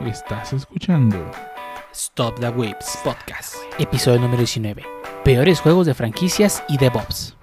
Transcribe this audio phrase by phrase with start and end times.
[0.00, 1.16] Estás escuchando
[1.92, 4.84] Stop the Whips Podcast, episodio número 19.
[5.24, 7.36] Peores juegos de franquicias y DevOps.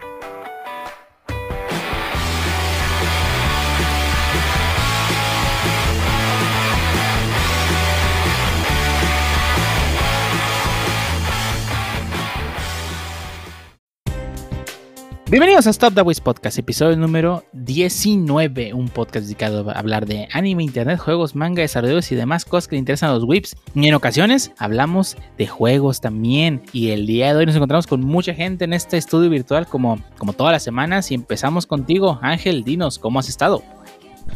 [15.32, 20.28] Bienvenidos a Stop the Wiz Podcast, episodio número 19, un podcast dedicado a hablar de
[20.34, 23.56] anime, internet, juegos, manga, desarrollos y demás cosas que le interesan a los whips.
[23.74, 26.62] Y en ocasiones hablamos de juegos también.
[26.74, 30.04] Y el día de hoy nos encontramos con mucha gente en este estudio virtual como,
[30.18, 31.12] como todas las semanas.
[31.12, 33.64] Y empezamos contigo, Ángel, dinos, ¿cómo has estado?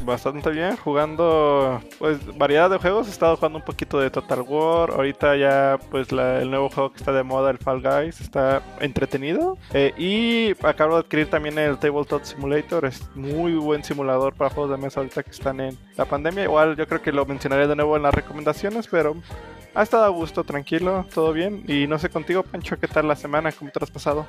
[0.03, 4.91] Bastante bien, jugando pues variedad de juegos, he estado jugando un poquito de Total War,
[4.91, 9.57] ahorita ya pues el nuevo juego que está de moda, el Fall Guys, está entretenido.
[9.73, 14.71] Eh, y acabo de adquirir también el Tabletop Simulator, es muy buen simulador para juegos
[14.71, 17.75] de mesa ahorita que están en la pandemia, igual yo creo que lo mencionaré de
[17.75, 19.15] nuevo en las recomendaciones, pero
[19.73, 21.63] ha estado a gusto, tranquilo, todo bien.
[21.67, 23.51] Y no sé contigo Pancho, ¿qué tal la semana?
[23.51, 24.25] ¿Cómo te has pasado?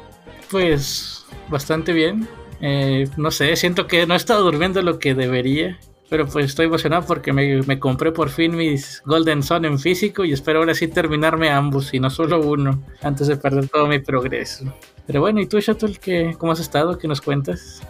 [0.51, 2.29] Pues bastante bien,
[2.61, 5.79] eh, no sé, siento que no he estado durmiendo lo que debería.
[6.09, 10.33] Pero pues estoy emocionado porque me, compré por fin mis Golden Sun en físico y
[10.33, 14.73] espero ahora sí terminarme ambos y no solo uno antes de perder todo mi progreso.
[15.07, 16.97] Pero bueno, ¿y tú, Shuttle, qué, cómo has estado?
[16.97, 17.83] ¿Qué nos cuentas?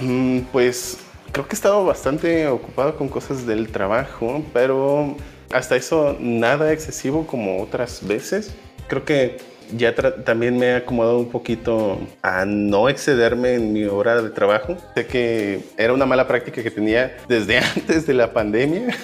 [0.00, 0.98] Mm, pues
[1.32, 5.16] creo que he estado bastante ocupado con cosas del trabajo, pero
[5.52, 8.54] hasta eso nada excesivo como otras veces.
[8.86, 9.38] Creo que
[9.76, 14.76] ya también me he acomodado un poquito a no excederme en mi hora de trabajo.
[14.94, 18.94] Sé que era una mala práctica que tenía desde antes de la pandemia,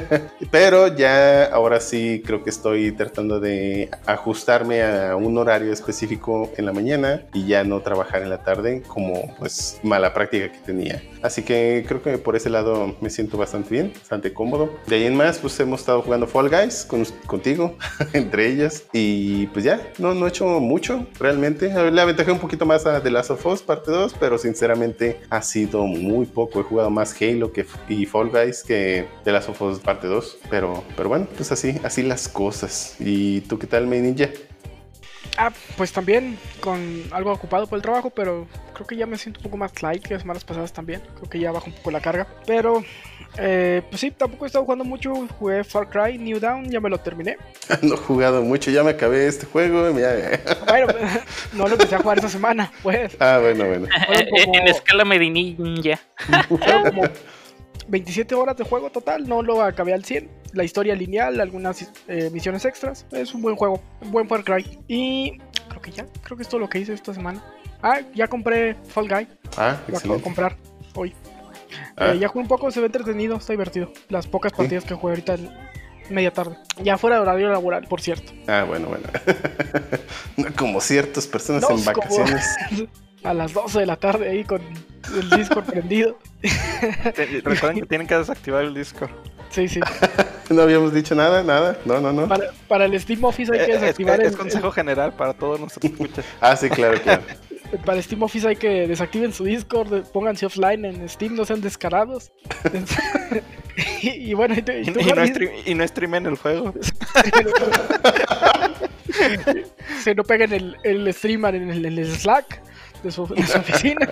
[0.50, 6.66] pero ya ahora sí creo que estoy tratando de ajustarme a un horario específico en
[6.66, 11.02] la mañana y ya no trabajar en la tarde como pues mala práctica que tenía.
[11.22, 14.70] Así que creo que por ese lado me siento bastante bien, bastante cómodo.
[14.86, 16.86] De ahí en más pues hemos estado jugando Fall Guys
[17.26, 17.76] contigo,
[18.12, 21.72] entre ellas, y pues ya, no, no he hecho mucho, realmente.
[21.90, 25.42] Le aventajé un poquito más a The Last of Us parte 2, pero sinceramente ha
[25.42, 26.60] sido muy poco.
[26.60, 30.38] He jugado más Halo que, y Fall Guys que The Last of Us parte 2,
[30.50, 32.96] pero, pero bueno, pues así, así las cosas.
[32.98, 34.28] ¿Y tú qué tal, mi ninja?
[35.40, 39.38] Ah, pues también con algo ocupado por el trabajo, pero creo que ya me siento
[39.38, 41.00] un poco más light que las semanas pasadas también.
[41.14, 42.26] Creo que ya bajo un poco la carga.
[42.44, 42.82] Pero,
[43.36, 45.14] eh, pues sí, tampoco he estado jugando mucho.
[45.38, 47.36] Jugué Far Cry New Down, ya me lo terminé.
[47.82, 49.92] no he jugado mucho, ya me acabé este juego.
[49.92, 50.88] bueno,
[51.52, 53.16] no lo empecé a jugar esta semana, pues.
[53.20, 53.86] Ah, bueno, bueno.
[54.52, 56.00] En escala medinilla.
[56.48, 57.04] como
[57.88, 62.30] 27 horas de juego total, no lo acabé al 100 la historia lineal, algunas eh,
[62.32, 63.06] misiones extras.
[63.10, 64.78] Es un buen juego, un buen Far Cry.
[64.88, 65.38] Y
[65.68, 67.42] creo que ya, creo que es todo lo que hice esta semana.
[67.82, 69.28] Ah, ya compré Fall Guy.
[69.56, 70.22] Ah, excelente.
[70.22, 70.56] comprar
[70.94, 71.14] hoy.
[71.96, 72.12] Ah.
[72.12, 73.92] Eh, ya jugué un poco, se ve entretenido, está divertido.
[74.08, 75.50] Las pocas partidas que jugué ahorita en
[76.10, 76.56] media tarde.
[76.82, 78.32] Ya fuera de horario laboral, por cierto.
[78.46, 79.06] Ah, bueno, bueno.
[80.56, 82.56] como ciertas personas en vacaciones.
[83.22, 84.60] a las 12 de la tarde ahí con
[85.14, 86.18] el Discord prendido.
[87.44, 89.10] Recuerden que tienen que desactivar el Discord.
[89.50, 89.80] Sí, sí.
[90.50, 91.78] no habíamos dicho nada, nada.
[91.84, 92.28] No, no, no.
[92.68, 95.84] Para, el Steam Office hay que eh, desactivar es, es, consejo general para todos nuestros
[95.92, 96.24] escuchas.
[96.40, 97.22] ah, sí, claro, claro.
[97.84, 102.32] Para Steam Office hay que desactiven su Discord, pónganse offline en Steam, no sean descarados.
[104.02, 106.72] y, bueno, y, y, no streamen el juego.
[110.02, 112.62] Se no peguen el, el streamer en el, Slack
[113.02, 114.08] de su, de su oficina.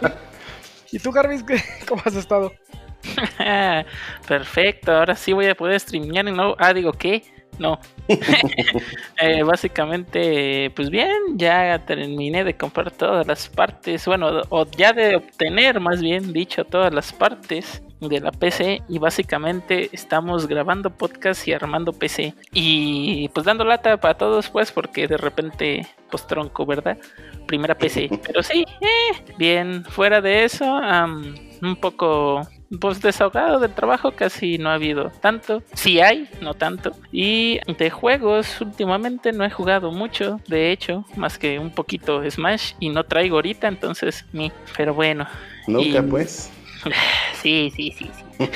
[0.93, 1.45] ¿Y tú, Jarvis,
[1.89, 2.53] cómo has estado?
[4.29, 6.55] Perfecto, ahora sí voy a poder streamear no.
[6.59, 7.23] Ah, digo, ¿qué?
[7.59, 7.79] No.
[9.19, 15.17] Eh, básicamente, pues bien, ya terminé de comprar todas las partes, bueno, o ya de
[15.17, 21.47] obtener, más bien dicho, todas las partes de la PC y básicamente estamos grabando podcast
[21.49, 26.67] y armando PC y pues dando lata para todos pues porque de repente pues tronco,
[26.67, 26.99] ¿verdad?
[27.47, 30.81] Primera PC, pero sí, eh, bien, fuera de eso,
[31.63, 32.47] un poco
[32.81, 35.63] pues desahogado del trabajo casi no ha habido tanto.
[35.75, 36.93] Sí hay, no tanto.
[37.13, 42.73] Y de juegos últimamente no he jugado mucho, de hecho, más que un poquito Smash
[42.81, 44.51] y no traigo ahorita, entonces ni.
[44.77, 45.27] Pero bueno.
[45.67, 46.51] Nunca pues.
[47.43, 48.27] Sí, sí, sí, sí.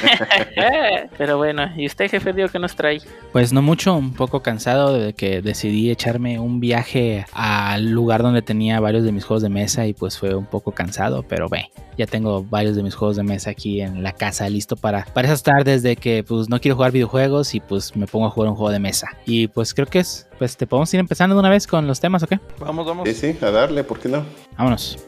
[1.19, 3.01] Pero bueno, ¿y usted, jefe, digo que nos trae?
[3.33, 8.43] Pues no mucho, un poco cansado de que decidí echarme un viaje al lugar donde
[8.43, 11.71] tenía varios de mis juegos de mesa y pues fue un poco cansado, pero ve,
[11.97, 15.29] ya tengo varios de mis juegos de mesa aquí en la casa listo para, para
[15.29, 18.51] esas tardes de que pues no quiero jugar videojuegos y pues me pongo a jugar
[18.51, 19.09] un juego de mesa.
[19.25, 22.01] Y pues creo que es, pues te podemos ir empezando de una vez con los
[22.01, 22.39] temas, ¿o qué?
[22.59, 23.09] Vamos, vamos.
[23.09, 24.25] Sí, sí, a darle, ¿por qué no?
[24.57, 24.99] Vámonos.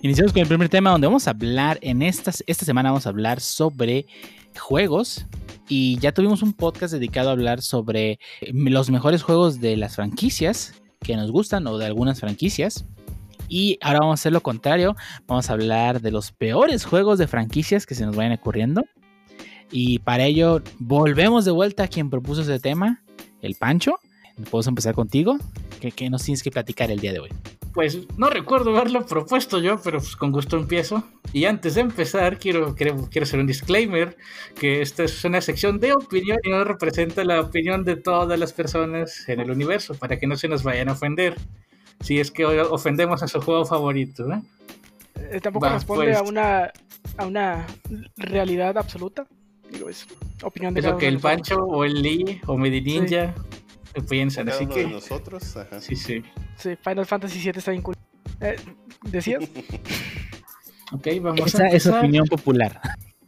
[0.00, 3.08] Iniciamos con el primer tema donde vamos a hablar en estas, esta semana vamos a
[3.08, 4.06] hablar sobre
[4.56, 5.26] juegos
[5.68, 8.20] y ya tuvimos un podcast dedicado a hablar sobre
[8.52, 12.84] los mejores juegos de las franquicias que nos gustan o de algunas franquicias.
[13.48, 14.94] Y ahora vamos a hacer lo contrario,
[15.26, 18.84] vamos a hablar de los peores juegos de franquicias que se nos vayan ocurriendo.
[19.72, 23.02] Y para ello volvemos de vuelta a quien propuso ese tema,
[23.42, 23.98] el Pancho.
[24.50, 25.38] Podemos empezar contigo.
[25.80, 27.30] ¿Qué, ¿Qué, nos tienes que platicar el día de hoy?
[27.74, 31.04] Pues no recuerdo haberlo propuesto yo, pero pues con gusto empiezo.
[31.32, 34.16] Y antes de empezar, quiero, quiero, quiero hacer un disclaimer,
[34.58, 38.52] que esta es una sección de opinión y no representa la opinión de todas las
[38.52, 41.36] personas en el universo, para que no se nos vayan a ofender.
[42.00, 44.32] Si es que ofendemos a su juego favorito.
[44.32, 44.40] ¿eh?
[45.32, 46.16] Eh, tampoco Va, responde pues.
[46.16, 46.72] a una
[47.16, 47.66] a una
[48.16, 49.26] realidad absoluta.
[49.70, 50.06] Digo, es
[50.42, 51.18] opinión de Es cada lo que el.
[51.18, 53.34] Pancho o el Lee o Medinilla
[54.02, 54.46] piensan.
[54.46, 55.80] Cada Así uno de que, nosotros, ajá.
[55.80, 56.22] sí, sí.
[56.56, 57.94] Sí, Final Fantasy VII está bien cool.
[58.40, 58.56] Eh,
[59.04, 59.44] ¿Decías?
[60.90, 62.80] Ok, vamos Esa a es opinión popular.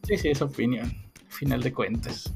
[0.05, 0.91] Sí, sí, es opinión,
[1.29, 2.33] final de cuentas.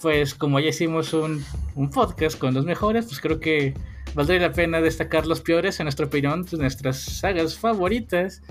[0.00, 1.42] Pues como ya hicimos un,
[1.74, 3.72] un podcast con los mejores, pues creo que
[4.14, 8.42] valdría la pena destacar los peores, en nuestra opinión, de nuestras sagas favoritas.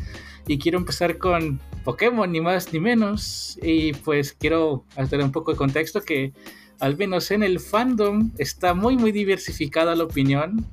[0.48, 3.60] Y quiero empezar con Pokémon, ni más ni menos.
[3.62, 6.34] Y pues quiero alterar un poco de contexto que
[6.82, 10.66] al menos en el fandom está muy muy diversificada la opinión.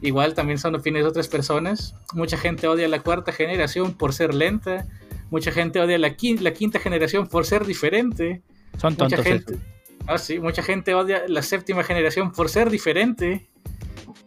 [0.00, 1.94] Igual también son opiniones de otras personas.
[2.12, 4.86] Mucha gente odia la cuarta generación por ser lenta.
[5.30, 8.42] Mucha gente odia la quinta, la quinta generación por ser diferente.
[8.78, 9.24] Son Mucha tontos.
[9.24, 9.64] gente, esos.
[10.06, 13.48] ah, sí, mucha gente odia la séptima generación por ser diferente.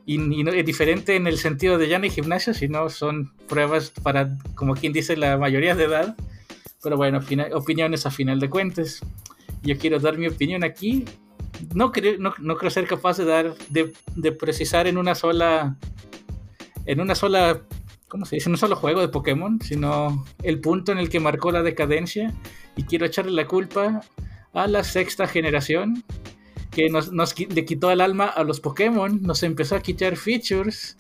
[0.06, 3.33] Y, y no es diferente en el sentido de ya no hay gimnasio, sino son
[3.48, 6.15] pruebas para, como quien dice, la mayoría de edad.
[6.81, 7.19] Pero bueno,
[7.54, 9.01] opiniones a final de cuentas.
[9.63, 11.06] Yo quiero dar mi opinión aquí.
[11.74, 15.77] No creo, no, creo ser capaz de dar, de, precisar en una sola,
[16.86, 17.62] en una sola,
[18.07, 18.50] ¿cómo se dice?
[18.50, 22.33] En un solo juego de Pokémon, sino el punto en el que marcó la decadencia.
[22.75, 24.01] Y quiero echarle la culpa
[24.54, 26.04] a la sexta generación,
[26.71, 30.95] que nos, nos le quitó el alma a los Pokémon, nos empezó a quitar features.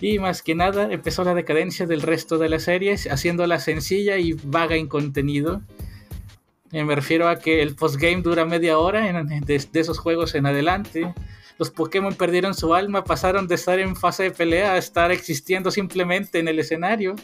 [0.00, 4.34] Y más que nada empezó la decadencia del resto de las series, haciéndola sencilla y
[4.34, 5.62] vaga en contenido.
[6.74, 10.44] Eh, Me refiero a que el postgame dura media hora en- de, esos juegos en
[10.46, 11.14] adelante.
[11.56, 15.70] Los Pokémon perdieron su alma, pasaron de estar en fase de pelea a estar existiendo
[15.70, 17.14] simplemente en el escenario.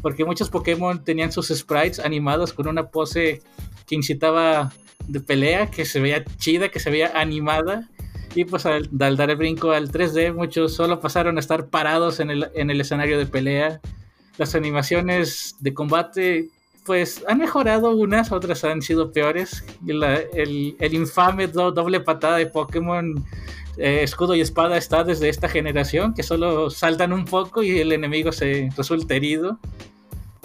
[0.00, 3.42] Porque muchos Pokémon tenían sus sprites animados con una pose
[3.86, 4.72] que incitaba
[5.06, 7.90] de pelea, que se veía chida, que se veía animada.
[8.34, 12.20] Y pues al, al dar el brinco al 3D, muchos solo pasaron a estar parados
[12.20, 13.80] en el, en el escenario de pelea.
[14.38, 16.48] Las animaciones de combate
[16.84, 19.64] pues han mejorado unas, otras han sido peores.
[19.84, 23.24] La- el, el infame do- doble patada de Pokémon
[23.76, 27.92] eh, escudo y espada está desde esta generación, que solo saltan un poco y el
[27.92, 29.58] enemigo se resulta herido.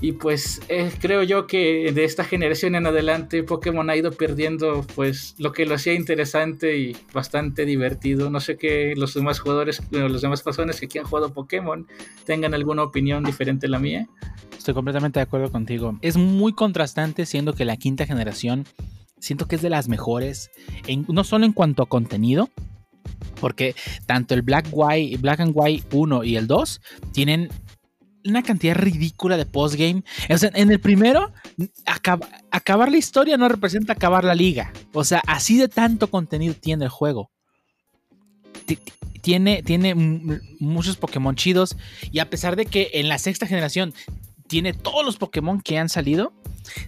[0.01, 4.86] Y pues eh, creo yo que de esta generación en adelante Pokémon ha ido perdiendo
[4.96, 8.30] pues lo que lo hacía interesante y bastante divertido.
[8.30, 11.86] No sé que los demás jugadores, las demás personas que aquí han jugado Pokémon
[12.25, 14.07] tengan alguna opinión diferente a la mía.
[14.57, 15.98] Estoy completamente de acuerdo contigo.
[16.02, 18.66] Es muy contrastante, siendo que la quinta generación
[19.19, 20.50] siento que es de las mejores,
[21.07, 22.50] no solo en cuanto a contenido,
[23.40, 23.75] porque
[24.06, 26.81] tanto el Black, White, Black and White 1 y el 2
[27.12, 27.50] tienen
[28.26, 30.04] una cantidad ridícula de postgame.
[30.30, 31.31] O sea, en el primero,
[31.85, 34.71] acab- acabar la historia no representa acabar la liga.
[34.94, 37.30] O sea, así de tanto contenido tiene el juego.
[38.66, 39.95] Ti- ti- Tiene, tiene
[40.59, 41.76] muchos Pokémon chidos.
[42.11, 43.94] Y a pesar de que en la sexta generación
[44.47, 46.31] tiene todos los Pokémon que han salido,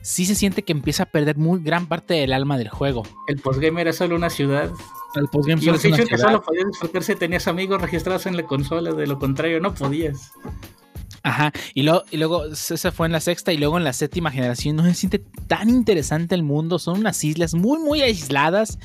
[0.01, 3.03] sí se siente que empieza a perder muy gran parte del alma del juego.
[3.27, 4.71] El postgame era solo una ciudad.
[5.15, 6.31] El postgame Y solo un es una feature que ciudad.
[6.31, 10.31] solo podías disfrutar si tenías amigos registrados en la consola, de lo contrario no podías.
[11.23, 14.31] Ajá, y, luego y luego esa fue en la sexta y luego en la séptima
[14.31, 18.79] generación no se siente tan interesante el mundo, son unas islas muy muy aisladas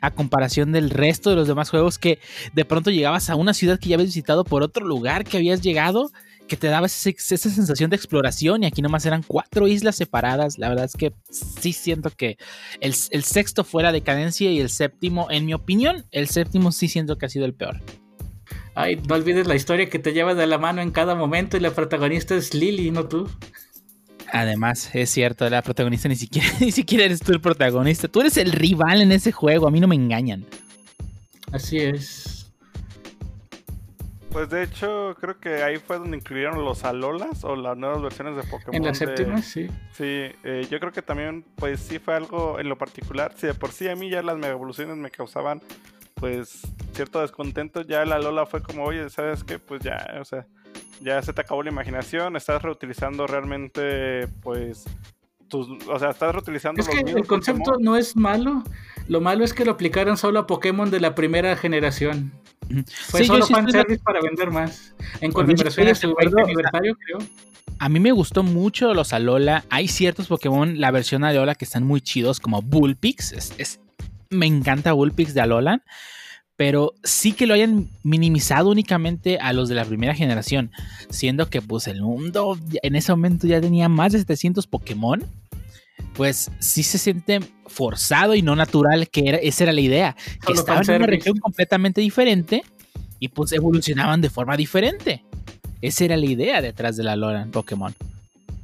[0.00, 2.18] a comparación del resto de los demás juegos que
[2.54, 5.60] de pronto llegabas a una ciudad que ya habías visitado por otro lugar que habías
[5.60, 6.10] llegado,
[6.48, 10.70] que te daba esa sensación de exploración y aquí nomás eran cuatro islas separadas, la
[10.70, 12.38] verdad es que sí siento que
[12.80, 17.18] el sexto fue la decadencia y el séptimo, en mi opinión, el séptimo sí siento
[17.18, 17.82] que ha sido el peor.
[18.74, 21.60] Ay, no olvides la historia que te lleva de la mano en cada momento y
[21.60, 23.28] la protagonista es Lily, no tú.
[24.32, 28.08] Además, es cierto, la protagonista ni siquiera, ni siquiera eres tú el protagonista.
[28.08, 30.44] Tú eres el rival en ese juego, a mí no me engañan.
[31.52, 32.50] Así es.
[34.30, 38.34] Pues de hecho, creo que ahí fue donde incluyeron los Alolas o las nuevas versiones
[38.36, 38.74] de Pokémon.
[38.74, 39.66] En la de- séptima, sí.
[39.92, 43.34] Sí, eh, yo creo que también, pues sí fue algo en lo particular.
[43.36, 45.60] Si de por sí a mí ya las mega evoluciones me causaban,
[46.22, 46.60] pues,
[46.94, 49.58] cierto descontento, ya la Lola fue como, oye, ¿sabes qué?
[49.58, 50.46] Pues ya, o sea,
[51.00, 54.84] ya se te acabó la imaginación, estás reutilizando realmente, pues,
[55.48, 57.82] tus, o sea, estás reutilizando Es los que el concepto Pokémon.
[57.82, 58.62] no es malo.
[59.08, 62.32] Lo malo es que lo aplicaron solo a Pokémon de la primera generación.
[63.08, 64.94] Fue Sí, solo sí fanservice para vender más.
[65.20, 67.18] En Pues conmemoración a su de 20 acuerdo, aniversario, creo.
[67.80, 69.64] A mí me gustó mucho los Alola.
[69.70, 73.32] Hay ciertos Pokémon, la versión Alola, que están muy chidos, como Bullpix.
[73.32, 73.80] Es, es-
[74.32, 75.82] me encanta Bullpix de Alolan.
[76.56, 80.70] Pero sí que lo hayan minimizado únicamente a los de la primera generación.
[81.10, 85.24] Siendo que pues el mundo en ese momento ya tenía más de 700 Pokémon.
[86.14, 90.16] Pues sí se siente forzado y no natural, que era, esa era la idea.
[90.46, 92.62] Que estaban en una región completamente diferente
[93.18, 95.24] y pues evolucionaban de forma diferente.
[95.80, 97.94] Esa era la idea detrás de la Alola en Pokémon.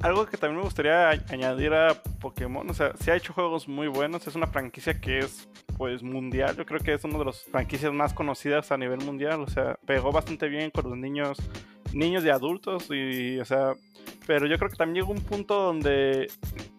[0.01, 3.89] Algo que también me gustaría añadir a Pokémon, o sea, se ha hecho juegos muy
[3.89, 7.43] buenos, es una franquicia que es pues mundial, yo creo que es una de las
[7.45, 11.39] franquicias más conocidas a nivel mundial, o sea, pegó bastante bien con los niños,
[11.99, 13.75] niños y adultos y, o sea,
[14.27, 16.31] pero yo creo que también llegó un punto donde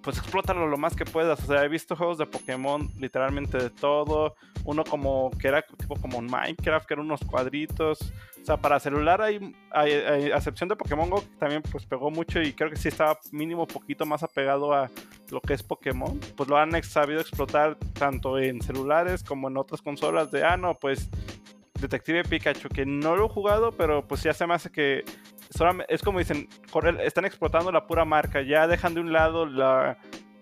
[0.02, 3.70] pues explótalo lo más que puedas, o sea, he visto juegos de Pokémon literalmente de
[3.70, 4.34] todo,
[4.64, 8.00] uno como que era tipo como Minecraft, que eran unos cuadritos,
[8.42, 11.86] o sea, para celular hay, hay, hay- a excepción de Pokémon Go, que también pues
[11.86, 14.90] pegó mucho y creo que sí estaba mínimo poquito más apegado a
[15.30, 19.82] lo que es Pokémon, pues lo han sabido explotar tanto en celulares como en otras
[19.82, 21.10] consolas de, ah, no, pues
[21.80, 25.04] Detective Pikachu, que no lo he jugado, pero pues ya se me hace que
[25.88, 26.48] es como dicen,
[27.04, 29.98] están explotando la pura marca, ya dejan de un lado la,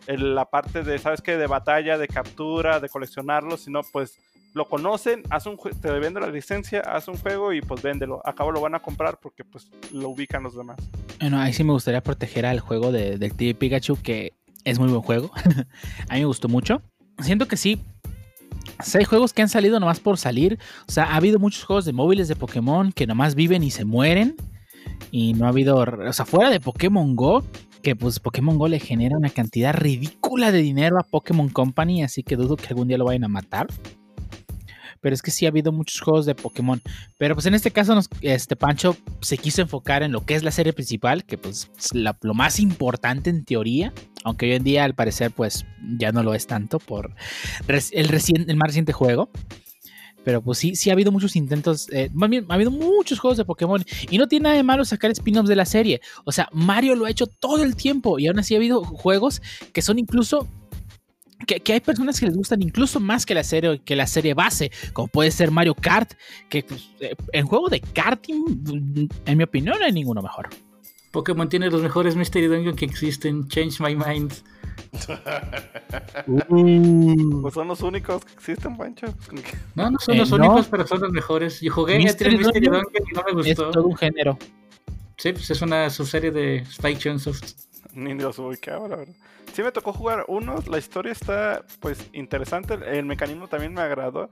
[0.07, 1.37] la parte de, ¿sabes qué?
[1.37, 4.17] De batalla, de captura, de coleccionarlo, sino pues
[4.53, 8.21] lo conocen, haz un te vende la licencia, haz un juego y pues véndelo.
[8.25, 10.77] Acabo lo van a comprar porque pues lo ubican los demás.
[11.19, 15.01] Bueno, ahí sí me gustaría proteger al juego de, Detective Pikachu, que es muy buen
[15.01, 15.31] juego.
[16.09, 16.81] a mí me gustó mucho.
[17.19, 17.81] Siento que sí.
[18.95, 20.59] Hay juegos que han salido nomás por salir.
[20.87, 23.85] O sea, ha habido muchos juegos de móviles de Pokémon que nomás viven y se
[23.85, 24.35] mueren.
[25.11, 25.77] Y no ha habido.
[25.77, 27.43] O sea, fuera de Pokémon Go,
[27.81, 32.03] que pues Pokémon Go le genera una cantidad ridícula de dinero a Pokémon Company.
[32.03, 33.67] Así que dudo que algún día lo vayan a matar.
[35.07, 36.81] Pero es que sí ha habido muchos juegos de Pokémon.
[37.17, 40.51] Pero pues en este caso, este Pancho se quiso enfocar en lo que es la
[40.51, 43.93] serie principal, que pues es lo más importante en teoría,
[44.25, 45.65] aunque hoy en día al parecer pues
[45.97, 47.15] ya no lo es tanto por
[47.69, 49.29] el, el más reciente juego.
[50.25, 53.37] Pero pues sí, sí ha habido muchos intentos, eh, más bien ha habido muchos juegos
[53.37, 56.01] de Pokémon y no tiene nada de malo sacar spin-offs de la serie.
[56.25, 59.41] O sea, Mario lo ha hecho todo el tiempo y aún así ha habido juegos
[59.71, 60.49] que son incluso
[61.45, 64.33] que, que hay personas que les gustan incluso más que la serie que la serie
[64.33, 66.13] base, como puede ser Mario Kart,
[66.49, 70.49] que pues, eh, en juego de karting, en mi opinión, no hay ninguno mejor.
[71.11, 73.47] Pokémon tiene los mejores Mystery Dungeon que existen.
[73.47, 74.33] Change my mind.
[77.41, 79.07] Pues son los únicos que existen, Pancho.
[79.75, 80.35] No, no son Eh, los no.
[80.37, 81.61] únicos, pero son los mejores.
[81.61, 83.71] Yo jugué Mystery Mystery, Mystery Dungeon Dungeon y no me Es gustó.
[83.71, 84.37] todo un género.
[85.17, 87.43] Sí, pues es una subserie de Spike Chunsoft.
[87.93, 89.15] Ni los ubicaba, la verdad.
[89.53, 94.29] Sí me tocó jugar uno, la historia está pues interesante, el mecanismo también me agradó.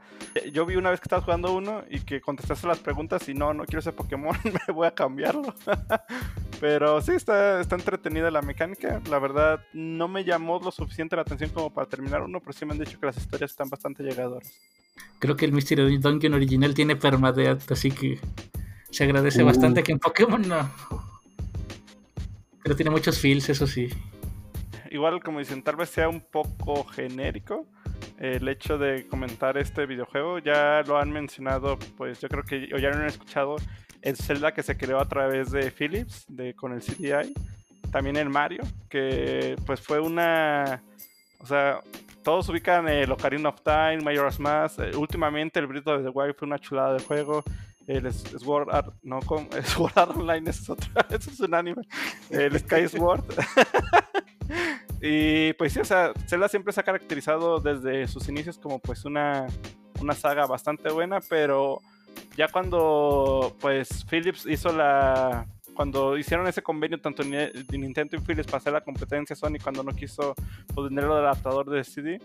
[0.52, 3.54] Yo vi una vez que estabas jugando uno y que contestaste las preguntas y no,
[3.54, 4.36] no quiero ese Pokémon,
[4.68, 5.54] me voy a cambiarlo.
[6.60, 9.02] Pero sí, está, está entretenida la mecánica.
[9.10, 12.66] La verdad, no me llamó lo suficiente la atención como para terminar uno, pero sí
[12.66, 14.54] me han dicho que las historias están bastante llegadoras.
[15.20, 18.20] Creo que el Mystery Dungeon original tiene permadeath, así que
[18.90, 19.48] se agradece Uh.
[19.48, 20.70] bastante que en Pokémon no.
[22.66, 23.90] Pero tiene muchos feels, eso sí.
[24.90, 27.68] igual como dicen, tal vez sea un poco genérico
[28.18, 30.40] el hecho de comentar este videojuego.
[30.40, 33.58] Ya lo han mencionado, pues yo creo que o ya lo han escuchado.
[34.02, 37.36] El Zelda que se creó a través de Philips, de, con el CDI.
[37.92, 40.82] También el Mario, que pues fue una...
[41.42, 41.82] O sea,
[42.24, 44.80] todos ubican el Ocarina of Time, Majora's Mask.
[44.80, 47.44] eh, últimamente el Breath of the Wild fue una chulada de juego.
[47.88, 51.84] El Sword Art, no, con, Sword Art Online es otro, ese es un anime.
[52.30, 53.24] El Sky Sword.
[55.02, 59.06] y pues sí, o sea, Zelda siempre se ha caracterizado desde sus inicios como pues
[59.06, 59.46] una,
[60.02, 61.80] una saga bastante buena, pero
[62.36, 65.46] ya cuando pues Philips hizo la...
[65.76, 69.84] Cuando hicieron ese convenio tanto de Nintendo y Philips para hacer la competencia Sony cuando
[69.84, 70.34] no quiso
[70.74, 72.22] pues, el adaptador de CD,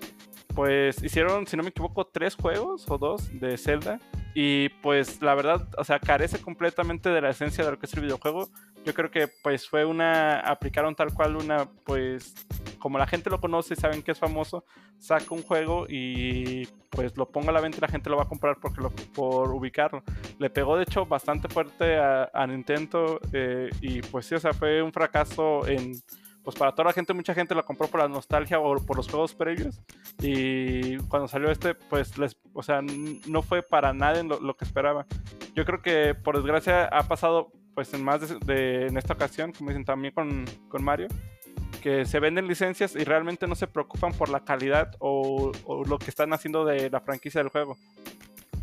[0.55, 3.99] pues hicieron, si no me equivoco, tres juegos o dos de Zelda.
[4.35, 7.95] Y pues la verdad, o sea, carece completamente de la esencia de lo que es
[7.95, 8.49] el videojuego.
[8.85, 12.35] Yo creo que pues fue una, aplicaron tal cual una, pues
[12.79, 14.65] como la gente lo conoce y saben que es famoso,
[14.99, 18.23] saca un juego y pues lo ponga a la venta y la gente lo va
[18.23, 20.03] a comprar porque lo, por ubicarlo.
[20.39, 24.53] Le pegó de hecho bastante fuerte a, a Nintendo eh, y pues sí, o sea,
[24.53, 25.95] fue un fracaso en...
[26.43, 29.09] Pues para toda la gente, mucha gente lo compró por la nostalgia o por los
[29.09, 29.81] juegos previos.
[30.23, 34.57] Y cuando salió este, pues, les, o sea, no fue para nada en lo, lo
[34.57, 35.07] que esperaba.
[35.55, 39.53] Yo creo que por desgracia ha pasado pues en más de, de- en esta ocasión,
[39.53, 41.09] como dicen también con, con Mario,
[41.83, 45.99] que se venden licencias y realmente no se preocupan por la calidad o, o lo
[45.99, 47.77] que están haciendo de la franquicia del juego.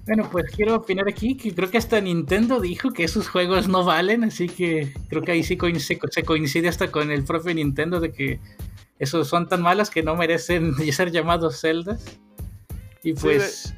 [0.07, 3.83] Bueno, pues quiero opinar aquí que creo que hasta Nintendo dijo que esos juegos no
[3.83, 7.99] valen, así que creo que ahí sí coincide, se coincide hasta con el propio Nintendo
[7.99, 8.39] de que
[8.99, 12.05] esos son tan malos que no merecen ser llamados celdas.
[13.03, 13.75] Y Sí, pues,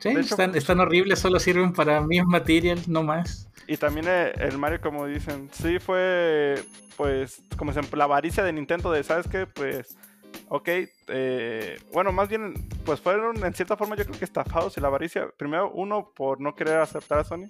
[0.00, 3.48] sí, de hecho- están, están horribles, solo sirven para mi material, no más.
[3.68, 6.60] Y también eh, el Mario, como dicen, sí fue,
[6.96, 9.46] pues, como la avaricia de Nintendo de, ¿sabes qué?
[9.46, 9.96] Pues,
[10.50, 10.68] ok,
[11.06, 12.54] eh, bueno, más bien,
[12.84, 16.40] pues fueron en cierta forma yo creo que estafados y la avaricia, primero, uno, por
[16.40, 17.46] no querer aceptar a Sony,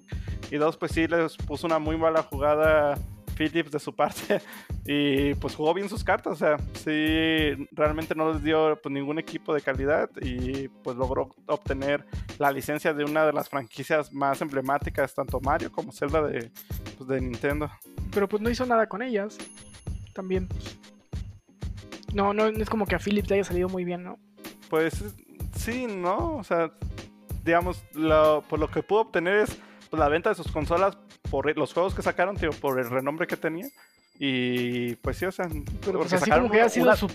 [0.51, 2.99] y dos, pues sí, les puso una muy mala jugada
[3.39, 4.43] Philips de su parte,
[4.85, 9.19] y pues jugó bien sus cartas, o sea, sí, realmente no les dio pues, ningún
[9.19, 12.05] equipo de calidad, y pues logró obtener
[12.39, 16.51] la licencia de una de las franquicias más emblemáticas, tanto Mario como Zelda de,
[16.99, 17.71] pues, de Nintendo.
[18.13, 19.39] Pero pues no hizo nada con ellas.
[20.13, 20.49] También.
[20.49, 20.81] pues,
[22.15, 24.19] No, no, no es como que a Philips le haya salido muy bien, ¿no?
[24.69, 25.03] Pues
[25.57, 26.37] sí, ¿no?
[26.37, 26.73] O sea,
[27.45, 29.57] digamos, lo, pues, lo que pudo obtener es
[29.91, 30.97] pues, la venta de sus consolas
[31.31, 33.67] por los juegos que sacaron, tío, por el renombre que tenía.
[34.19, 36.97] Y pues sí, o sea, Pero porque pues así sacaron como que, haya sido una-
[36.97, 37.11] su-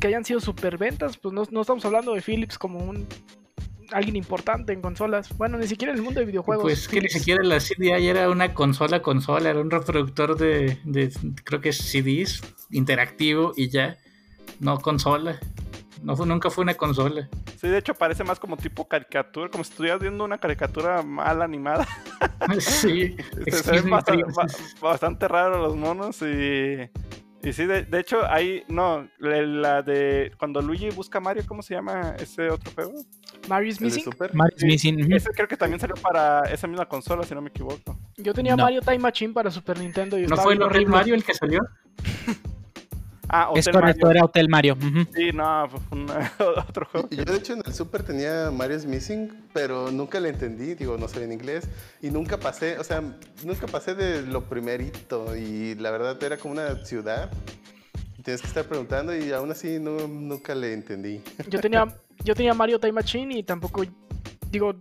[0.00, 3.06] que hayan sido superventas, pues no, no estamos hablando de Philips como un
[3.92, 5.36] alguien importante en consolas.
[5.36, 6.62] Bueno, ni siquiera en el mundo de videojuegos.
[6.62, 11.12] Pues que ni siquiera la CDI era una consola consola, era un reproductor de, de
[11.44, 13.98] creo que es CDs interactivo y ya,
[14.62, 15.38] no consola.
[16.02, 17.28] No fue, nunca fue una consola.
[17.60, 21.42] Sí, de hecho parece más como tipo caricatura, como si estuvieras viendo una caricatura mal
[21.42, 21.86] animada.
[22.58, 23.16] sí,
[23.46, 24.24] Se- ven bastante,
[24.80, 26.90] bastante raros los monos y...
[27.44, 31.60] Y sí, de, de hecho, ahí, no, la de cuando Luigi busca a Mario, ¿cómo
[31.60, 32.92] se llama ese otro juego?
[33.48, 34.14] Mario's ¿El de Missing.
[34.34, 35.12] Mario's Sí, Missing.
[35.12, 37.98] Ese creo que también salió para esa misma consola, si no me equivoco.
[38.16, 38.62] Yo tenía No.
[38.62, 40.86] Mario Time Machine para Super Nintendo y ¿No fue el horrible.
[40.94, 41.60] Mario el que salió?
[43.28, 44.10] Ah, Es Hotel correcto, Mario.
[44.18, 44.74] era Hotel Mario.
[44.74, 45.04] ujú.
[45.14, 46.32] Sí, no, una-
[46.68, 47.08] otro juego.
[47.10, 51.08] Yo de hecho en el Super tenía Mario's Missing, pero nunca le entendí, digo, no
[51.08, 51.68] sabía en inglés,
[52.02, 53.02] y nunca pasé, o sea,
[53.44, 57.30] nunca pasé de lo primerito, y la verdad era como una ciudad,
[58.24, 61.22] tienes que estar preguntando, y aún así no, nunca le entendí.
[61.48, 61.86] Yo tenía,
[62.24, 63.82] yo tenía Mario Time Machine y tampoco,
[64.50, 64.74] digo,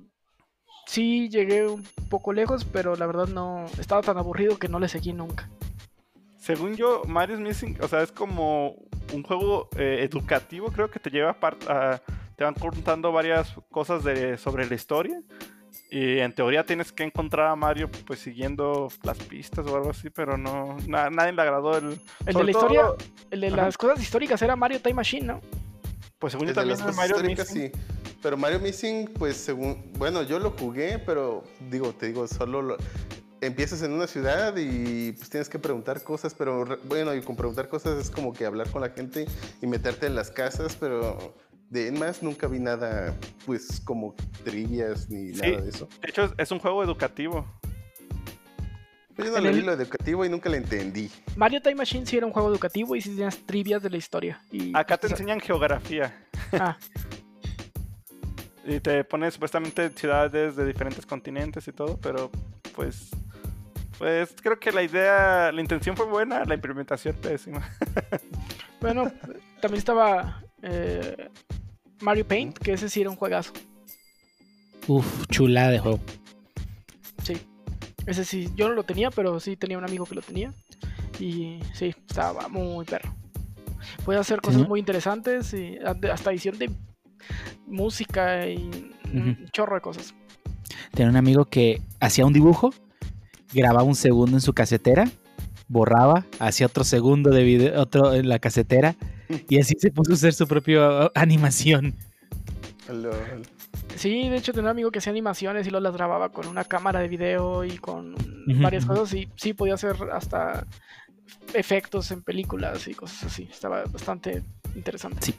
[0.87, 4.87] sí llegué un poco lejos, pero la verdad no, estaba tan aburrido que no le
[4.89, 5.49] seguí nunca.
[6.41, 8.75] Según yo, Mario's Missing, o sea, es como
[9.13, 12.01] un juego eh, educativo, creo que te lleva a, a-
[12.35, 15.21] te van contando varias cosas de, sobre la historia.
[15.91, 20.09] Y en teoría tienes que encontrar a Mario pues siguiendo las pistas o algo así,
[20.09, 21.85] pero no, na- nadie le agradó el...
[22.25, 22.83] El de la todo, historia,
[23.29, 23.55] el de Ajá.
[23.57, 25.41] las cosas históricas era Mario Time Machine, ¿no?
[26.17, 27.71] Pues según yo El de también las cosas Mario Missing.
[27.71, 27.71] sí.
[28.23, 32.77] Pero Mario Missing, pues según, bueno, yo lo jugué, pero digo, te digo, solo lo-
[33.41, 37.67] empiezas en una ciudad y pues tienes que preguntar cosas, pero bueno, y con preguntar
[37.67, 39.25] cosas es como que hablar con la gente
[39.61, 41.35] y meterte en las casas, pero
[41.69, 45.41] de en más nunca vi nada, pues como trivias ni Sí.
[45.41, 45.87] nada de eso.
[46.01, 47.45] De hecho, es, un juego educativo.
[49.15, 51.09] Pues yo no le el- vi lo educativo y nunca le entendí.
[51.35, 54.41] Mario Time Machine sí era un juego educativo y sí tenías trivias de la historia.
[54.51, 56.15] Y, Acá te enseñan geografía.
[56.53, 56.77] ah,
[58.63, 62.29] Y te ponen supuestamente ciudades de diferentes continentes y todo, pero
[62.75, 63.09] pues.
[64.01, 67.69] Pues creo que la idea, la intención fue buena, la implementación pésima.
[68.81, 69.11] bueno,
[69.61, 71.29] también estaba eh,
[71.99, 73.53] Mario Paint, que ese sí era un juegazo.
[74.87, 75.99] Uf, chulada de juego.
[77.21, 77.37] Sí.
[78.07, 80.51] Ese sí, yo no lo tenía, pero sí tenía un amigo que lo tenía.
[81.19, 83.13] Y sí, estaba muy perro.
[84.03, 86.71] Puede hacer cosas muy interesantes y hasta edición de
[87.67, 90.15] música y un chorro de cosas.
[90.91, 92.73] Tenía un amigo que hacía un dibujo,
[93.53, 95.09] grababa un segundo en su casetera,
[95.67, 98.95] borraba, hacía otro segundo de video, otro en la casetera,
[99.49, 101.95] y así se puso a hacer su propia animación.
[103.95, 106.63] Sí, de hecho tenía un amigo que hacía animaciones y lo las grababa con una
[106.63, 108.15] cámara de video y con
[108.61, 110.65] varias cosas y sí podía hacer hasta
[111.53, 113.47] efectos en películas y cosas así.
[113.49, 114.43] Estaba bastante
[114.75, 115.33] interesante.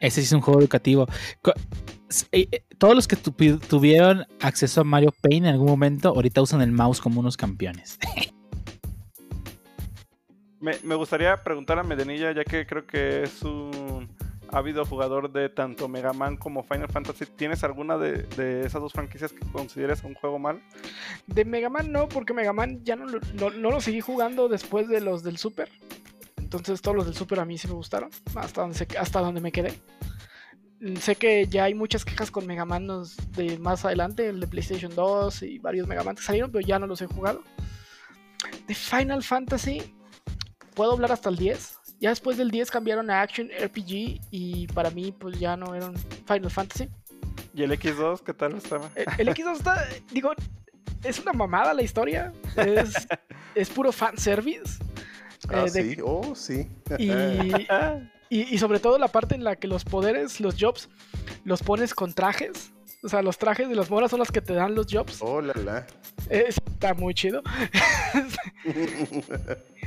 [0.00, 1.06] Ese sí es un juego educativo.
[2.32, 6.40] Eh, eh, Todos los que tu- tuvieron acceso a Mario Paint en algún momento, ahorita
[6.40, 7.98] usan el mouse como unos campeones.
[10.60, 14.08] Me, me gustaría preguntar a Medenilla, ya que creo que es un
[14.50, 17.26] ávido jugador de tanto Mega Man como Final Fantasy.
[17.26, 20.60] ¿Tienes alguna de, de esas dos franquicias que consideres un juego mal?
[21.28, 24.48] De Mega Man no, porque Mega Man ya no, lo- no, no lo seguí jugando
[24.48, 25.68] después de los del Super.
[26.48, 29.42] Entonces todos los del Super a mí sí me gustaron, hasta donde, se- hasta donde
[29.42, 29.78] me quedé.
[31.00, 32.88] Sé que ya hay muchas quejas con Mega Man
[33.36, 36.78] de más adelante, el de PlayStation 2 y varios Mega Man que salieron, pero ya
[36.78, 37.42] no los he jugado.
[38.66, 39.94] de Final Fantasy,
[40.74, 41.74] puedo hablar hasta el 10.
[42.00, 45.94] Ya después del 10 cambiaron a Action RPG y para mí pues ya no eran
[46.26, 46.88] Final Fantasy.
[47.54, 48.88] ¿Y el X2 qué tal estaba?
[48.94, 50.30] El, el X2 está, digo,
[51.04, 52.32] es una mamada la historia.
[52.56, 52.94] Es,
[53.54, 54.78] es puro fanservice.
[55.48, 56.68] Ah, Eh, de- sí, oh, sí.
[56.98, 57.10] Y,
[58.30, 60.88] y, y sobre todo la parte en la que los poderes, los jobs,
[61.44, 62.72] los pones con trajes.
[63.04, 65.18] O sea, los trajes de las moras son los que te dan los jobs.
[65.22, 65.86] Oh, la, la.
[66.30, 67.42] Eh, está muy chido.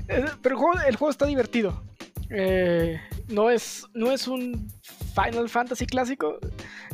[0.08, 1.84] Pero el juego, el juego está divertido.
[2.30, 4.68] Eh, no, es, no es un
[5.14, 6.40] Final Fantasy clásico,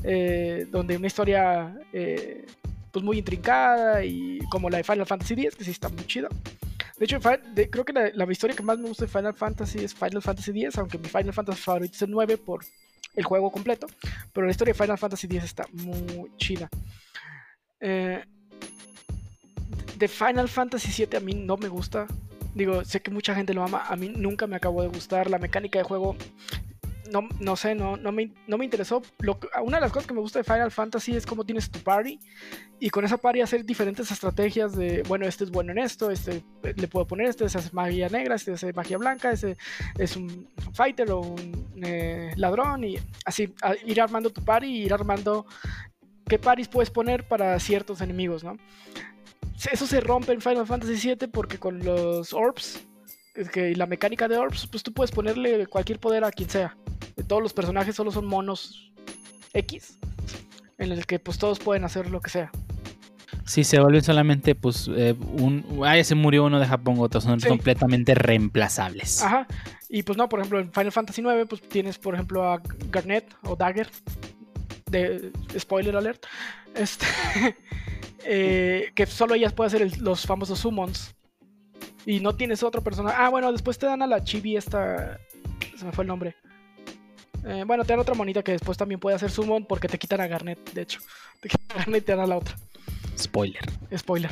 [0.04, 2.46] eh, donde una historia eh,
[2.91, 6.30] pues muy intrincada y como la de Final Fantasy X, que sí está muy chida.
[6.98, 9.94] De hecho, creo que la, la historia que más me gusta de Final Fantasy es
[9.94, 12.66] Final Fantasy X, aunque mi Final Fantasy favorito es el 9 por
[13.16, 13.88] el juego completo.
[14.34, 16.70] Pero la historia de Final Fantasy X está muy chida.
[17.80, 18.24] Eh,
[19.98, 22.08] de Final Fantasy VII a mí no me gusta.
[22.54, 23.84] Digo, sé que mucha gente lo ama.
[23.88, 25.30] A mí nunca me acabó de gustar.
[25.30, 26.16] La mecánica de juego,
[27.12, 29.02] no, no sé, no, no, me, no me interesó.
[29.63, 32.20] Una de las cosas que me gusta de Final Fantasy es cómo tienes tu party.
[32.80, 36.43] Y con esa party hacer diferentes estrategias de, bueno, este es bueno en esto, este
[36.63, 39.58] eh, le puedo poner, este hace magia negra, este hace magia blanca, este
[39.98, 42.84] es un fighter o un eh, ladrón.
[42.84, 43.54] Y así,
[43.86, 45.46] ir armando tu party y ir armando
[46.28, 48.58] qué paris puedes poner para ciertos enemigos, ¿no?
[49.72, 52.80] Eso se rompe en Final Fantasy VII porque con los orbs
[53.38, 56.76] es que la mecánica de orbs, pues tú puedes ponerle cualquier poder a quien sea.
[57.28, 58.91] Todos los personajes solo son monos
[59.54, 59.97] X,
[60.78, 62.52] en el que pues todos pueden hacer lo que sea.
[63.45, 65.82] Sí, se vuelven solamente, pues, eh, un.
[65.86, 67.47] Ah, ya se murió uno de Japón, otros son Sí.
[67.47, 69.21] completamente reemplazables.
[69.23, 69.47] Ajá.
[69.88, 73.34] Y pues no, por ejemplo, en Final Fantasy IX, pues tienes, por ejemplo, a Garnet
[73.43, 73.89] o Dagger.
[74.91, 76.26] De spoiler alert.
[76.76, 77.06] Este.
[78.26, 81.15] eh, que solo ellas pueden hacer el- los famosos summons.
[82.08, 83.17] Y no tienes otro personaje.
[83.20, 85.20] Ah, bueno, después te dan a la chibi esta.
[85.76, 86.38] Se me fue el nombre.
[87.43, 90.22] Eh, bueno, te dan otra monita que después también puede hacer summon porque te quitan
[90.22, 91.02] a Garnet, de hecho.
[91.41, 92.56] Te quitan a Garnet y te dan a la otra.
[93.17, 93.62] Spoiler.
[93.96, 94.32] Spoiler.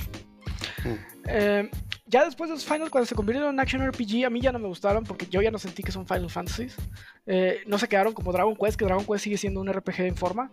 [0.85, 0.95] Mm.
[1.27, 1.69] Eh,
[2.07, 4.59] ya después de los Final, cuando se convirtieron en Action RPG, a mí ya no
[4.59, 6.77] me gustaron porque yo ya no sentí que son Final Fantasies.
[7.25, 10.15] Eh, no se quedaron como Dragon Quest, que Dragon Quest sigue siendo un RPG en
[10.15, 10.49] forma.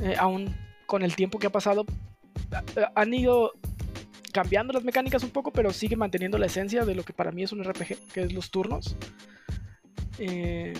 [0.00, 0.54] Eh, aún
[0.86, 1.84] con el tiempo que ha pasado,
[2.94, 3.52] han ido
[4.32, 7.42] cambiando las mecánicas un poco, pero sigue manteniendo la esencia de lo que para mí
[7.42, 8.96] es un RPG, que es los turnos.
[10.18, 10.74] Eh,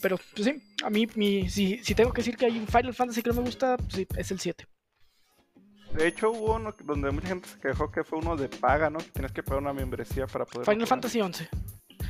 [0.00, 2.94] pero pues sí, a mí, mi- si, si tengo que decir que hay un Final
[2.94, 4.66] Fantasy que no me gusta, pues sí, es el 7.
[5.94, 8.98] De hecho, hubo uno donde mucha gente se quejó que fue uno de paga, ¿no?
[8.98, 10.64] Que tienes que pagar una membresía para poder.
[10.64, 10.88] Final jugar.
[10.88, 11.48] Fantasy 11.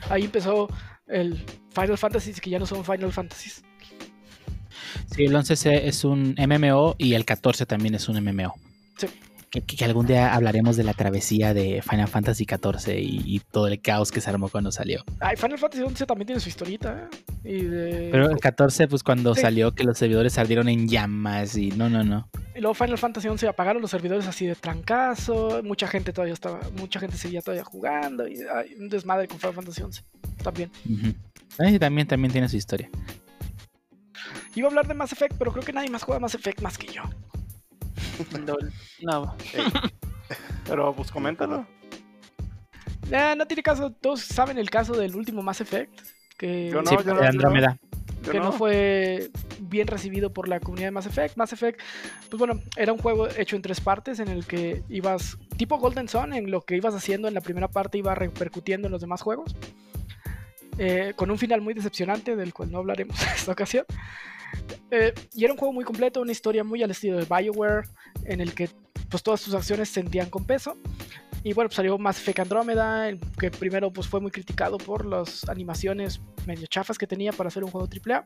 [0.08, 0.68] Ahí empezó
[1.06, 3.62] el Final Fantasy que ya no son Final Fantasies.
[5.14, 8.54] Sí, el 11 se- es un MMO y el 14 también es un MMO.
[8.96, 9.08] Sí.
[9.52, 13.82] Que, algún día hablaremos de la travesía de Final Fantasy 14 y, y todo el
[13.82, 15.04] caos que se armó cuando salió.
[15.20, 17.06] Ay, Final Fantasy 11 también tiene su historita.
[17.44, 17.58] ¿eh?
[17.58, 19.42] Y, de- Pero el 14, pues cuando Sí.
[19.42, 22.30] salió que los servidores ardieron en llamas y no, no, no.
[22.56, 25.60] y luego Final Fantasy 11 apagaron los servidores así de trancazo.
[25.62, 28.26] Mucha gente todavía estaba, mucha gente seguía todavía jugando.
[28.26, 30.02] Y ay, un desmadre con Final Fantasy 11
[30.42, 30.70] también.
[31.58, 32.88] Sí, también, también tiene su historia.
[34.54, 36.78] Iba a hablar de Mass Effect, pero creo que nadie más juega Mass Effect más
[36.78, 37.02] que yo.
[39.02, 39.36] No,
[40.66, 41.66] Pero pues coméntalo.
[43.10, 46.00] Eh, no tiene caso, todos saben el caso del último Mass Effect.
[46.38, 47.78] Que Yo no, sí, yo de no, yo Andrómeda.
[48.22, 48.52] Yo que no.
[48.52, 51.36] fue bien recibido por la comunidad de Mass Effect.
[51.36, 51.80] Mass Effect,
[52.30, 56.08] pues bueno, era un juego hecho en tres partes en el que ibas, tipo Golden
[56.08, 59.22] Sun, en lo que ibas haciendo en la primera parte iba repercutiendo en los demás
[59.22, 59.56] juegos.
[60.78, 63.84] Eh, con un final muy decepcionante del cual no hablaremos en esta ocasión.
[64.90, 67.88] Eh, y era un juego muy completo, una historia muy al estilo de Bioware,
[68.24, 68.68] en el que
[69.08, 70.76] pues todas tus acciones se sentían con peso.
[71.44, 75.04] Y bueno, pues salió Mass Effect Andrómeda, el que primero pues fue muy criticado por
[75.06, 78.24] las animaciones medio chafas que tenía para hacer un juego AAA.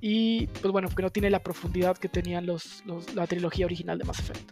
[0.00, 3.98] Y pues bueno, que no tiene la profundidad que tenían los, los- la trilogía original
[3.98, 4.50] de Mass Effect.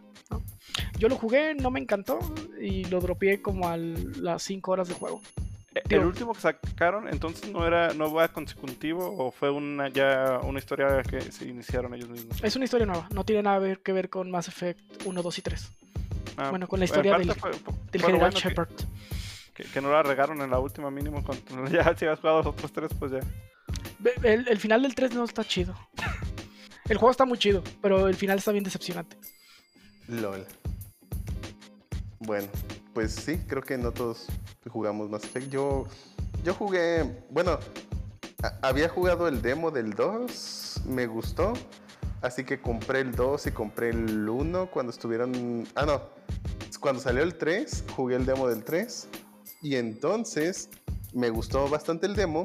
[0.99, 2.19] Yo lo jugué, no me encantó
[2.61, 5.21] y lo dropeé como a las 5 horas de juego.
[5.89, 10.41] Digo- El último que sacaron, entonces no era, no va consecutivo o fue una ya
[10.43, 12.43] una historia que se iniciaron ellos mismos.
[12.43, 15.39] Es una historia nueva, no tiene nada ver- que ver con Mass Effect 1, 2
[15.39, 15.71] y 3.
[16.37, 18.69] Ah, bueno, con la historia del- fue- fue- Del general bueno Shepard.
[19.55, 21.23] Que, que no la regaron en la última mínimo.
[21.71, 23.21] Ya si has jugado los otros tres, pues ya.
[24.25, 25.77] El, el final del 3 no está chido.
[26.89, 29.17] El juego está muy chido, pero el final está bien decepcionante.
[30.09, 30.45] LOL.
[32.19, 32.49] Bueno,
[33.01, 34.27] pues sí, creo que no todos
[34.69, 35.49] jugamos Mass Effect.
[35.49, 35.87] Yo,
[36.45, 37.59] yo jugué, bueno,
[38.61, 41.55] había jugado el demo del 2, me gustó,
[42.21, 45.67] así que compré el 2 y compré el 1 cuando estuvieron...
[45.77, 46.03] Ah, no,
[46.79, 49.09] cuando salió el 3, jugué el demo del 3
[49.63, 50.69] y entonces
[51.15, 52.45] me gustó bastante el demo,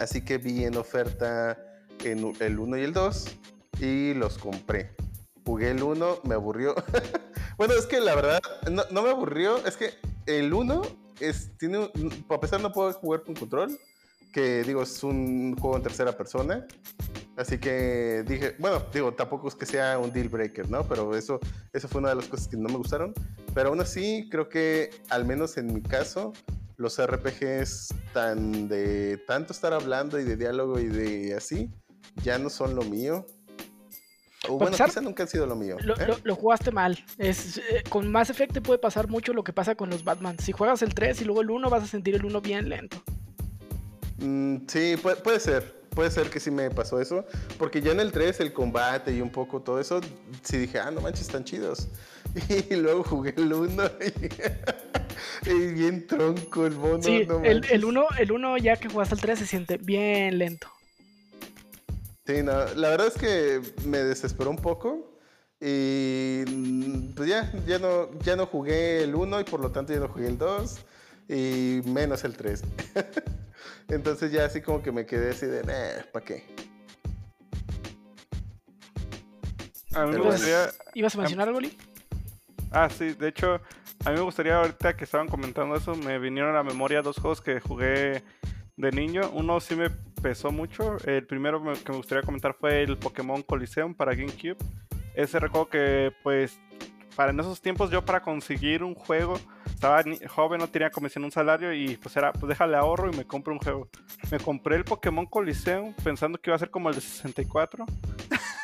[0.00, 1.56] así que vi en oferta
[2.02, 3.26] en el 1 y el 2
[3.78, 4.96] y los compré.
[5.46, 6.74] Jugué el 1, me aburrió.
[7.56, 8.40] bueno, es que la verdad,
[8.90, 9.94] no, me aburrió, es que
[10.26, 10.82] el 1
[11.20, 11.90] es, tiene,
[12.28, 13.78] a pesar no puedo jugar con control,
[14.32, 16.66] que digo, es un juego en tercera persona.
[17.36, 20.86] Así que dije, bueno, digo, tampoco es que sea un deal breaker, ¿no?
[20.86, 21.40] Pero eso,
[21.72, 23.12] eso fue una de las cosas que no me gustaron.
[23.54, 26.32] Pero aún así, creo que, al menos en mi caso,
[26.76, 31.70] los RPGs tan de tanto estar hablando y de diálogo y de así,
[32.22, 33.26] ya no son lo mío.
[34.48, 35.76] O bueno, quizá nunca han sido lo mío.
[35.80, 36.36] Lo, ¿eh?
[36.38, 36.98] jugaste mal.
[37.18, 40.38] Es, eh, con más efecto puede pasar mucho lo que pasa con los Batman.
[40.38, 43.02] Si juegas el 3 y luego el 1, vas a sentir el 1 bien lento.
[44.18, 45.84] Mm, sí, puede, ser.
[45.90, 47.24] Puede ser que sí me pasó eso.
[47.58, 50.00] Porque ya en el 3, el combate y un poco todo eso,
[50.42, 51.88] sí dije, ah, no manches, están chidos.
[52.70, 53.82] Y luego jugué el 1
[55.46, 57.02] y, bien tronco el mono.
[57.02, 60.73] Sí, el 1 el uno, ya que jugaste el 3 se siente bien lento.
[62.26, 65.18] Sí, no, la verdad es que me desesperó un poco.
[65.60, 69.92] Y mm, pues ya, ya no, ya no jugué el 1 y por lo tanto
[69.92, 70.78] ya no jugué el 2
[71.28, 72.62] y menos el 3.
[73.88, 75.62] Entonces ya así como que me quedé así de,
[76.12, 76.44] ¿para qué?
[79.94, 80.70] A mí me gustaría...
[80.94, 81.76] ¿Ibas a mencionar algo, Lee?
[82.70, 83.60] Ah, sí, de hecho,
[84.04, 87.18] a mí me gustaría ahorita que estaban comentando eso, me vinieron a la memoria dos
[87.18, 88.22] juegos que jugué
[88.76, 89.30] de niño.
[89.32, 89.90] Uno sí me
[90.24, 90.96] pesó mucho.
[91.04, 94.56] El primero que me gustaría comentar fue el Pokémon Coliseum para GameCube.
[95.14, 96.58] Ese recuerdo que, pues,
[97.14, 101.30] para en esos tiempos yo para conseguir un juego estaba joven, no tenía comisión un
[101.30, 103.90] salario y pues era, pues déjale ahorro y me compro un juego.
[104.30, 107.84] Me compré el Pokémon Coliseum pensando que iba a ser como el de 64.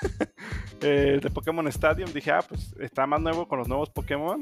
[0.80, 2.10] el de Pokémon Stadium.
[2.10, 4.40] Dije, ah, pues está más nuevo con los nuevos Pokémon.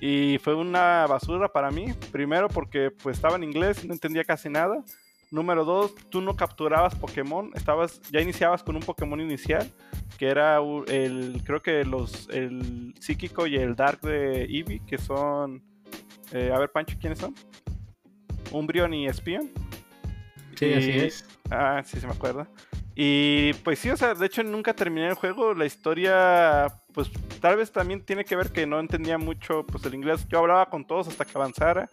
[0.00, 1.92] Y fue una basura para mí.
[2.10, 4.82] Primero porque pues estaba en inglés y no entendía casi nada.
[5.30, 9.70] Número dos, tú no capturabas Pokémon, estabas, ya iniciabas con un Pokémon inicial,
[10.18, 15.62] que era el, creo que los, el psíquico y el dark de Eevee, que son,
[16.32, 17.34] eh, a ver Pancho, ¿quiénes son?
[18.50, 19.50] Umbreon y Espion.
[20.56, 21.24] Sí, así es.
[21.50, 22.48] Ah, sí, se me acuerda.
[22.94, 25.54] Y pues sí, o sea, de hecho nunca terminé el juego.
[25.54, 29.94] La historia, pues tal vez también tiene que ver que no entendía mucho pues el
[29.94, 30.26] inglés.
[30.28, 31.88] Yo hablaba con todos hasta que avanzara.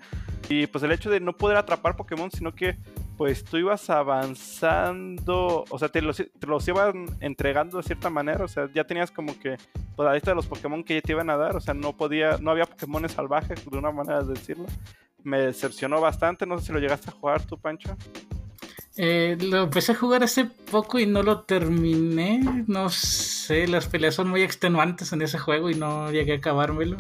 [0.50, 2.78] Y pues el hecho de no poder atrapar Pokémon, sino que
[3.18, 8.46] pues tú ibas avanzando, o sea, te los, te los iban entregando de cierta manera,
[8.46, 9.58] o sea, ya tenías como que
[9.96, 11.98] pues, la lista de los Pokémon que ya te iban a dar, o sea, no
[11.98, 14.68] podía, no había Pokémon salvajes, de una manera de decirlo.
[15.24, 17.98] Me decepcionó bastante, no sé si lo llegaste a jugar tú, Pancho.
[18.98, 22.64] Eh, lo empecé a jugar hace poco y no lo terminé.
[22.68, 26.98] No sé, las peleas son muy extenuantes en ese juego y no llegué a acabármelo.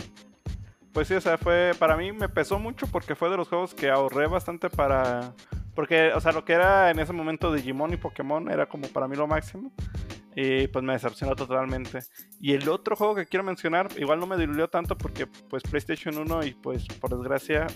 [0.97, 3.75] Pues sí, o sea, fue para mí me pesó mucho porque fue de los juegos
[3.75, 5.31] que ahorré bastante para
[5.75, 9.07] porque, o sea, lo que era en ese momento Digimon y Pokémon era como para
[9.07, 9.71] mí lo máximo.
[10.35, 11.99] Y pues me decepcionó totalmente.
[12.41, 16.17] Y el otro juego que quiero mencionar, igual no me diluyó tanto porque pues PlayStation
[16.17, 17.67] 1 y pues por desgracia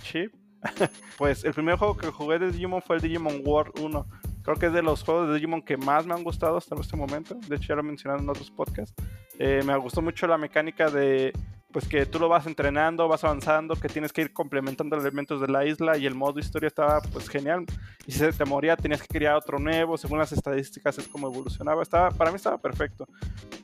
[0.00, 0.32] chip
[1.18, 4.06] pues el primer juego que jugué de Digimon fue el Digimon World 1.
[4.44, 6.96] Creo que es de los juegos de Digimon que más me han gustado hasta este
[6.96, 7.34] momento.
[7.48, 8.94] De hecho, ya lo he mencionado en otros podcasts.
[9.36, 11.32] Eh, me gustó mucho la mecánica de
[11.78, 15.46] pues que tú lo vas entrenando, vas avanzando, que tienes que ir complementando elementos de
[15.46, 17.66] la isla y el modo historia estaba pues genial.
[18.04, 21.28] Y si se te moría tenías que crear otro nuevo, según las estadísticas es como
[21.28, 21.80] evolucionaba.
[21.80, 23.06] Estaba, para mí estaba perfecto.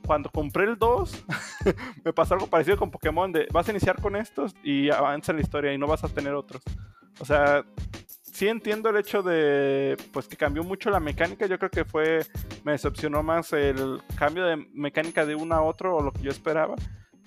[0.07, 1.25] Cuando compré el 2,
[2.05, 5.41] me pasó algo parecido con Pokémon, de vas a iniciar con estos y avanza la
[5.41, 6.63] historia y no vas a tener otros.
[7.19, 7.65] O sea,
[8.23, 11.47] sí entiendo el hecho de pues que cambió mucho la mecánica.
[11.47, 12.21] Yo creo que fue
[12.63, 16.31] me decepcionó más el cambio de mecánica de uno a otro o lo que yo
[16.31, 16.77] esperaba.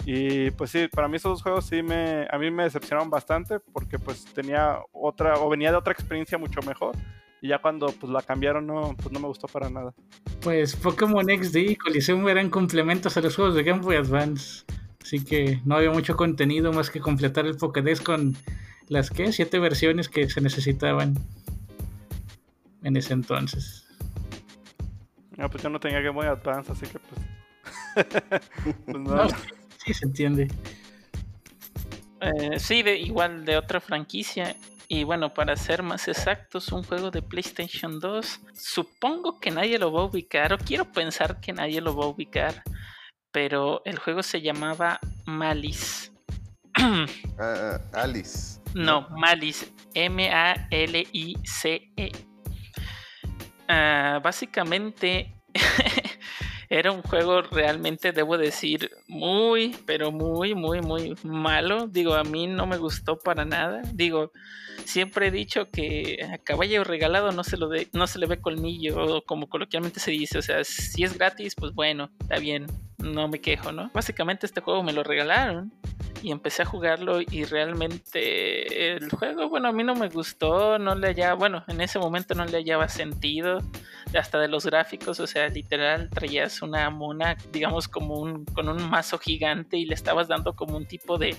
[0.10, 3.60] Y pues sí, para mí esos dos juegos sí me, a mí me decepcionaron bastante
[3.60, 6.96] porque pues tenía otra, o venía de otra experiencia mucho mejor.
[7.41, 9.93] Y ya cuando pues la cambiaron no, pues no me gustó para nada.
[10.39, 14.63] Pues Pokémon XD y Coliseum eran complementos a los juegos de Game Boy Advance.
[15.04, 18.38] Así que no había mucho contenido más que completar el Pokédex con
[18.88, 21.15] las que siete versiones que se necesitaban
[22.82, 23.86] en ese entonces.
[25.36, 27.22] No, pues yo no tenía Game Boy Advance, así que pues.
[28.86, 29.28] pues no
[29.93, 30.47] se entiende.
[32.21, 34.56] Eh, sí, de, igual de otra franquicia.
[34.89, 38.39] Y bueno, para ser más exactos, un juego de PlayStation 2.
[38.54, 42.10] Supongo que nadie lo va a ubicar, o quiero pensar que nadie lo va a
[42.10, 42.63] ubicar.
[43.32, 46.12] Pero el juego se llamaba Malice.
[47.39, 48.60] Ah, Alice.
[48.73, 49.67] No, Malice.
[49.93, 51.32] M-A-L-I-C-E.
[53.67, 55.34] Ah, básicamente
[56.69, 61.88] era un juego realmente, debo decir, muy, pero muy, muy, muy malo.
[61.88, 63.82] Digo, a mí no me gustó para nada.
[63.93, 64.32] Digo,
[64.84, 68.41] siempre he dicho que a caballo regalado no se, lo de, no se le ve
[68.41, 70.38] colmillo, como coloquialmente se dice.
[70.38, 72.67] O sea, si es gratis, pues bueno, está bien,
[72.98, 73.90] no me quejo, ¿no?
[73.94, 75.72] Básicamente este juego me lo regalaron
[76.22, 80.96] y empecé a jugarlo y realmente el juego, bueno, a mí no me gustó, no
[80.96, 83.60] le hallaba, bueno, en ese momento no le hallaba sentido,
[84.18, 88.90] hasta de los gráficos, o sea, literal traías una mona, digamos, como un, con un
[88.90, 91.36] mazo gigante y le estabas dando como un tipo de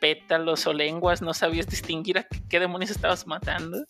[0.00, 3.84] pétalos o lenguas, no sabías distinguir a qué demonios estabas matando.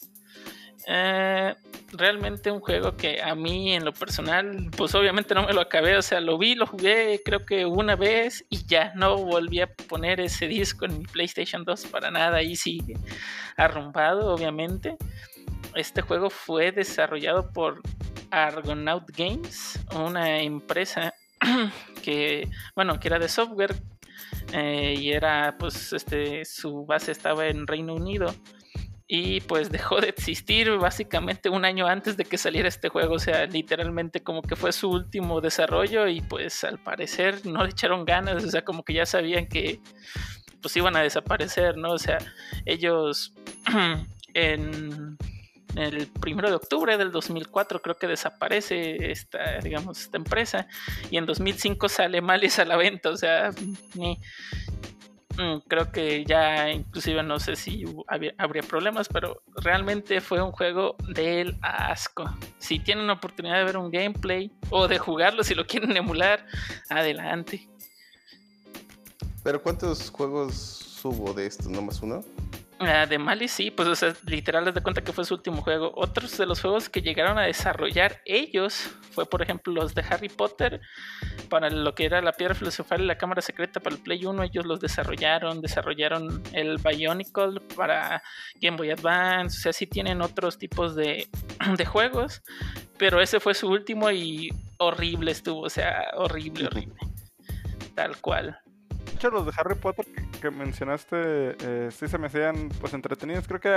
[0.86, 1.54] Eh,
[1.92, 5.96] realmente un juego que a mí en lo personal, pues obviamente no me lo acabé,
[5.96, 9.66] o sea, lo vi, lo jugué creo que una vez y ya no volví a
[9.66, 12.94] poner ese disco en mi PlayStation 2 para nada, ahí sigue
[13.56, 14.96] arrumbado obviamente.
[15.74, 17.82] Este juego fue desarrollado por
[18.30, 21.14] Argonaut Games, una empresa
[22.02, 23.74] que, bueno, que era de software
[24.52, 28.34] eh, y era, pues, este, su base estaba en Reino Unido
[29.08, 33.18] y pues dejó de existir básicamente un año antes de que saliera este juego, o
[33.18, 38.04] sea, literalmente como que fue su último desarrollo y pues al parecer no le echaron
[38.04, 39.80] ganas, o sea, como que ya sabían que
[40.60, 41.92] pues iban a desaparecer, ¿no?
[41.92, 42.18] O sea,
[42.64, 43.32] ellos
[44.34, 45.16] en
[45.76, 50.66] el primero de octubre del 2004 creo que desaparece esta, digamos, esta empresa
[51.10, 53.50] y en 2005 sale Malice a la venta, o sea,
[53.94, 54.18] ni,
[55.68, 57.84] creo que ya inclusive no sé si
[58.38, 62.24] habría problemas, pero realmente fue un juego del asco.
[62.58, 66.46] Si tienen oportunidad de ver un gameplay o de jugarlo, si lo quieren emular,
[66.88, 67.68] adelante.
[69.42, 71.68] Pero ¿cuántos juegos subo de esto?
[71.68, 72.24] ¿No más uno?
[72.78, 75.62] Ah, de Mali sí, pues o sea, literal les de cuenta que fue su último
[75.62, 75.92] juego.
[75.94, 80.28] Otros de los juegos que llegaron a desarrollar ellos fue por ejemplo los de Harry
[80.28, 80.82] Potter
[81.48, 84.42] para lo que era la piedra filosofal y la cámara secreta para el Play 1,
[84.42, 88.22] ellos los desarrollaron, desarrollaron el Bionicle para
[88.60, 91.28] Game Boy Advance, o sea, sí tienen otros tipos de,
[91.78, 92.42] de juegos,
[92.98, 97.00] pero ese fue su último y horrible estuvo, o sea, horrible, horrible.
[97.94, 98.60] Tal cual
[99.16, 100.06] hecho, los de Harry Potter
[100.40, 103.46] que, mencionaste eh, sí se me hacían pues entretenidos.
[103.48, 103.68] Creo que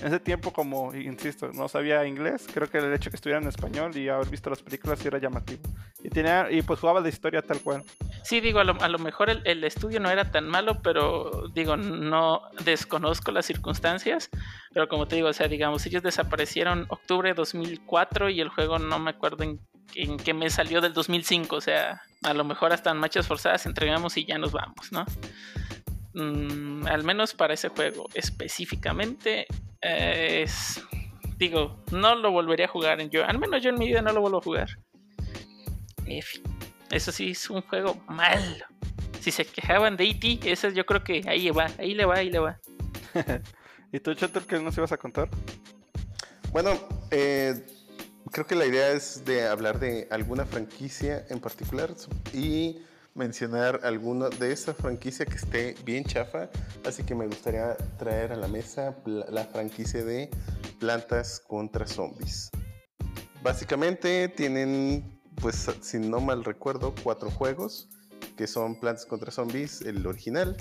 [0.00, 3.48] en ese tiempo, como insisto, no sabía inglés, creo que el hecho que estuvieran en
[3.48, 5.62] español y haber visto las películas sí era llamativo.
[6.02, 7.82] Y tenía y pues jugaba de historia tal cual.
[8.22, 13.30] Sí, digo, a lo, mejor el, estudio no era tan malo, pero digo, no desconozco
[13.32, 14.28] las circunstancias.
[14.72, 18.78] Pero como te digo, o sea, digamos, ellos desaparecieron octubre de 2004 y el juego
[18.78, 19.60] no me acuerdo en
[19.94, 23.66] en que me salió del 2005, o sea, a lo mejor hasta en marchas forzadas
[23.66, 25.04] entregamos y ya nos vamos, ¿no?
[26.14, 29.46] Mm, al menos para ese juego específicamente
[29.82, 30.82] eh, es,
[31.36, 34.12] digo, no lo volvería a jugar en yo, al menos yo en mi vida no
[34.12, 34.68] lo vuelvo a jugar.
[36.90, 38.64] Eso sí es un juego malo.
[39.20, 42.30] Si se quejaban de E.T., ese yo creo que ahí va, ahí le va, ahí
[42.30, 42.58] le va.
[43.92, 45.28] ¿Y tú, Chatter, qué nos ibas a contar?
[46.50, 46.70] Bueno,
[47.10, 47.62] eh,
[48.30, 51.94] creo que la idea es de hablar de alguna franquicia en particular
[52.32, 52.78] y
[53.14, 56.48] mencionar alguna de esa franquicia que esté bien chafa.
[56.86, 60.30] Así que me gustaría traer a la mesa la franquicia de
[60.78, 62.50] Plantas contra Zombies.
[63.42, 67.88] Básicamente tienen, pues si no mal recuerdo, cuatro juegos
[68.36, 70.56] que son Plantas contra Zombies, el original,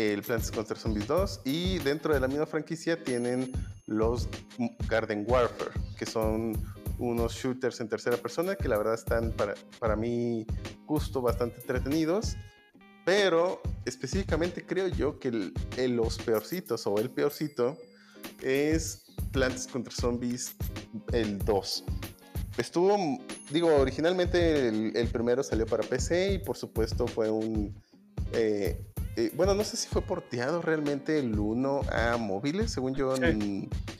[0.00, 3.52] el Plantas contra Zombies 2 y dentro de la misma franquicia tienen
[3.86, 4.28] los
[4.88, 6.52] Garden Warfare, que son
[6.98, 10.46] unos shooters en tercera persona que la verdad están para, para mi
[10.86, 12.36] gusto bastante entretenidos.
[13.04, 15.52] Pero específicamente creo yo que
[15.88, 17.76] los peorcitos o el peorcito
[18.42, 20.54] es Plantas contra Zombies
[21.12, 21.84] el 2.
[22.58, 23.18] Estuvo,
[23.50, 27.74] digo, originalmente el, primero salió para PC y por supuesto fue un...
[28.32, 33.14] Eh, eh, bueno, no sé si fue porteado realmente el 1 a móviles, según yo.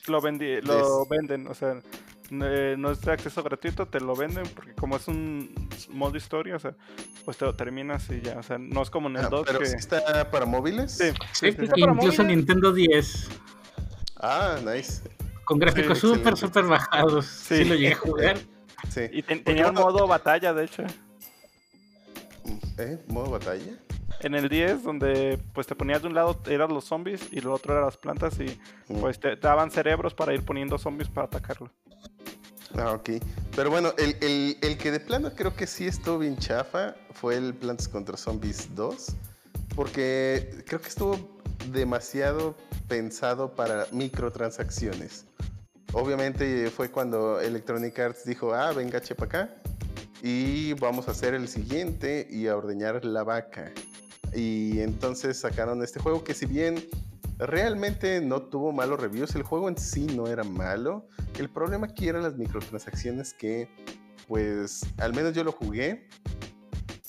[0.07, 1.81] lo, vendí, lo venden, o sea,
[2.31, 6.57] eh, no es de acceso gratuito, te lo venden porque como es un modo historia,
[6.57, 6.75] o sea,
[7.25, 9.45] pues te lo terminas y ya, o sea, no es como en el 2 ah,
[9.47, 9.67] ¿Pero que...
[9.67, 10.93] está para móviles?
[10.93, 13.29] Sí, sí, incluso Nintendo 10.
[14.17, 15.03] Ah, nice.
[15.45, 17.27] Con gráficos súper, súper bajados.
[17.27, 17.65] Sí.
[17.65, 18.39] lo llegué a jugar.
[18.89, 19.03] Sí.
[19.11, 20.85] Y tenía un modo batalla, de hecho.
[22.79, 22.99] ¿Eh?
[23.09, 23.73] ¿Modo batalla?
[24.23, 27.49] En el 10 donde pues te ponías de un lado eran los zombies y el
[27.49, 28.59] otro eran las plantas y
[29.01, 31.71] pues te, daban cerebros para ir poniendo zombies para atacarlo.
[32.77, 33.11] Ah, ok.
[33.57, 37.89] Pero bueno, el, que de plano creo que sí estuvo bien chafa fue el Plantas
[37.89, 39.17] contra Zombies 2.
[39.75, 41.41] Porque creo que estuvo
[41.73, 42.57] demasiado
[42.89, 45.27] pensado para microtransacciones.
[45.93, 49.55] Obviamente fue cuando Electronic Arts dijo, ah, venga, chepa acá.
[50.23, 53.73] y vamos a hacer el siguiente y a ordeñar la vaca.
[54.35, 56.85] Y entonces sacaron este juego que si bien
[57.39, 61.09] realmente no tuvo malos reviews, el juego en sí no era malo.
[61.39, 63.69] El problema aquí eran las microtransacciones que
[64.29, 66.09] pues al menos yo lo jugué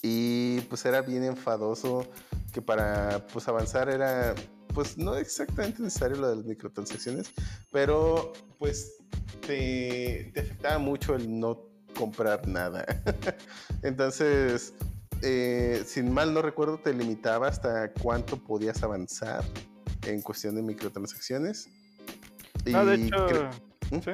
[0.02, 2.08] y pues era bien enfadoso
[2.52, 4.34] que para pues avanzar era
[4.74, 7.32] pues no exactamente necesario lo de las microtransacciones,
[7.72, 8.94] pero pues
[9.46, 12.86] te, te afectaba mucho el no comprar nada.
[13.84, 14.74] Entonces,
[15.22, 19.44] eh, sin mal no recuerdo, te limitaba hasta cuánto podías avanzar
[20.06, 21.70] en cuestión de microtransacciones.
[22.66, 23.28] No, de hecho,
[23.92, 24.00] ¿Mm?
[24.00, 24.12] ¿sí?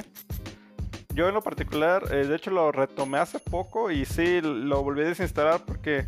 [1.17, 5.01] yo en lo particular, eh, de hecho lo retomé hace poco y sí, lo volví
[5.01, 6.07] a desinstalar porque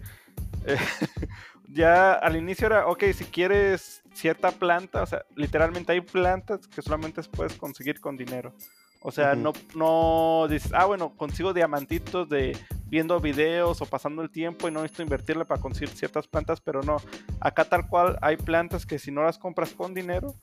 [0.65, 0.77] eh,
[1.67, 6.83] ya al inicio era, ok, si quieres cierta planta, o sea, literalmente hay plantas que
[6.83, 8.53] solamente puedes conseguir con dinero.
[9.01, 14.29] O sea, no, no dices, ah, bueno, consigo diamantitos de viendo videos o pasando el
[14.29, 16.97] tiempo y no necesito invertirle para conseguir ciertas plantas, pero no.
[17.39, 20.35] Acá tal cual hay plantas que si no las compras con dinero,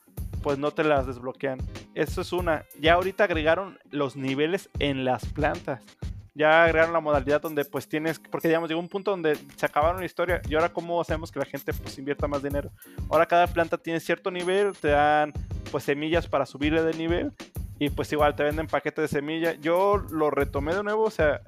[0.43, 1.59] pues no te las desbloquean.
[1.95, 2.65] Eso es una.
[2.81, 5.83] Ya ahorita agregaron los niveles en las plantas.
[6.35, 10.01] Ya agregaron la modalidad donde pues tienes, porque digamos llegó un punto donde se acabaron
[10.01, 12.71] la historia y ahora cómo hacemos que la gente pues invierta más dinero.
[13.11, 15.33] Ahora cada planta tiene cierto nivel, te dan
[15.71, 17.33] pues semillas para subirle de nivel
[17.79, 19.55] y pues igual te venden paquetes de semilla.
[19.55, 21.41] Yo lo retomé de nuevo, o sea,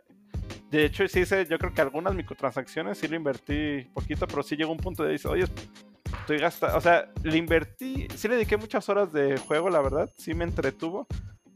[0.70, 4.57] de hecho sí hice, yo creo que algunas microtransacciones sí lo invertí poquito, pero sí
[4.57, 5.45] llegó un punto de dice, oye,
[6.20, 10.11] estoy gastando, o sea, le invertí, sí le dediqué muchas horas de juego, la verdad,
[10.18, 11.07] sí me entretuvo,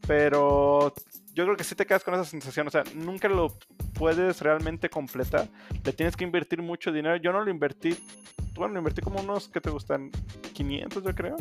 [0.07, 0.95] pero
[1.35, 3.59] yo creo que sí te quedas con esa sensación, o sea, nunca lo
[3.95, 5.49] puedes realmente completar,
[5.85, 7.95] le tienes que invertir mucho dinero, yo no lo invertí,
[8.55, 10.11] bueno, lo invertí como unos que te gustan
[10.55, 11.37] 500 yo creo,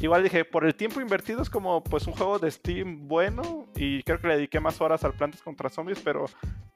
[0.00, 4.02] Igual dije, por el tiempo invertido es como pues un juego de Steam bueno y
[4.02, 6.26] creo que le dediqué más horas al Plantas contra Zombies, pero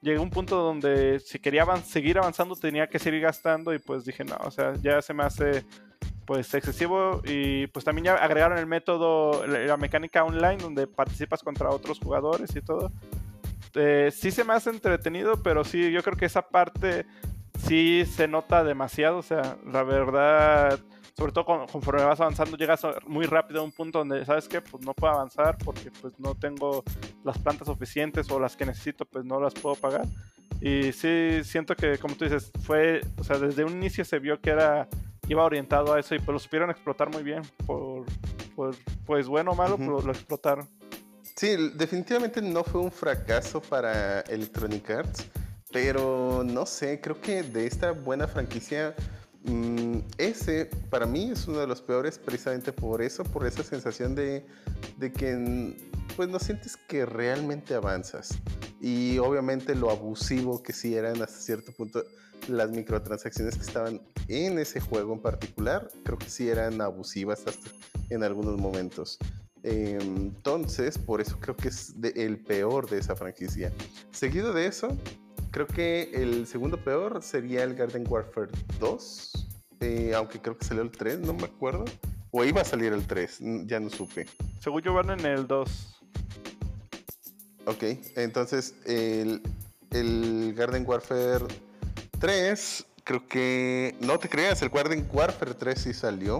[0.01, 4.05] llegué a un punto donde si quería seguir avanzando tenía que seguir gastando y pues
[4.05, 5.63] dije, no, o sea, ya se me hace
[6.25, 11.69] pues excesivo y pues también ya agregaron el método, la mecánica online donde participas contra
[11.69, 12.91] otros jugadores y todo.
[13.75, 17.05] Eh, sí se me hace entretenido, pero sí, yo creo que esa parte
[17.65, 20.79] sí se nota demasiado, o sea, la verdad
[21.17, 24.61] sobre todo conforme vas avanzando, llegas muy rápido a un punto donde, ¿sabes qué?
[24.61, 26.83] Pues no puedo avanzar porque pues no tengo
[27.23, 30.05] las plantas suficientes o las que necesito, pues no las puedo pagar.
[30.61, 34.39] Y sí, siento que, como tú dices, fue, o sea, desde un inicio se vio
[34.39, 34.87] que era,
[35.27, 37.41] iba orientado a eso y pues lo supieron explotar muy bien.
[37.65, 38.05] Por,
[39.05, 40.67] pues bueno o malo, pero lo explotaron.
[41.35, 45.25] Sí, definitivamente no fue un fracaso para Electronic Arts,
[45.71, 48.93] pero no sé, creo que de esta buena franquicia
[49.43, 54.13] Mm, ese para mí es uno de los peores precisamente por eso, por esa sensación
[54.13, 54.45] de,
[54.99, 55.75] que
[56.15, 58.29] pues no sientes que realmente avanzas.
[58.79, 62.03] Y obviamente lo abusivo que sí eran hasta cierto punto
[62.47, 67.69] las microtransacciones que estaban en ese juego en particular, creo que sí eran abusivas hasta
[68.09, 69.17] en algunos momentos.
[69.63, 73.71] entonces, por eso creo que es el peor de esa franquicia.
[74.11, 74.97] Seguido de eso,
[75.51, 79.47] Creo que el segundo peor sería el Garden Warfare 2.
[79.81, 81.83] Eh, aunque creo que salió el 3, no me acuerdo.
[82.31, 84.27] O iba a salir el 3, ya no supe.
[84.61, 86.01] Según yo van en el 2.
[87.65, 87.83] Ok,
[88.15, 89.41] entonces el,
[89.91, 91.45] el Garden Warfare
[92.19, 93.95] 3, creo que...
[93.99, 96.39] No te creas, el Garden Warfare 3 sí salió.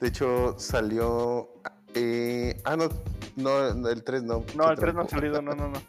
[0.00, 1.48] De hecho, salió...
[1.94, 2.88] Eh, ah, no,
[3.34, 4.44] no, el 3 no.
[4.54, 5.82] No, el 3 no ha salido, no, no, no.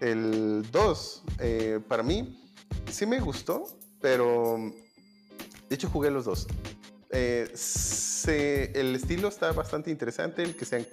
[0.00, 2.50] El 2, eh, para mí,
[2.90, 3.66] sí me gustó,
[4.00, 4.56] pero
[5.68, 6.46] de hecho jugué los dos.
[7.10, 7.52] Eh,
[8.74, 10.86] el estilo está bastante interesante, el que sean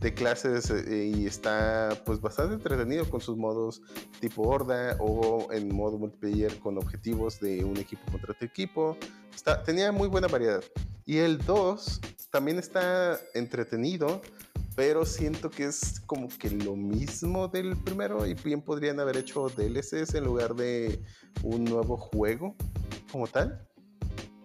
[0.00, 3.80] de clases eh, y está pues bastante entretenido con sus modos
[4.20, 8.96] tipo horda o en modo multiplayer con objetivos de un equipo contra otro equipo.
[9.64, 10.62] Tenía muy buena variedad.
[11.06, 14.20] Y el 2 también está entretenido,
[14.76, 19.48] pero siento que es como que lo mismo del primero y bien podrían haber hecho
[19.48, 21.02] DLCs en lugar de
[21.42, 22.54] un nuevo juego
[23.10, 23.66] como tal.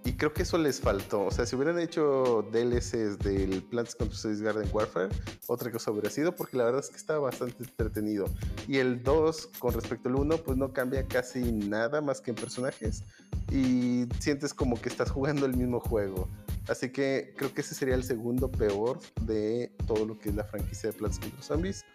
[0.03, 1.25] Y creo que eso les faltó.
[1.25, 5.09] O sea, si hubieran hecho DLCs del Plants Zombies Garden Warfare,
[5.47, 8.25] otra cosa hubiera sido, porque la verdad es que estaba bastante entretenido.
[8.67, 12.35] Y el 2, con respecto al 1, pues no cambia casi nada más que en
[12.35, 13.03] personajes.
[13.51, 16.29] Y sientes como que estás jugando el mismo juego.
[16.67, 20.45] Así que creo que ese sería el segundo peor de todo lo que es la
[20.45, 21.85] franquicia de Plants contra Zombies.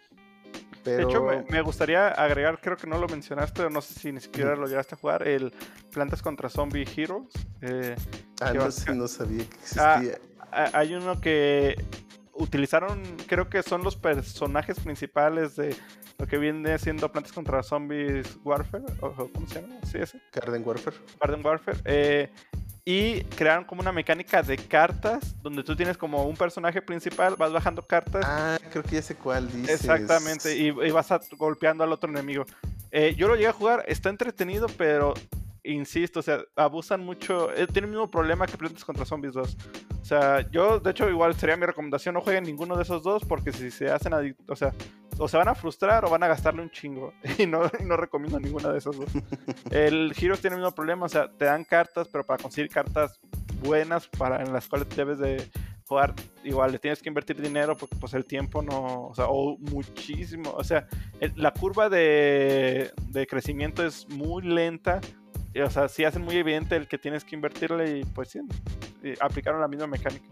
[0.83, 4.21] De hecho, me, gustaría agregar, creo que no lo mencionaste, o no sé si ni
[4.21, 5.51] siquiera lo llegaste a jugar, el
[5.91, 7.27] Plantas contra Zombie Heroes.
[7.61, 7.95] Eh,
[8.39, 10.19] ah, no, no sabía que existía.
[10.51, 11.75] Ah, hay uno que
[12.33, 15.75] utilizaron, creo que son los personajes principales de
[16.19, 19.75] lo que viene siendo Plantas contra Zombies Warfare, o, ¿cómo se llama?
[19.85, 20.19] Sí, ese.
[20.33, 20.97] Garden Warfare.
[21.19, 21.77] Garden Warfare.
[21.85, 22.29] eh,
[22.85, 27.51] y crearon como una mecánica de cartas, donde tú tienes como un personaje principal, vas
[27.51, 28.23] bajando cartas.
[28.25, 29.81] Ah, creo que ya sé cuál dices.
[29.81, 32.45] Exactamente, y, y vas a- golpeando al otro enemigo.
[32.91, 35.13] Eh, yo lo llegué a jugar, está entretenido, pero
[35.65, 37.51] insisto, o sea, abusan mucho.
[37.53, 39.57] eh, tiene el mismo problema que Plantas contra Zombies 2.
[40.01, 43.25] O sea, yo, de hecho, igual sería mi recomendación: no jueguen ninguno de esos dos,
[43.25, 44.71] porque si se hacen adictos, o sea,
[45.19, 47.13] o se van a frustrar o van a gastarle un chingo.
[47.37, 49.09] Y no, y no recomiendo ninguna de esos dos.
[49.71, 53.19] El Heroes tiene el mismo problema, o sea, te dan cartas, pero para conseguir cartas
[53.63, 55.49] buenas para en las cuales debes de
[55.87, 56.13] jugar,
[56.43, 60.51] igual le tienes que invertir dinero porque pues el tiempo no, o sea, o muchísimo,
[60.51, 60.85] o sea,
[61.21, 64.99] el- la curva de, de crecimiento es muy lenta,
[65.65, 68.41] o sea, sí hacen muy evidente el que tienes que invertirle y pues sí,
[69.01, 70.27] y aplicaron la misma mecánica.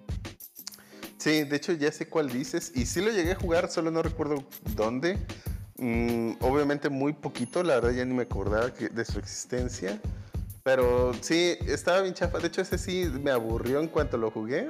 [1.26, 2.72] Sí, de hecho ya sé cuál dices.
[2.76, 4.44] Y sí lo llegué a jugar, solo no recuerdo
[4.76, 5.18] dónde.
[5.80, 10.00] Mm, obviamente muy poquito, la verdad ya ni me acordaba que- de su existencia.
[10.62, 12.38] Pero sí, estaba bien chafa.
[12.38, 14.68] De hecho, ese sí me aburrió en cuanto lo jugué.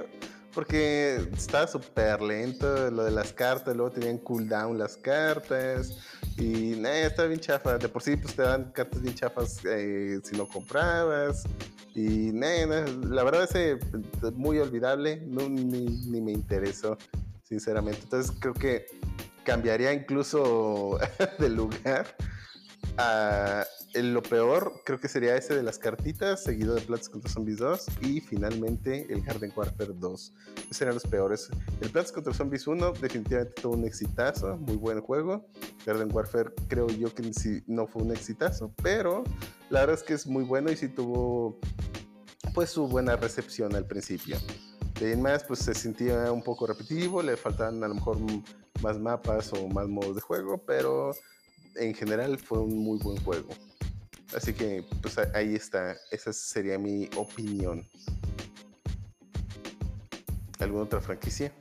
[0.55, 3.75] Porque estaba súper lento lo de las cartas.
[3.75, 5.91] Luego tenían cooldown las cartas.
[6.37, 7.77] Y nah, estaba bien chafa.
[7.77, 11.43] De por sí, pues te dan cartas bien chafas eh, si no comprabas.
[11.93, 12.65] Y nah,
[13.09, 13.77] la verdad eh,
[14.33, 15.17] muy olvidable.
[15.27, 16.97] No, ni, ni me interesó,
[17.43, 17.99] sinceramente.
[18.03, 18.85] Entonces creo que
[19.43, 20.97] cambiaría incluso
[21.39, 22.15] de lugar.
[22.97, 23.65] a-
[23.95, 27.59] en lo peor creo que sería ese de las cartitas, seguido de Plants contra Zombies
[27.59, 30.33] 2 y finalmente el Garden Warfare 2.
[30.57, 31.49] Esos serían los peores.
[31.79, 35.47] El Plants contra Zombies 1 definitivamente tuvo un exitazo, muy buen juego.
[35.85, 37.31] Garden Warfare creo yo que
[37.67, 39.23] no fue un exitazo, pero
[39.69, 41.57] la verdad es que es muy bueno y sí tuvo
[42.53, 44.37] pues su buena recepción al principio.
[44.99, 48.17] De ahí en más, pues se sentía un poco repetitivo, le faltaban a lo mejor
[48.81, 51.11] más mapas o más modos de juego, pero
[51.75, 53.49] en general fue un muy buen juego.
[54.35, 57.87] Así que, pues ahí está, esa sería mi opinión.
[60.59, 61.53] ¿Alguna otra franquicia?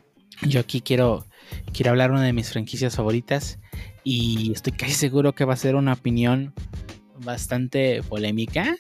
[0.42, 1.24] Yo aquí quiero,
[1.72, 3.60] quiero hablar una de mis franquicias favoritas
[4.02, 6.52] y estoy casi seguro que va a ser una opinión
[7.18, 8.76] bastante polémica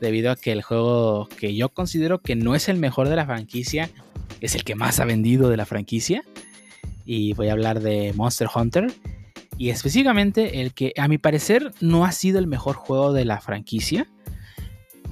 [0.00, 3.26] debido a que el juego que yo considero que no es el mejor de la
[3.26, 3.90] franquicia
[4.40, 6.22] es el que más ha vendido de la franquicia
[7.04, 8.92] y voy a hablar de Monster Hunter
[9.58, 13.40] y específicamente el que a mi parecer no ha sido el mejor juego de la
[13.40, 14.08] franquicia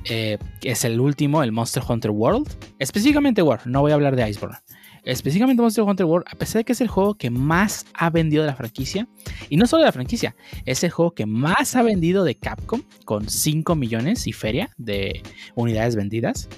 [0.06, 4.28] eh, es el último, el Monster Hunter World específicamente World, no voy a hablar de
[4.28, 4.58] Iceborne
[5.04, 8.42] específicamente Monster Hunter World, a pesar de que es el juego que más ha vendido
[8.42, 9.06] de la franquicia,
[9.48, 10.34] y no solo de la franquicia,
[10.64, 15.22] es el juego que más ha vendido de Capcom, con 5 millones y feria de
[15.54, 16.48] unidades vendidas.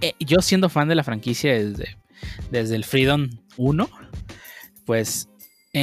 [0.00, 1.96] Eh, yo siendo fan de la franquicia desde,
[2.50, 3.88] desde el Freedom 1,
[4.84, 5.28] pues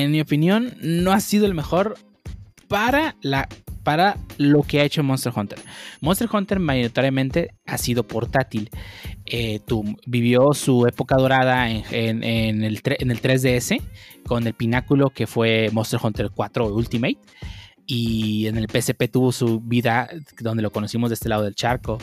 [0.04, 1.98] en mi opinión no ha sido el mejor
[2.68, 3.48] para la
[3.84, 5.60] para lo que ha hecho Monster Hunter.
[6.02, 8.72] Monster Hunter mayoritariamente ha sido portátil.
[9.28, 11.84] Eh, tu- vivió su época dorada en,
[12.24, 12.24] el,
[12.84, 13.80] en el 3DS
[14.26, 17.20] con el pináculo que fue Monster Hunter 4 Ultimate.
[17.86, 22.00] Y en el PSP tuvo su vida donde lo conocimos de este lado del charco.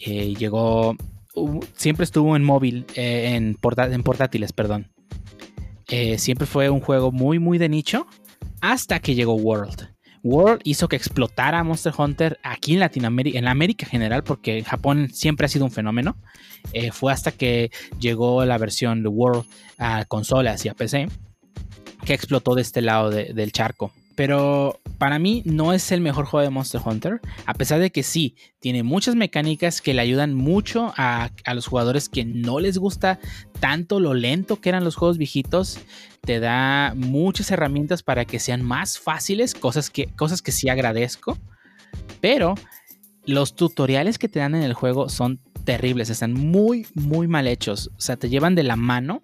[0.00, 0.94] Eh, llegó,
[1.74, 4.93] siempre estuvo en móvil, eh, en portátiles, perdón.
[5.96, 8.08] Eh, siempre fue un juego muy, muy de nicho
[8.60, 9.90] hasta que llegó World.
[10.24, 15.08] World hizo que explotara Monster Hunter aquí en Latinoamérica, en América en general, porque Japón
[15.12, 16.16] siempre ha sido un fenómeno.
[16.72, 17.70] Eh, fue hasta que
[18.00, 19.44] llegó la versión de World
[19.78, 21.06] a consolas y a PC
[22.04, 23.92] que explotó de este lado de- del charco.
[24.16, 28.02] Pero para mí no es el mejor juego de Monster Hunter, a pesar de que
[28.02, 32.78] sí, tiene muchas mecánicas que le ayudan mucho a, a los jugadores que no les
[32.78, 33.18] gusta
[33.60, 35.78] tanto lo lento que eran los juegos viejitos.
[36.20, 41.36] Te da muchas herramientas para que sean más fáciles, cosas que, cosas que sí agradezco.
[42.20, 42.54] Pero
[43.26, 47.90] los tutoriales que te dan en el juego son terribles, están muy, muy mal hechos.
[47.96, 49.22] O sea, te llevan de la mano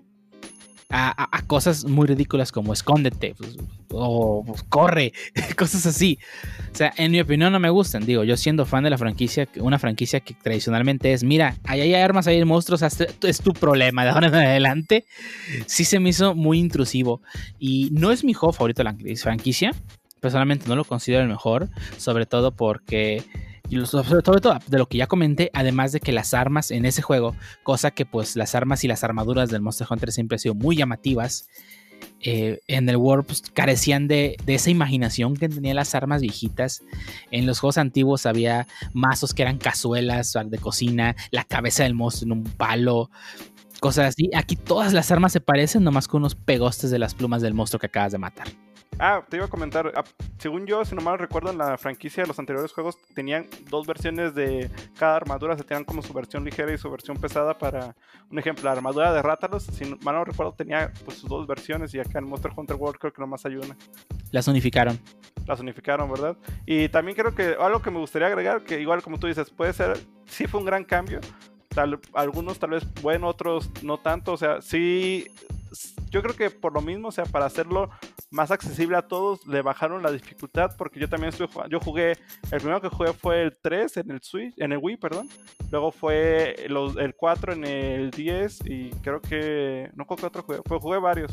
[0.91, 3.57] a, cosas muy ridículas como escóndete pues,
[3.91, 5.13] o corre,
[5.57, 6.19] cosas así.
[6.73, 8.05] O sea, en mi opinión no me gustan.
[8.05, 11.95] Digo, yo siendo fan de la franquicia, una franquicia que tradicionalmente es, mira, ahí hay
[11.95, 15.05] armas, ahí hay monstruos, es tu problema de ahora en adelante.
[15.67, 17.23] Sí se me hizo muy intrusivo.
[17.59, 19.73] Y no es mi juego favorito de la franquicia.
[20.21, 23.25] Personalmente no lo considero el mejor, sobre todo porque
[23.71, 27.03] y sobre todo de lo que ya comenté, además de que las armas en ese
[27.03, 30.55] juego, cosa que pues las armas y las armaduras del Monster Hunter siempre han sido
[30.55, 31.49] muy llamativas,
[32.23, 36.83] eh, en el World pues, carecían de, de esa imaginación que tenían las armas viejitas.
[37.31, 42.33] En los juegos antiguos había mazos que eran cazuelas de cocina, la cabeza del monstruo
[42.33, 43.11] en un palo,
[43.81, 44.31] cosas así.
[44.35, 47.79] Aquí todas las armas se parecen, nomás con unos pegostes de las plumas del monstruo
[47.79, 48.49] que acabas de matar.
[49.03, 49.91] Ah, te iba a comentar.
[49.97, 50.05] ah,
[50.39, 53.87] según yo, si no mal recuerdo, en la franquicia de los anteriores juegos tenían dos
[53.87, 55.57] versiones de cada armadura.
[55.57, 57.97] Se tenían como su versión ligera y su versión pesada para,
[58.31, 61.47] un ejemplo, la armadura de Rátalos, si no- mal no recuerdo, tenía pues sus dos
[61.47, 61.95] versiones.
[61.95, 63.75] Y acá en Monster Hunter World creo que nomás hay una.
[64.33, 64.99] Las unificaron.
[65.47, 66.37] Las unificaron, ¿verdad?
[66.67, 69.73] Y también creo que algo que me gustaría agregar, que igual como tú dices, puede
[69.73, 71.21] ser, sí fue un gran cambio.
[71.69, 74.33] Tal, algunos tal vez bueno, otros no tanto.
[74.33, 75.27] O sea, sí,
[76.11, 77.91] yo creo que por lo mismo, o sea, para hacerlo
[78.31, 80.71] más accesible a todos, le bajaron la dificultad.
[80.77, 82.13] Porque yo también jugando, yo jugué,
[82.51, 85.29] el primero que jugué fue el 3 en el Switch, en el Wii, perdón.
[85.71, 90.43] Luego fue los, el 4 en el 10 y creo que, no creo que otro
[90.43, 91.33] jugué, fue, jugué varios.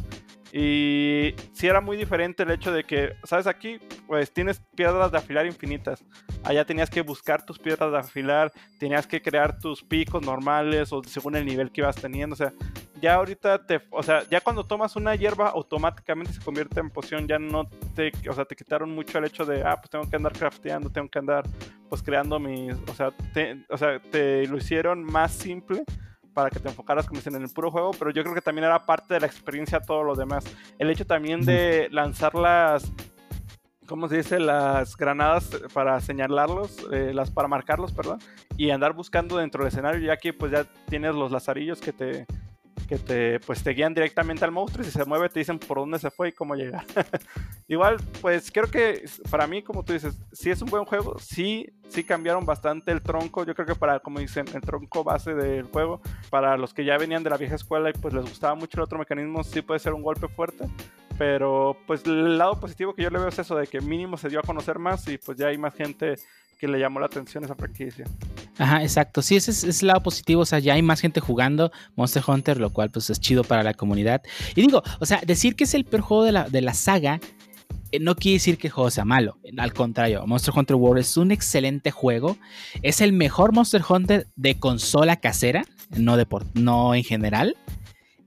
[0.54, 3.48] Y sí era muy diferente el hecho de que, ¿sabes?
[3.48, 6.04] Aquí, pues tienes piedras de afilar infinitas.
[6.44, 11.04] Allá tenías que buscar tus piedras de afilar, tenías que crear tus picos normales o
[11.04, 12.34] según el nivel que ibas teniendo.
[12.34, 12.54] O sea,
[13.02, 17.28] ya ahorita te, o sea, ya cuando tomas una hierba automáticamente se convierte en poción.
[17.28, 20.16] Ya no te, o sea, te quitaron mucho el hecho de, ah, pues tengo que
[20.16, 21.44] andar crafteando, tengo que andar,
[21.90, 25.84] pues creando mis, o sea, te, o sea, te lo hicieron más simple
[26.34, 28.66] para que te enfocaras como dicen en el puro juego, pero yo creo que también
[28.66, 30.46] era parte de la experiencia todo lo demás.
[30.78, 32.92] El hecho también de lanzar las
[33.88, 34.40] ¿cómo se dice?
[34.40, 38.20] Las granadas para señalarlos, eh, las para marcarlos, perdón,
[38.58, 42.28] y andar buscando dentro del escenario, ya que pues ya tienes los lazarillos que te
[42.88, 45.78] que te pues te guían directamente al monstruo y si se mueve te dicen por
[45.78, 46.86] dónde se fue y cómo llegar.
[47.68, 51.70] Igual, pues creo que para mí, como tú dices, sí es un buen juego, sí,
[51.90, 55.66] sí cambiaron bastante el tronco, yo creo que para, como dicen, el tronco base del
[55.66, 58.78] juego, para los que ya venían de la vieja escuela y pues les gustaba mucho
[58.78, 60.66] el otro mecanismo, sí puede ser un golpe fuerte,
[61.18, 64.30] pero pues el lado positivo que yo le veo es eso de que mínimo se
[64.30, 66.16] dio a conocer más y pues ya hay más gente
[66.58, 68.06] que le llamó la atención esa franquicia.
[68.58, 69.22] Ajá, exacto.
[69.22, 70.42] Sí, ese es, el lado positivo.
[70.42, 73.64] O sea, ya hay más gente jugando Monster Hunter, lo cual pues es chido para
[73.64, 74.22] la comunidad.
[74.56, 77.20] Y digo, o sea, decir que es el peor juego de la, de la saga
[77.92, 79.38] eh, no quiere decir que el juego sea malo.
[79.58, 82.38] Al contrario, Monster Hunter World es un excelente juego.
[82.82, 85.64] Es el mejor Monster Hunter de consola casera,
[85.96, 87.56] no, de por- no en general.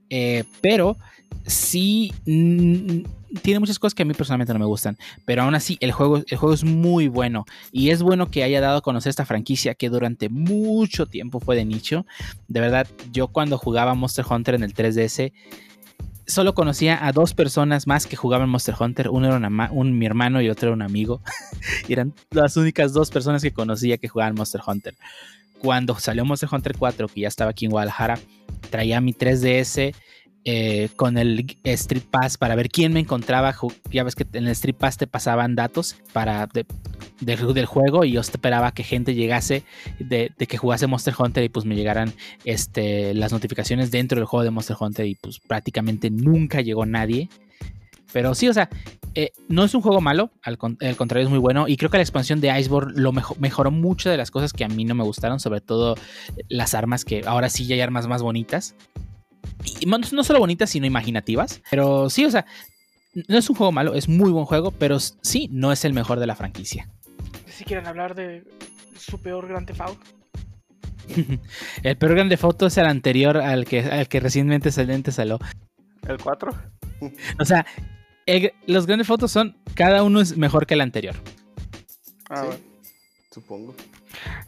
[0.09, 0.97] Eh, pero
[1.45, 3.03] sí mm,
[3.41, 4.97] tiene muchas cosas que a mí personalmente no me gustan.
[5.25, 7.45] Pero aún así, el juego, el juego es muy bueno.
[7.71, 11.55] Y es bueno que haya dado a conocer esta franquicia que durante mucho tiempo fue
[11.55, 12.05] de nicho.
[12.47, 15.31] De verdad, yo cuando jugaba Monster Hunter en el 3DS,
[16.27, 19.09] solo conocía a dos personas más que jugaban Monster Hunter.
[19.09, 21.21] Uno era un, mi hermano y otro era un amigo.
[21.89, 24.95] eran las únicas dos personas que conocía que jugaban Monster Hunter.
[25.59, 28.19] Cuando salió Monster Hunter 4, que ya estaba aquí en Guadalajara,
[28.71, 29.93] traía mi 3DS
[30.45, 33.55] eh, con el Street Pass para ver quién me encontraba.
[33.91, 36.65] Ya ves que en el Street Pass te pasaban datos para de-
[37.19, 39.63] del, juego y yo esperaba que gente llegase
[39.99, 42.11] de, que jugase Monster Hunter y pues me llegaran
[42.45, 47.29] este, las notificaciones dentro del juego de Monster Hunter y pues prácticamente nunca llegó nadie.
[48.13, 48.69] Pero sí, o sea,
[49.15, 51.89] eh, no es un juego malo, al, con- al contrario es muy bueno y creo
[51.89, 54.83] que la expansión de Iceborne lo mejo- mejoró mucho de las cosas que a mí
[54.83, 55.95] no me gustaron, sobre todo
[56.49, 58.75] las armas que ahora sí ya hay armas más bonitas.
[59.79, 61.61] Y no, no solo bonitas, sino imaginativas.
[61.69, 62.45] Pero sí, o sea,
[63.27, 66.19] no es un juego malo, es muy buen juego, pero sí, no es el mejor
[66.19, 66.89] de la franquicia.
[67.47, 68.43] Si quieren hablar de
[68.97, 70.01] su peor Grand Theft Auto.
[71.83, 75.39] el peor grande foto es el anterior al que, al que recientemente saliente salió.
[76.07, 76.51] ¿El 4?
[77.39, 77.65] O sea,
[78.25, 81.15] el- los grandes fotos son, cada uno es mejor que el anterior.
[82.29, 82.47] Ah, Sí.
[82.47, 82.63] bueno.
[83.31, 83.75] Supongo.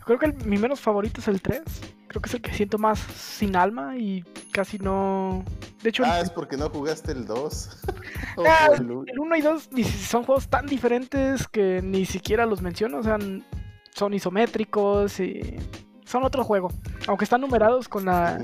[0.05, 1.61] Creo que el- mi menos favorito es el 3.
[2.07, 5.43] Creo que es el que siento más sin alma y casi no.
[5.81, 7.77] De hecho, Ah, el- es porque no jugaste el 2.
[8.37, 9.03] O Ah, el uno.
[9.07, 12.97] el 1 y 2 ni si- son juegos tan diferentes que ni siquiera los menciono.
[12.99, 13.17] O sea,
[13.95, 15.57] son isométricos y
[16.05, 16.69] son otro juego.
[17.07, 18.39] Aunque están numerados con la.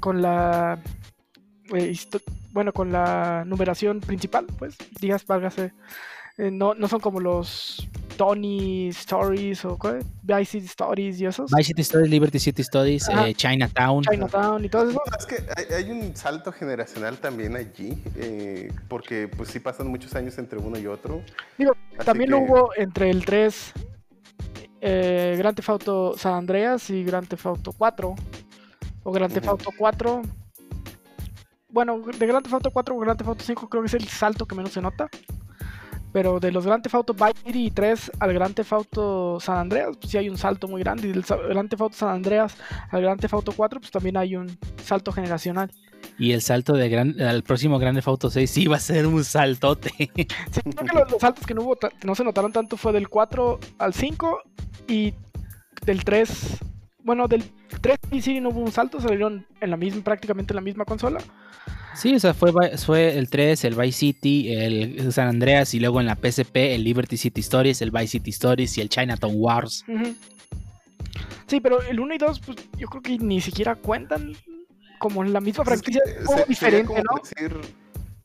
[0.00, 0.78] Con la.
[1.74, 1.96] eh,
[2.52, 4.76] bueno, con la numeración principal, pues.
[5.00, 5.72] Digas, válgase.
[6.42, 10.04] Eh, no, no son como los Tony Stories o ¿cuál?
[10.22, 11.50] Vice City Stories y esos.
[11.50, 14.02] Vice City Stories, Liberty City Stories, eh, Chinatown.
[14.02, 15.00] Chinatown y todo eso.
[15.18, 20.14] Es que hay, hay un salto generacional también allí, eh, porque pues sí pasan muchos
[20.16, 21.22] años entre uno y otro.
[21.56, 23.72] Digo, Así También que- hubo entre el 3
[24.80, 28.14] eh, Grand Theft Auto San Andreas y Grand Theft Auto 4.
[29.04, 29.46] O Grand Theft.
[29.46, 30.22] Auto 4.
[31.68, 34.08] Bueno, de Grand Theft Auto 4 o Grand Theft Auto 5 creo que es el
[34.08, 35.08] salto que menos se nota.
[36.12, 39.96] Pero de los Grand Theft Auto Vice City 3 al Grand Theft Auto San Andreas,
[39.98, 41.08] pues sí hay un salto muy grande.
[41.08, 42.56] Y del Grand Theft Auto San Andreas
[42.90, 45.70] al Grand Theft Auto 4, pues también hay un salto generacional.
[46.18, 49.24] Y el salto de gran, al próximo Grande Auto 6 sí va a ser un
[49.24, 49.90] saltote.
[50.50, 53.08] Sí, creo que los, los saltos que no, hubo no se notaron tanto fue del
[53.08, 54.42] 4 al 5
[54.88, 55.14] y
[55.84, 56.58] del 3.
[57.04, 57.44] Bueno, del
[57.80, 60.84] 3 y sí no hubo un salto, salieron en la misma, prácticamente en la misma
[60.84, 61.20] consola.
[61.94, 66.00] Sí, o sea, fue, fue el 3, el Vice City, el San Andreas y luego
[66.00, 69.84] en la PSP el Liberty City Stories, el Vice City Stories y el Chinatown Wars.
[71.46, 74.34] Sí, pero el 1 y 2, pues yo creo que ni siquiera cuentan
[74.98, 77.22] como la misma Pues es que franquicia, se- diferente, sería como ¿no?
[77.22, 77.74] decir-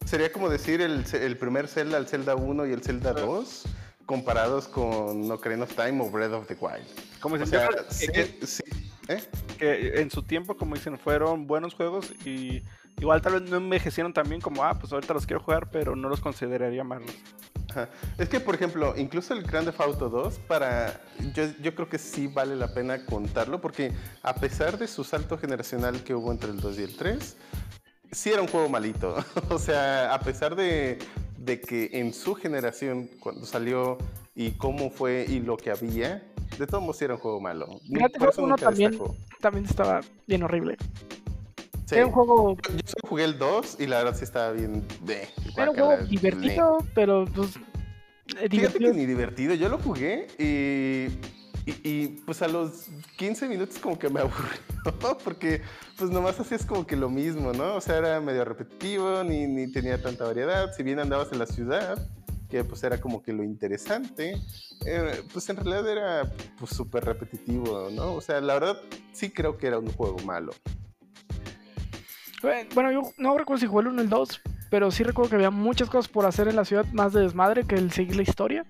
[0.06, 3.64] sería como decir el, el primer Zelda, el Zelda 1 y el Zelda 2
[4.06, 6.86] comparados con Ocarina of Time o Breath of the Wild.
[7.20, 8.64] Como O dicen, sea, sí, que, sí,
[9.10, 9.22] ¿eh?
[9.60, 12.62] que en su tiempo, como dicen, fueron buenos juegos y
[13.00, 15.96] igual tal vez no envejecieron tan bien como, ah, pues ahorita los quiero jugar, pero
[15.96, 17.12] no los consideraría malos.
[17.70, 17.90] Ajá.
[18.18, 21.02] Es que, por ejemplo, incluso el Grand Theft Auto 2, para,
[21.34, 23.92] yo, yo creo que sí vale la pena contarlo, porque
[24.24, 27.38] a pesar de su salto generacional que hubo entre el 2 y el 3,
[28.12, 29.16] sí era un juego malito.
[29.50, 30.98] o sea, a pesar de,
[31.38, 33.98] de que en su generación, cuando salió
[34.34, 36.24] y cómo fue y lo que había,
[36.58, 37.68] de todos modos sí era un juego malo.
[37.92, 38.92] Theft Por eso Auto 1 nunca también.
[38.92, 39.16] destacó.
[39.42, 40.78] También estaba bien horrible.
[41.88, 41.96] Sí.
[41.96, 45.28] Era un juego, Yo solo jugué el 2 y la verdad sí estaba bien de.
[45.56, 47.56] era un juego divertido, pero pues
[48.42, 49.54] eh, Fíjate que ni divertido.
[49.54, 51.08] Yo lo jugué y,
[51.70, 55.62] y, y, pues a los 15 minutos como que me aburrió porque
[55.98, 57.76] pues nomás hacías como que lo mismo, ¿no?
[57.76, 60.74] O sea, era medio repetitivo, ni, ni tenía tanta variedad.
[60.74, 62.06] Si bien andabas en la ciudad,
[62.50, 64.38] que pues era como que lo interesante,
[64.86, 68.14] eh, pues en realidad era pues súper repetitivo, ¿no?
[68.14, 68.78] O sea, la verdad
[69.12, 70.52] sí creo que era un juego malo.
[72.44, 75.30] Eh, Bueno, yo no recuerdo si jugué el 1 o el 2, pero sí recuerdo
[75.30, 78.16] que había muchas cosas por hacer en la ciudad más de desmadre que el seguir
[78.16, 78.66] la historia.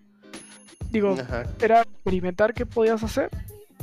[0.90, 1.44] Digo, Ajá.
[1.62, 3.30] era experimentar qué podías hacer.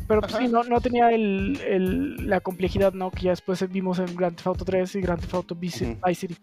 [0.06, 3.10] Pero pues, sí, no, no tenía el, el- la complejidad ¿no?
[3.10, 6.06] que ya después vimos en Grand Theft Auto 3 y Grand Theft Auto Vice, Ujú.
[6.06, 6.36] Vice City.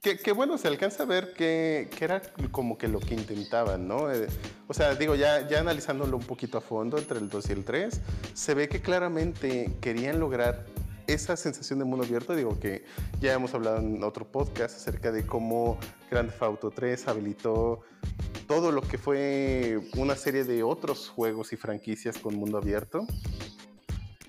[0.00, 3.86] Que, que bueno, se alcanza a ver que, que era como que lo que intentaban,
[3.86, 4.10] ¿no?
[4.12, 4.26] Eh,
[4.66, 7.64] o sea, digo, ya, ya analizándolo un poquito a fondo entre el 2 y el
[7.64, 8.00] 3,
[8.34, 10.64] se ve que claramente querían lograr
[11.12, 12.34] esa sensación de mundo abierto.
[12.34, 12.84] Digo que
[13.20, 15.78] ya hemos hablado en otro podcast acerca de cómo
[16.10, 17.80] Grand Theft Auto 3 habilitó
[18.46, 23.06] todo lo que fue una serie de otros juegos y franquicias con mundo abierto.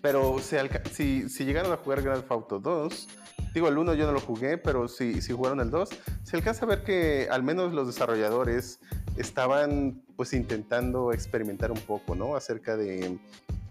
[0.01, 3.07] Pero si, si llegaron a jugar Grand Theft Auto 2,
[3.53, 5.89] digo, el 1 yo no lo jugué, pero si, si jugaron el 2,
[6.23, 8.79] se alcanza a ver que al menos los desarrolladores
[9.17, 12.35] estaban pues intentando experimentar un poco, ¿no?
[12.35, 13.17] Acerca de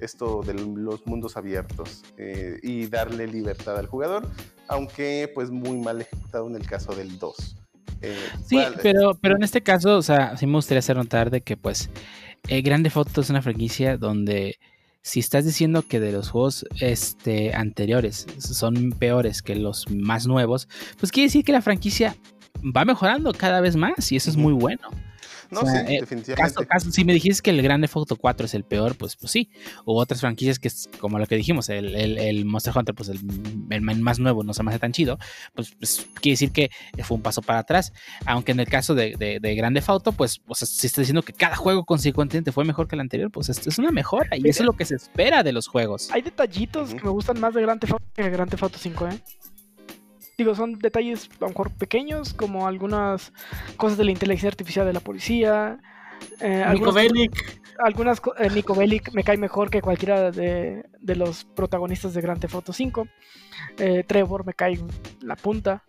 [0.00, 4.28] esto de los mundos abiertos eh, y darle libertad al jugador,
[4.68, 7.56] aunque pues muy mal ejecutado en el caso del 2.
[8.02, 11.40] Eh, Sí, pero, pero en este caso, o sea, sí me gustaría hacer notar de
[11.40, 11.88] que, pues,
[12.48, 14.58] eh, Grande Foto es una franquicia donde
[15.02, 20.68] si estás diciendo que de los juegos este, anteriores son peores que los más nuevos,
[20.98, 22.16] pues quiere decir que la franquicia
[22.64, 24.88] va mejorando cada vez más y eso es muy bueno.
[25.52, 26.54] No, o sea, sí, eh, definitivamente.
[26.54, 29.30] Caso, caso, si me dijiste que el Grande Foto 4 es el peor, pues, pues
[29.30, 29.50] sí.
[29.84, 33.08] O otras franquicias que es como lo que dijimos, el, el- el Monster Hunter, pues
[33.08, 33.20] el,
[33.70, 35.18] el más nuevo no se me hace tan chido,
[35.54, 36.70] pues, pues, quiere decir que
[37.04, 37.92] fue un paso para atrás.
[38.26, 41.22] Aunque en el caso de, de, de Grande Foto, pues, o sea, si está diciendo
[41.22, 44.48] que cada juego consecuentemente fue mejor que el anterior, pues esto es una mejora y
[44.48, 46.10] eso es lo que se espera de los juegos.
[46.12, 48.78] Hay detallitos que me gustan más de Grand Theft Auto que de Grand Theft Auto
[48.78, 49.18] 5, ¿eh?
[50.38, 53.32] Digo, son detalles a lo mejor pequeños, como algunas
[53.76, 55.78] cosas de la inteligencia artificial de la policía.
[56.40, 61.44] Eh, Nico Bellic, algunas eh, Nico Bellic me cae mejor que cualquiera de, de los
[61.44, 63.06] protagonistas de Grand Theft Auto 5.
[63.78, 64.78] Eh, Trevor me cae
[65.20, 65.84] la punta.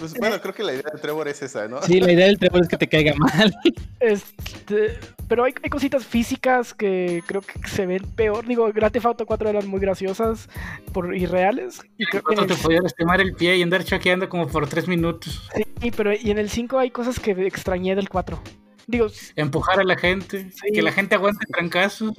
[0.00, 1.80] Pues, bueno, creo que la idea de Trevor es esa, ¿no?
[1.82, 3.54] Sí, la idea del Trevor es que te caiga mal.
[4.00, 4.98] Este,
[5.28, 8.46] pero hay, hay cositas físicas que creo que se ven peor.
[8.46, 10.48] Digo, Grand Theft Auto 4 eran muy graciosas
[10.92, 11.80] por irreales.
[11.98, 14.48] Y creo que en cuando el- te podías lastimar el pie y andar choqueando como
[14.48, 15.48] por tres minutos.
[15.82, 18.42] Sí, pero y en el 5 hay cosas que extrañé del 4.
[18.86, 20.72] Digo, Empujar a la gente, Sí.
[20.74, 22.12] que la gente aguante trancazos.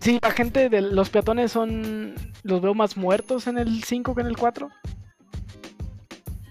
[0.00, 2.14] sí, la gente de los peatones son.
[2.42, 4.70] Los veo más muertos en el 5 que en el 4.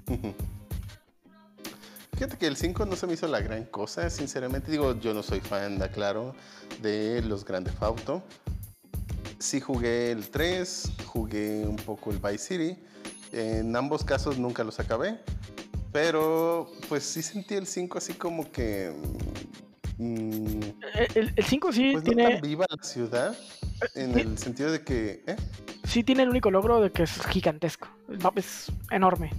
[2.13, 4.69] Fíjate que el 5 no se me hizo la gran cosa, sinceramente.
[4.71, 6.35] Digo, yo no soy fan, da claro,
[6.81, 8.21] de los Grande Auto.
[9.39, 12.77] Sí jugué el 3, jugué un poco el Vice City.
[13.31, 15.17] En ambos casos nunca los acabé.
[15.93, 18.93] Pero pues sí sentí el 5 así como que...
[19.97, 20.59] mm,
[21.15, 22.31] El, el 5 sí pues no tiene.
[22.33, 23.37] tan viva la ciudad.
[23.95, 24.19] En sí.
[24.19, 25.23] el sentido de que...
[25.25, 25.35] ¿eh?
[25.85, 27.87] Sí tiene el único logro de que es gigantesco.
[28.09, 29.31] El mapa es enorme.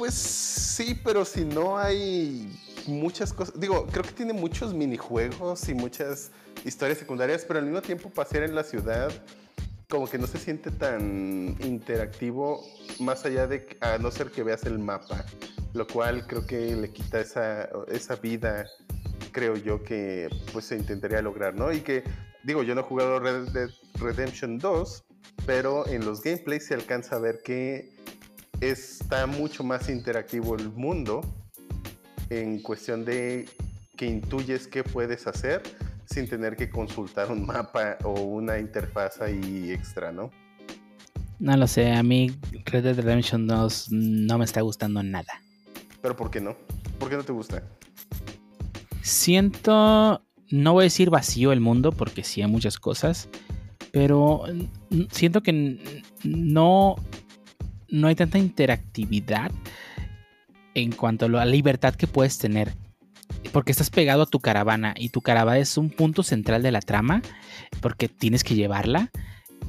[0.00, 3.60] Pues sí, pero si no hay muchas cosas.
[3.60, 6.30] Digo, creo que tiene muchos minijuegos y muchas
[6.64, 9.12] historias secundarias, pero al mismo tiempo pasear en la ciudad
[9.90, 12.66] como que no se siente tan interactivo
[12.98, 15.26] más allá de a no ser que veas el mapa,
[15.74, 18.64] lo cual creo que le quita esa, esa vida,
[19.32, 21.74] creo yo que pues se intentaría lograr, ¿no?
[21.74, 22.04] Y que
[22.42, 23.50] digo, yo no he jugado Red
[23.96, 25.04] Redemption 2,
[25.44, 28.00] pero en los gameplays se alcanza a ver que
[28.60, 31.22] está mucho más interactivo el mundo
[32.28, 33.48] en cuestión de
[33.96, 35.62] que intuyes qué puedes hacer
[36.06, 40.30] sin tener que consultar un mapa o una interfaz ahí extra, ¿no?
[41.38, 42.30] No lo sé, a mí
[42.66, 45.40] Red Dead Redemption 2 no me está gustando nada.
[46.02, 46.56] ¿Pero por qué no?
[46.98, 47.62] ¿Por qué no te gusta?
[49.02, 53.28] Siento, no voy a decir vacío el mundo, porque sí hay muchas cosas,
[53.92, 54.44] pero
[55.10, 56.96] siento que no,
[57.90, 59.50] no hay tanta interactividad
[60.74, 62.74] en cuanto a la libertad que puedes tener.
[63.52, 66.80] Porque estás pegado a tu caravana y tu caravana es un punto central de la
[66.80, 67.22] trama
[67.80, 69.10] porque tienes que llevarla.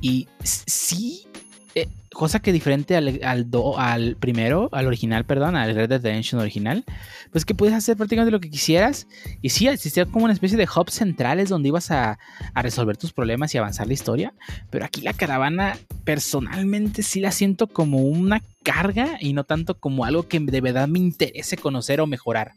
[0.02, 1.28] Y sí
[1.76, 6.84] eh, cosa que diferente al, al, primero, al original, perdón, al Red Dead Redemption original,
[7.32, 9.08] pues que puedes hacer prácticamente lo que quisieras.
[9.42, 12.20] Y sí, existía como una especie de hubs centrales donde ibas a,
[12.54, 14.34] a, resolver tus problemas y avanzar la historia.
[14.70, 20.04] Pero aquí la caravana, personalmente, sí la siento como una carga y no tanto como
[20.04, 22.54] algo que de verdad me interese conocer o mejorar.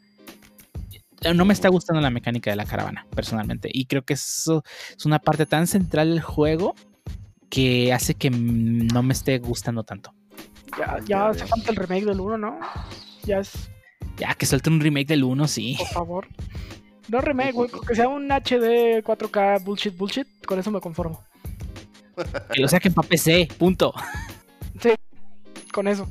[1.34, 3.70] No me está gustando la mecánica de la caravana, personalmente.
[3.72, 6.74] Y creo que eso es una parte tan central del juego
[7.51, 10.12] que hace que no me esté gustando tanto.
[10.78, 12.59] Ya, ya hace falta el remake del 1, ¿no?
[13.24, 13.70] Ya es.
[14.16, 15.76] Ya, que suelte un remake del 1, sí.
[15.78, 16.28] Por favor.
[17.09, 21.22] No remake, güey, que sea un HD 4K bullshit, bullshit, con eso me conformo.
[22.53, 23.92] Que lo saquen para PC, punto.
[24.80, 24.90] Sí,
[25.72, 26.09] con eso.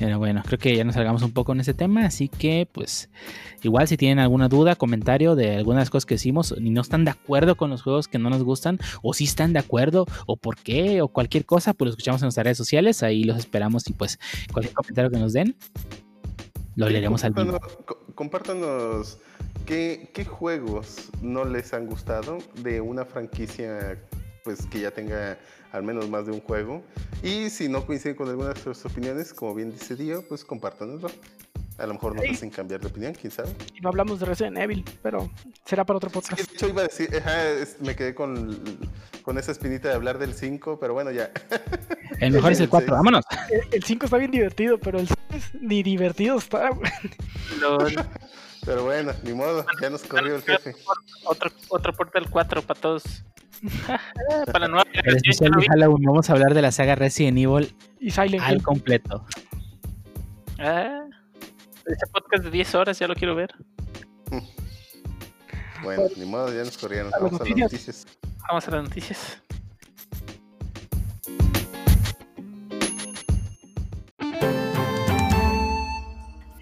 [0.00, 3.10] Pero bueno, creo que ya nos salgamos un poco en ese tema, así que pues
[3.62, 7.10] igual si tienen alguna duda, comentario de algunas cosas que hicimos y no están de
[7.10, 10.56] acuerdo con los juegos que no nos gustan, o si están de acuerdo, o por
[10.56, 13.92] qué, o cualquier cosa, pues lo escuchamos en nuestras redes sociales, ahí los esperamos y
[13.92, 14.18] pues
[14.50, 15.54] cualquier comentario que nos den,
[16.76, 17.60] lo leeremos al vivo.
[18.14, 19.18] Compártanos
[19.66, 24.02] ¿qué, qué juegos no les han gustado de una franquicia
[24.44, 25.38] pues que ya tenga
[25.72, 26.82] al menos más de un juego.
[27.22, 31.10] Y si no coinciden con algunas de sus opiniones, como bien dice Dio, pues compártanoslo.
[31.78, 33.48] A lo mejor nos hacen cambiar de opinión, quién sabe.
[33.74, 35.30] Y no hablamos de Resident Evil, pero
[35.64, 36.38] será para otro podcast.
[36.38, 37.08] de hecho, iba a decir,
[37.80, 38.60] me quedé con,
[39.22, 41.30] con esa espinita de hablar del 5, pero bueno, ya.
[42.20, 43.24] El mejor es el 4, vámonos.
[43.70, 46.68] El 5 está bien divertido, pero el 6 ni divertido está.
[48.66, 50.74] pero bueno, ni modo, ya nos corrió el jefe.
[51.24, 53.24] Otro, otro portal 4 para todos.
[54.52, 58.10] Para nueva el especial de Halloween vamos a hablar de la saga Resident Evil y
[58.10, 59.24] Silent al completo.
[60.58, 61.04] Ah,
[61.86, 63.50] ese podcast de 10 horas ya lo quiero ver.
[65.82, 67.10] Bueno, ni modo, ya nos corrieron.
[67.10, 68.06] Vamos a las noticias.
[68.48, 69.42] Vamos a las noticias.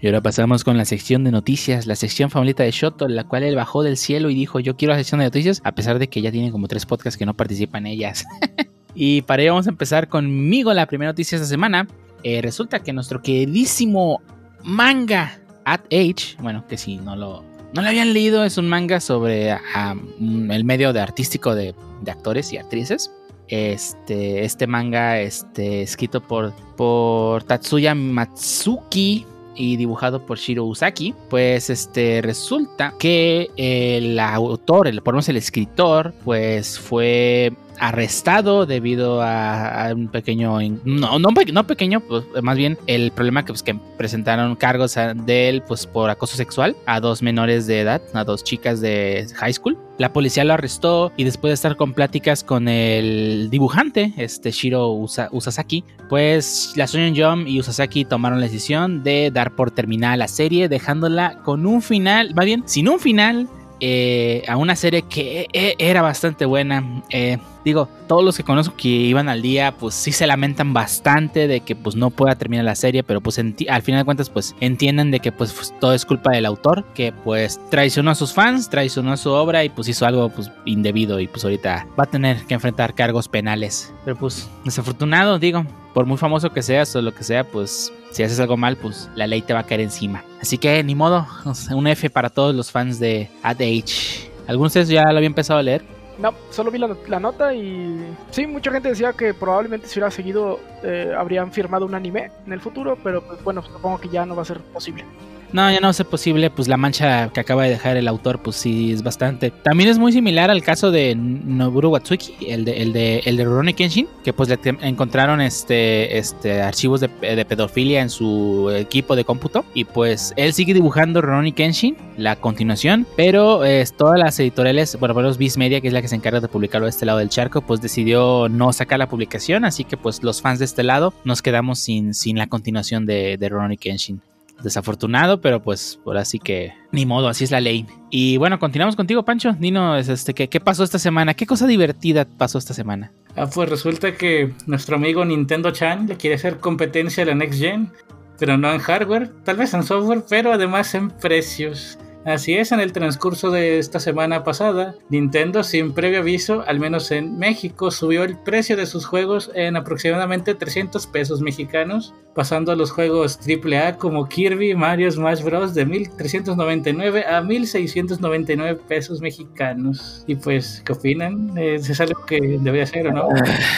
[0.01, 3.43] Y ahora pasamos con la sección de noticias, la sección favorita de Shoto, la cual
[3.43, 6.07] él bajó del cielo y dijo, yo quiero la sección de noticias, a pesar de
[6.07, 8.25] que ya tiene como tres podcasts que no participan ellas.
[8.95, 11.85] y para ello vamos a empezar conmigo la primera noticia de esta semana.
[12.23, 14.21] Eh, resulta que nuestro queridísimo
[14.63, 17.43] manga At Age, bueno, que si no lo,
[17.73, 22.53] no lo habían leído, es un manga sobre el medio de artístico de, de actores
[22.53, 23.11] y actrices.
[23.49, 29.25] Este, este manga este, escrito por, por Tatsuya Matsuki
[29.59, 35.27] y dibujado por Shiro Usaki, pues este resulta que el autor, el, por lo menos
[35.27, 42.77] el escritor, pues fue arrestado debido a, un pequeño, no, no, pequeño, pues más bien
[42.87, 47.21] el problema que, pues, que presentaron cargos de él pues por acoso sexual a dos
[47.21, 49.77] menores de edad, a dos chicas de high school.
[49.97, 54.91] La policía lo arrestó y después de estar con pláticas con el dibujante, este Shiro
[54.93, 60.29] Usasaki, pues la Soyon Jump y Usasaki tomaron la decisión de dar por terminada la
[60.29, 63.49] serie, dejándola con un final, más bien sin un final,
[63.81, 67.03] eh, a una serie que e, era bastante buena.
[67.09, 71.47] Eh, digo, todos los que conozco que iban al día, pues sí se lamentan bastante
[71.47, 74.55] de que pues no pueda terminar la serie, pero pues al final de cuentas pues
[74.59, 78.33] entienden de que pues, pues, todo es culpa del autor, que pues traicionó a sus
[78.33, 82.03] fans, traicionó a su obra y pues hizo algo pues indebido y pues ahorita va
[82.03, 83.93] a tener que enfrentar cargos penales.
[84.05, 88.23] Pero pues desafortunado, digo, por muy famoso que seas o lo que sea, pues si
[88.23, 90.23] haces algo mal, pues la ley te va a caer encima.
[90.41, 91.27] Así que ni modo,
[91.71, 94.29] un F para todos los fans de Ad Age.
[94.47, 95.98] ¿Algunos de ustedes ya lo habían empezado a leer?
[96.19, 100.59] No, solo vi la, nota y sí, mucha gente decía que probablemente si hubiera seguido
[100.83, 104.35] eh, habrían firmado un anime en el futuro, pero pues bueno, supongo que ya no
[104.35, 105.05] va a ser posible.
[105.51, 108.55] No, ya no ser posible, pues la mancha que acaba de dejar el autor, pues
[108.55, 109.51] sí es bastante.
[109.51, 113.45] También es muy similar al caso de Noburo Watsuki, el de, el de, el de
[113.45, 119.25] Rurouni Kenshin, que pues le encontraron este, este archivos de, pedofilia en su equipo de
[119.25, 119.65] cómputo.
[119.73, 125.15] Y pues él sigue dibujando Rurouni Kenshin, la continuación, pero es, todas las editoriales, bueno,
[125.15, 127.19] por los Viz Media, que es la que se encarga de publicarlo de este lado
[127.19, 130.83] del charco, pues decidió no sacar la publicación, así que pues los fans de este
[130.83, 134.21] lado nos quedamos sin, sin la continuación de, de Rurouni Kenshin
[134.63, 137.85] desafortunado, pero pues por así que ni modo, así es la ley.
[138.09, 139.53] Y bueno, continuamos contigo, Pancho.
[139.59, 141.33] Dinos, este, ¿qué, ¿qué pasó esta semana?
[141.33, 143.11] ¿Qué cosa divertida pasó esta semana?
[143.35, 147.59] Ah, pues resulta que nuestro amigo Nintendo Chan le quiere hacer competencia a la Next
[147.59, 147.91] Gen,
[148.37, 151.97] pero no en hardware, tal vez en software, pero además en precios.
[152.25, 157.11] Así es, en el transcurso de esta semana pasada, Nintendo sin previo aviso, al menos
[157.11, 162.75] en México, subió el precio de sus juegos en aproximadamente 300 pesos mexicanos, pasando a
[162.75, 165.73] los juegos AAA como Kirby, Mario, Smash Bros.
[165.73, 170.25] de 1399 a 1699 pesos mexicanos.
[170.27, 171.57] Y pues, ¿qué opinan?
[171.57, 173.29] ¿Es algo que debería ser o no?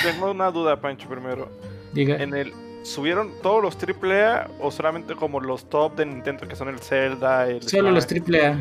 [0.04, 1.48] Tengo una duda, Pancho, primero.
[1.94, 2.16] Diga.
[2.16, 2.54] En el,
[2.84, 7.48] ¿Subieron todos los AAA o solamente como los top de Nintendo que son el Zelda?
[7.48, 8.58] El Solo los AAA.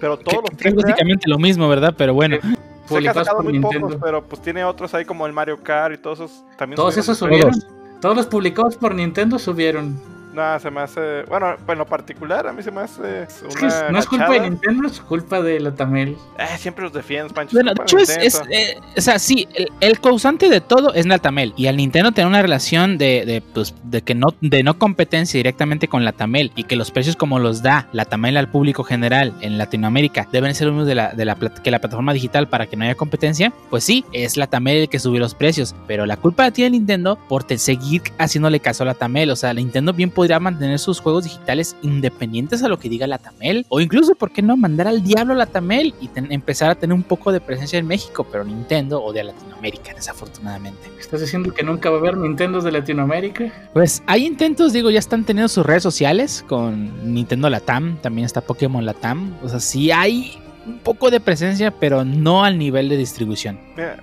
[0.00, 1.94] Pero todos que, los es básicamente lo mismo, ¿verdad?
[1.96, 2.36] Pero bueno.
[2.86, 3.88] Sé que ha sacado muy Nintendo.
[3.88, 6.96] pocos, pero pues tiene otros ahí como el Mario Kart y todos esos también Todos
[6.96, 7.52] esos subieron.
[8.00, 9.98] Todos los publicados por Nintendo subieron.
[10.36, 11.22] No, se me hace.
[11.22, 13.22] Bueno, en lo particular, a mí se me hace.
[13.22, 16.14] Es que no es culpa de Nintendo, es culpa de la Tamel.
[16.38, 17.56] Eh, siempre los defiendes, Pancho.
[17.56, 18.10] Bueno, de hecho, es.
[18.18, 21.54] es eh, o sea, sí, el, el, causante de todo es Natamel.
[21.56, 25.38] Y al Nintendo tener una relación de, de, pues, de, que no, de no competencia
[25.38, 28.84] directamente con la Tamel y que los precios como los da la Tamel al público
[28.84, 32.66] general en Latinoamérica deben ser unos de la, de la, que la plataforma digital para
[32.66, 35.74] que no haya competencia, pues sí, es la Tamel el que subió los precios.
[35.86, 39.30] Pero la culpa la tiene Nintendo por seguir haciéndole caso a la Tamel.
[39.30, 43.18] O sea, Nintendo bien podría mantener sus juegos digitales independientes a lo que diga la
[43.18, 43.64] Tamel.
[43.68, 47.04] O incluso, ¿por qué no mandar al diablo la Tamel y empezar a tener un
[47.04, 50.90] poco de presencia en México, pero Nintendo o de Latinoamérica, desafortunadamente?
[50.98, 53.52] ¿Estás diciendo que nunca va a haber Nintendo de Latinoamérica?
[53.72, 58.40] Pues hay intentos, digo, ya están teniendo sus redes sociales con Nintendo Latam, también está
[58.40, 59.32] Pokémon Latam.
[59.44, 63.58] O sea, sí hay un poco de presencia, pero no al nivel de distribución.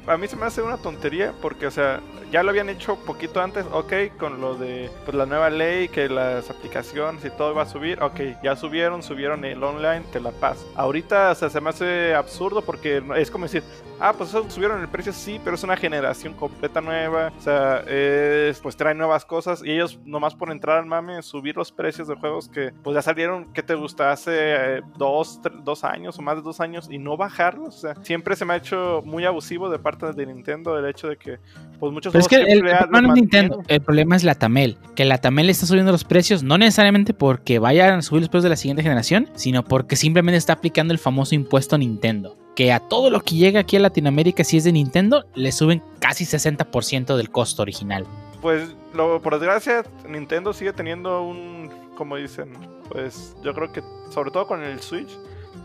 [0.07, 1.99] A mí se me hace una tontería porque, o sea,
[2.31, 6.09] ya lo habían hecho poquito antes, ok, con lo de pues, la nueva ley, que
[6.09, 10.31] las aplicaciones y todo iba a subir, ok, ya subieron, subieron el online, te la
[10.31, 10.67] paso.
[10.75, 13.63] Ahorita, o sea, se me hace absurdo porque es como decir,
[13.99, 17.83] ah, pues eso subieron el precio, sí, pero es una generación completa nueva, o sea,
[17.87, 22.07] es, pues trae nuevas cosas y ellos nomás por entrar al mame, subir los precios
[22.07, 24.11] de juegos que pues ya salieron, ¿qué te gusta?
[24.11, 27.95] Hace eh, dos, dos años o más de dos años y no bajarlos, o sea,
[28.03, 31.39] siempre se me ha hecho muy abusivo de parte de Nintendo el hecho de que
[31.79, 34.77] pues muchos es que el, el, problema no es Nintendo, el problema es la Tamel,
[34.95, 38.43] que la Tamel está subiendo los precios no necesariamente porque vayan a subir los precios
[38.43, 42.79] de la siguiente generación, sino porque simplemente está aplicando el famoso impuesto Nintendo que a
[42.79, 47.15] todo lo que llega aquí a Latinoamérica, si es de Nintendo, le suben casi 60%
[47.15, 48.05] del costo original.
[48.41, 52.53] Pues, lo, por desgracia, Nintendo sigue teniendo un, como dicen,
[52.89, 53.81] pues yo creo que
[54.11, 55.09] sobre todo con el Switch,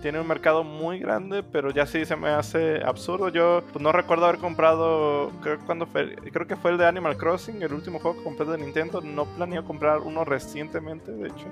[0.02, 3.28] tiene un mercado muy grande, pero ya sí se me hace absurdo.
[3.28, 7.16] Yo pues, no recuerdo haber comprado, creo, cuando fue, creo que fue el de Animal
[7.16, 9.00] Crossing, el último juego que compré de Nintendo.
[9.00, 11.46] No planeo comprar uno recientemente, de hecho.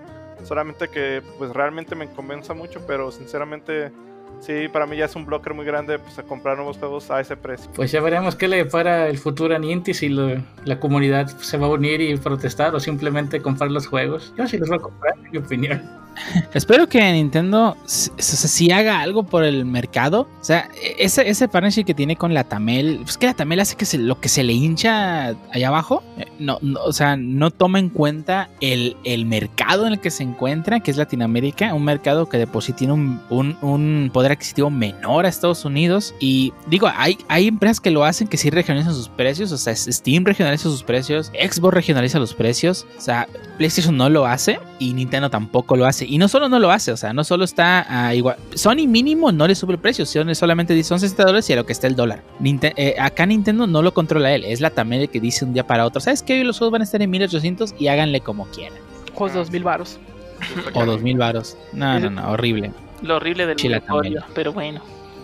[0.44, 3.90] Solamente que pues realmente me convenza mucho, pero sinceramente
[4.40, 7.20] Sí, para mí ya es un blocker muy grande pues, a comprar nuevos juegos a
[7.20, 7.70] ese precio.
[7.74, 11.56] Pues ya veremos qué le depara el futuro a Niantic si lo, la comunidad se
[11.56, 14.34] va a unir y protestar o simplemente comprar los juegos.
[14.36, 16.05] Yo sí los voy a comprar, en mi opinión.
[16.54, 20.28] Espero que Nintendo si haga algo por el mercado.
[20.40, 23.76] O sea, ese, ese partnership que tiene con la Tamel, es que la Tamel hace
[23.76, 27.88] que lo que se le hincha allá abajo, eh, no, o sea, no toma en
[27.88, 28.96] cuenta el,
[29.26, 32.72] mercado en el que se encuentra, que es Latinoamérica, un mercado que de por sí
[32.72, 36.14] tiene un, poder adquisitivo menor a Estados Unidos.
[36.20, 40.24] Y digo, hay empresas que lo hacen que sí regionalizan sus precios, o sea, Steam
[40.24, 45.30] regionaliza sus precios, Xbox regionaliza los precios, o sea, PlayStation no lo hace y Nintendo
[45.30, 46.04] tampoco lo hace.
[46.04, 48.36] Y no solo no lo hace, o sea, no solo está igual.
[48.54, 51.56] Sony mínimo no le sube el precio, Sony solamente dice son 60 dólares y a
[51.56, 52.22] lo que está el dólar.
[52.38, 55.66] Ninte eh, acá Nintendo no lo controla él, es la Tamel que dice un día
[55.66, 56.34] para otro, ¿sabes qué?
[56.34, 58.78] Hoy los juegos van a estar en 1800 y háganle como quieran.
[59.14, 59.98] Juegos de 2000 varos.
[60.74, 61.56] O 2000 varos.
[61.72, 62.72] No, no, no, horrible.
[63.02, 64.80] Lo horrible del monopolio, pero bueno.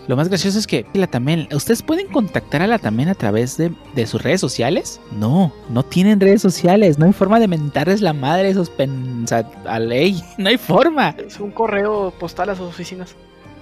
[0.07, 3.55] Lo más gracioso es que la Tamen, ¿ustedes pueden contactar a la Tamen a través
[3.55, 4.99] de, de, sus redes sociales?
[5.17, 9.27] No, no tienen redes sociales, no hay forma de mentarles la madre esos pen, o
[9.27, 11.15] sea, a ley, no hay forma.
[11.25, 13.15] Es un correo postal a sus oficinas.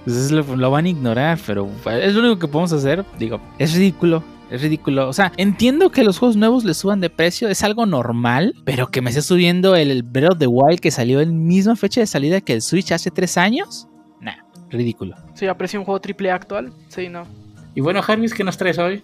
[0.04, 3.04] Pues lo, lo, van a ignorar, pero es lo único que podemos hacer.
[3.20, 5.08] Digo, es ridículo, Es ridículo.
[5.08, 8.88] O sea, entiendo que los juegos nuevos le suban de precio, es algo normal, pero
[8.88, 12.08] que me esté subiendo el Breath of the Wild que salió en misma fecha de
[12.08, 13.86] salida que el Switch hace tres años.
[14.72, 15.14] Ridículo.
[15.34, 16.72] Sí, aprecio un juego triple A actual.
[16.88, 17.26] Sí, no.
[17.74, 19.02] Y bueno, Jarvis, ¿qué nos traes hoy?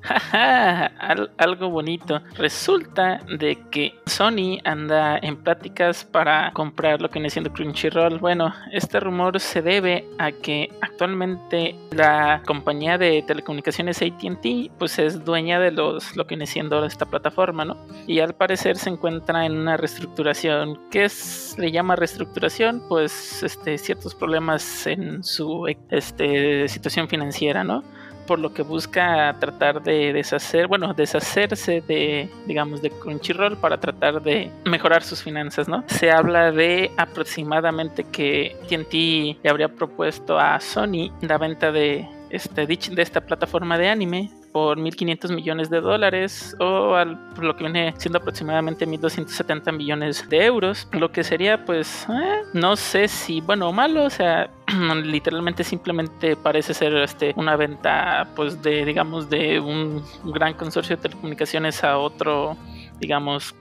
[0.00, 2.20] Jaja, al- algo bonito.
[2.36, 8.18] Resulta de que Sony anda en pláticas para comprar lo que viene siendo Crunchyroll.
[8.18, 15.24] Bueno, este rumor se debe a que actualmente la compañía de telecomunicaciones AT&T pues es
[15.24, 17.76] dueña de los lo que viene siendo esta plataforma, ¿no?
[18.06, 20.78] Y al parecer se encuentra en una reestructuración.
[20.90, 22.82] ¿Qué es, le llama reestructuración?
[22.88, 27.82] Pues este ciertos problemas en su este situación financiera, ¿no?
[28.28, 34.22] Por lo que busca tratar de deshacer, bueno, deshacerse de, digamos, de Crunchyroll para tratar
[34.22, 35.82] de mejorar sus finanzas, ¿no?
[35.86, 42.66] Se habla de aproximadamente que TNT le habría propuesto a Sony la venta de, este,
[42.66, 46.94] de esta plataforma de anime por 1.500 millones de dólares o
[47.34, 52.42] por lo que viene siendo aproximadamente 1.270 millones de euros, lo que sería pues eh,
[52.54, 54.50] no sé si bueno o malo, o sea,
[55.04, 61.02] literalmente simplemente parece ser este una venta pues de digamos de un gran consorcio de
[61.02, 62.56] telecomunicaciones a otro
[63.00, 63.54] digamos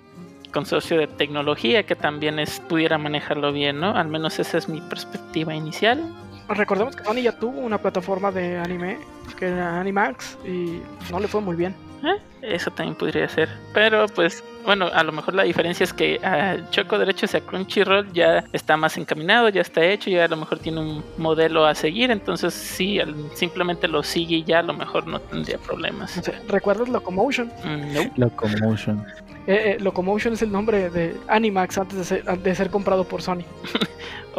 [0.51, 3.95] consorcio de tecnología que también es, pudiera manejarlo bien, ¿no?
[3.95, 6.01] Al menos esa es mi perspectiva inicial.
[6.49, 8.97] Recordemos que Sony ya tuvo una plataforma de anime,
[9.38, 10.82] que era Animax, y
[11.12, 11.76] no le fue muy bien.
[12.03, 12.18] ¿Eh?
[12.41, 13.49] Eso también podría ser.
[13.74, 18.13] Pero pues, bueno, a lo mejor la diferencia es que a Choco Derecho hacia Crunchyroll
[18.13, 21.74] ya está más encaminado, ya está hecho, ya a lo mejor tiene un modelo a
[21.74, 22.11] seguir.
[22.11, 26.22] Entonces, sí, al- simplemente lo sigue y ya a lo mejor no tendría problemas.
[26.47, 27.47] ¿Recuerdas Locomotion?
[27.63, 28.01] Mm, no.
[28.18, 29.03] Locomotion.
[29.47, 33.22] Eh, eh, Locomotion es el nombre de Animax antes de ser, de ser comprado por
[33.24, 33.43] Sony.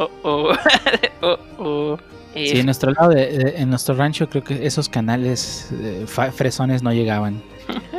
[0.00, 0.52] Oh, oh.
[1.22, 1.98] oh, oh.
[2.32, 6.04] Sí, Eh, en nuestro lado, de- de- en nuestro rancho, creo que esos canales eh,
[6.06, 7.42] fa- fresones no llegaban.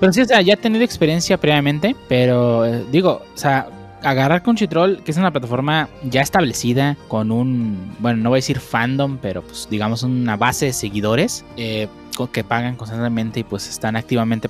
[0.00, 3.68] Pero sí, o sea, ya he tenido experiencia previamente, pero eh, digo, o sea,
[4.02, 8.60] agarrar Crunchyroll, que es una plataforma ya establecida, con un, bueno, no voy a decir
[8.60, 11.88] fandom, pero pues digamos una base de seguidores eh,
[12.32, 14.48] que pagan constantemente y pues están activamente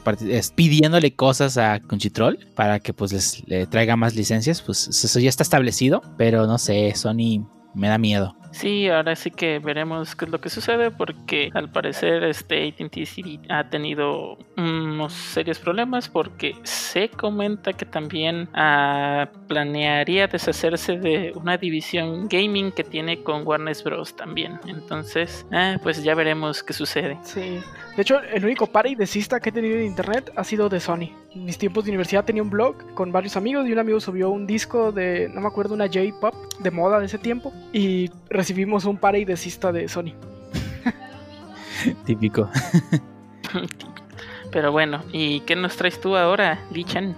[0.55, 5.29] pidiéndole cosas a Crunchyroll para que pues les le traiga más licencias, pues eso ya
[5.29, 8.38] está establecido, pero no sé, Sony me da miedo.
[8.59, 13.07] Sí, ahora sí que veremos qué es lo que sucede porque al parecer este AT&T
[13.49, 21.57] ha tenido unos serios problemas porque se comenta que también ah, planearía deshacerse de una
[21.57, 24.17] división gaming que tiene con Warner Bros.
[24.17, 24.59] también.
[24.67, 27.17] Entonces, ah, pues ya veremos qué sucede.
[27.23, 27.61] Sí.
[27.99, 30.79] De hecho, el único para y desista que he tenido en internet ha sido de
[30.79, 31.11] Sony.
[31.35, 34.31] En mis tiempos de universidad tenía un blog con varios amigos y un amigo subió
[34.31, 38.85] un disco de, no me acuerdo, una J-pop de moda de ese tiempo y recibimos
[38.85, 40.15] un para y desista de Sony.
[42.07, 42.49] Típico.
[44.53, 47.17] Pero bueno, ¿y qué nos traes tú ahora, Lichan?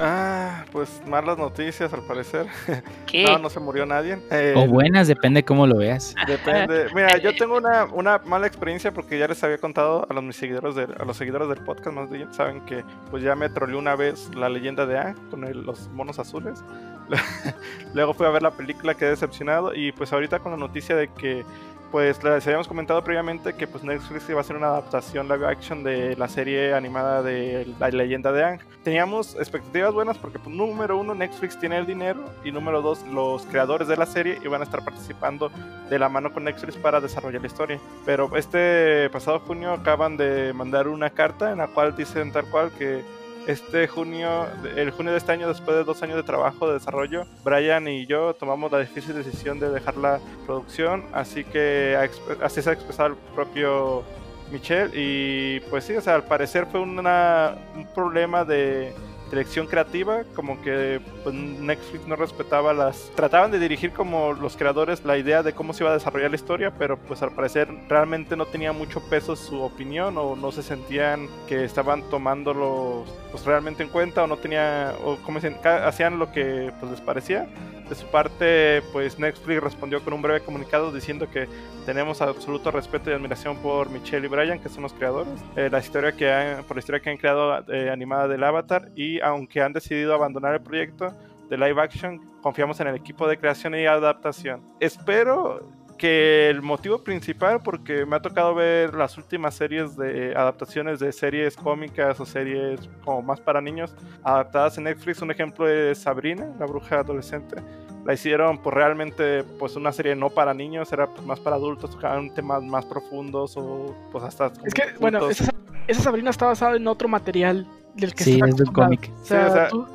[0.00, 2.46] Ah, pues malas noticias al parecer.
[3.06, 3.24] ¿Qué?
[3.24, 4.18] No, no se murió nadie.
[4.30, 6.14] Eh, O buenas, depende cómo lo veas.
[6.26, 6.86] Depende.
[6.94, 10.36] Mira, yo tengo una, una mala experiencia porque ya les había contado a los mis
[10.36, 13.78] seguidores del, a los seguidores del podcast, más bien saben que pues ya me troleó
[13.78, 16.64] una vez la leyenda de Aang con el- los monos azules.
[17.94, 21.08] Luego fui a ver la película, quedé decepcionado y pues ahorita con la noticia de
[21.08, 21.44] que
[21.92, 25.84] pues les habíamos comentado previamente que pues Netflix iba a hacer una adaptación live action
[25.84, 28.60] de la serie animada de la leyenda de Aang.
[28.82, 33.44] Teníamos expectativas buenas porque pues, número uno Netflix tiene el dinero y número dos los
[33.44, 35.50] creadores de la serie iban a estar participando
[35.90, 37.78] de la mano con Netflix para desarrollar la historia.
[38.06, 42.70] Pero este pasado junio acaban de mandar una carta en la cual dicen tal cual
[42.72, 43.04] que
[43.46, 47.24] este junio, el junio de este año, después de dos años de trabajo de desarrollo,
[47.44, 51.96] Brian y yo tomamos la difícil decisión de dejar la producción, así que
[52.42, 54.04] así se ha expresado el propio
[54.50, 58.92] Michelle y pues sí, o sea, al parecer fue una, un problema de
[59.32, 63.10] dirección creativa, como que pues, Netflix no respetaba las...
[63.14, 66.36] Trataban de dirigir como los creadores la idea de cómo se iba a desarrollar la
[66.36, 70.62] historia, pero pues al parecer realmente no tenía mucho peso su opinión o no se
[70.62, 74.94] sentían que estaban tomándolo pues realmente en cuenta o no tenía...
[75.02, 77.48] o como dicen, hacían lo que pues les parecía.
[77.92, 81.46] De su parte, pues Netflix respondió con un breve comunicado diciendo que
[81.84, 85.78] tenemos absoluto respeto y admiración por Michelle y Brian, que son los creadores, eh, la
[85.78, 89.60] historia que han, por la historia que han creado eh, animada del Avatar y aunque
[89.60, 91.14] han decidido abandonar el proyecto
[91.50, 94.62] de live action, confiamos en el equipo de creación y adaptación.
[94.80, 95.60] Espero
[96.02, 101.12] que el motivo principal, porque me ha tocado ver las últimas series de adaptaciones de
[101.12, 103.94] series cómicas o series como más para niños
[104.24, 107.62] adaptadas en Netflix, un ejemplo es Sabrina, la bruja adolescente,
[108.04, 111.90] la hicieron pues realmente pues una serie no para niños, era pues, más para adultos,
[111.90, 114.52] tocaban temas más profundos o pues hasta...
[114.64, 115.52] Es que, bueno, esa,
[115.86, 118.88] esa Sabrina está basada en otro material del que Sí, es de un acostumbrado.
[118.88, 119.10] cómic.
[119.20, 119.86] O sea, Sí, o sea- tú,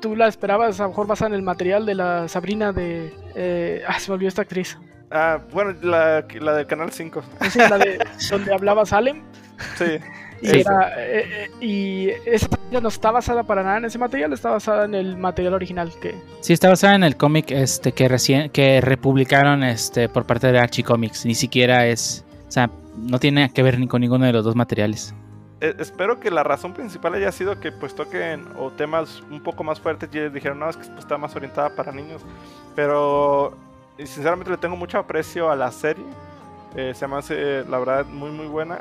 [0.00, 3.12] tú la esperabas a lo mejor basada en el material de la Sabrina de...
[3.34, 4.78] Eh, ah, se me olvidó esta actriz.
[5.10, 7.22] Ah, bueno, la, la del Canal 5.
[7.50, 7.98] Sí, la de
[8.30, 9.22] donde hablaba Salem.
[9.76, 9.98] Sí.
[10.42, 10.70] Y, Esa.
[10.90, 14.50] era, eh, eh, y esa Sabrina no está basada para nada en ese material, está
[14.50, 16.20] basada en el material original que...
[16.40, 20.58] Sí, está basada en el cómic este que recién que republicaron este por parte de
[20.58, 21.24] Archie Comics.
[21.24, 24.56] Ni siquiera es, o sea, no tiene que ver ni con ninguno de los dos
[24.56, 25.14] materiales.
[25.60, 29.62] Eh, espero que la razón principal haya sido que pues toquen o temas un poco
[29.62, 32.22] más fuertes y dijeron, no, es que pues, está más orientada para niños.
[32.74, 33.56] Pero
[33.96, 36.04] y sinceramente le tengo mucho aprecio a la serie.
[36.74, 38.80] Eh, se me hace, la verdad, muy muy buena.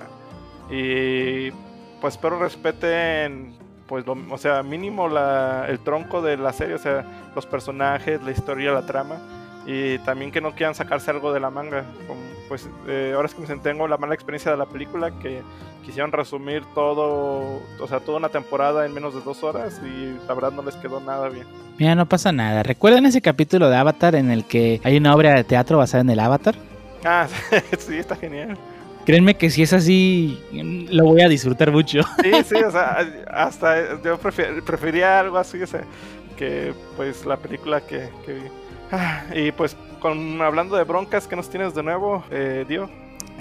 [0.71, 1.51] Y
[2.01, 3.55] pues espero respeten,
[3.87, 7.05] pues, lo- o sea, mínimo la, el tronco de la serie, o sea,
[7.35, 9.15] los personajes, la historia, la trama.
[9.67, 11.85] Y también que no quieran sacarse algo de la manga.
[12.07, 15.41] Como, pues eh, ahora es que me tengo la mala experiencia de la película que
[15.83, 20.33] quisieron resumir todo, o sea, toda una temporada en menos de dos horas y la
[20.35, 21.47] verdad no les quedó nada bien.
[21.79, 22.61] Mira, no pasa nada.
[22.63, 26.09] ¿Recuerdan ese capítulo de Avatar en el que hay una obra de teatro basada en
[26.11, 26.55] el Avatar?
[27.03, 27.27] Ah,
[27.79, 28.57] sí, está genial.
[29.05, 30.39] Créanme que si es así,
[30.91, 32.01] lo voy a disfrutar mucho.
[32.23, 35.83] Sí, sí, o sea, hasta yo prefer- prefería algo así, o sea,
[36.37, 38.41] que pues la película que, que vi.
[38.91, 42.89] Ah, y pues con hablando de broncas, ¿qué nos tienes de nuevo, eh, Dio?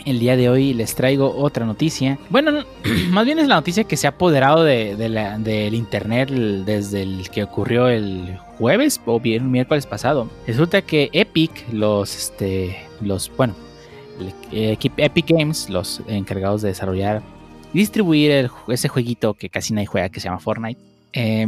[0.07, 2.19] El día de hoy les traigo otra noticia.
[2.29, 2.65] Bueno, no,
[3.11, 7.03] más bien es la noticia que se ha apoderado de, de la- del internet desde
[7.03, 10.29] el que ocurrió el jueves o bien miércoles pasado.
[10.47, 13.55] Resulta que Epic, los, este, los, bueno,
[14.51, 17.23] Epic Games, los encargados de desarrollar
[17.73, 20.81] y distribuir ese jueguito que casi nadie juega que se llama Fortnite,
[21.13, 21.47] eh,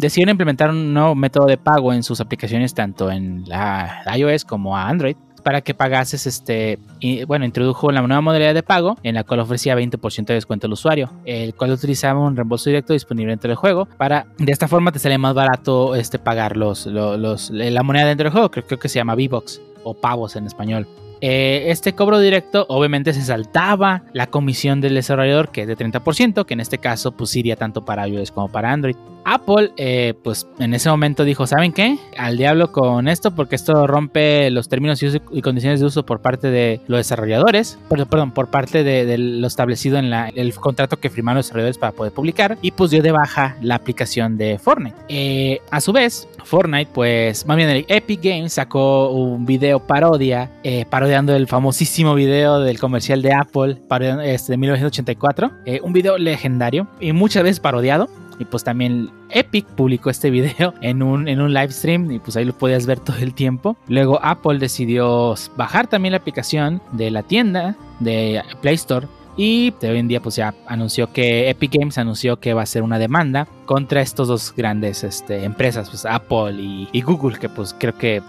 [0.00, 4.76] decidieron implementar un nuevo método de pago en sus aplicaciones tanto en la iOS como
[4.76, 9.14] a Android para que pagases este y, bueno introdujo la nueva modalidad de pago en
[9.14, 13.32] la cual ofrecía 20% de descuento al usuario el cual utilizaba un reembolso directo disponible
[13.32, 17.50] dentro del juego para de esta forma te sale más barato este pagar los, los,
[17.50, 20.86] la moneda dentro del juego creo, creo que se llama V-Bucks o pavos en español
[21.20, 26.44] eh, este cobro directo obviamente se saltaba la comisión del desarrollador que es de 30%,
[26.44, 28.96] que en este caso pues iría tanto para iOS como para Android.
[29.24, 31.98] Apple eh, pues en ese momento dijo, ¿saben qué?
[32.16, 36.50] Al diablo con esto porque esto rompe los términos y, condiciones de uso por parte
[36.50, 41.38] de los desarrolladores, perdón, perdón por parte de, lo establecido en el contrato que firmaron
[41.38, 44.96] los desarrolladores para poder publicar y pues dio de baja la aplicación de Fortnite.
[45.08, 50.50] Eh, a su vez, Fortnite pues más bien el Epic Games sacó un video parodia,
[50.62, 53.82] eh, parodiando el famosísimo video del comercial de Apple
[54.22, 58.08] este, de 1984, eh, un video legendario y muchas veces parodiado.
[58.38, 62.36] Y pues también Epic publicó este video en un, en un live stream y pues
[62.36, 63.76] ahí lo podías ver todo el tiempo.
[63.88, 69.90] Luego Apple decidió bajar también la aplicación de la tienda de Play Store y de
[69.90, 73.00] hoy en día pues ya anunció que Epic Games anunció que va a hacer una
[73.00, 77.98] demanda contra estos dos grandes este, empresas, pues Apple y, y Google, que pues creo
[77.98, 78.22] que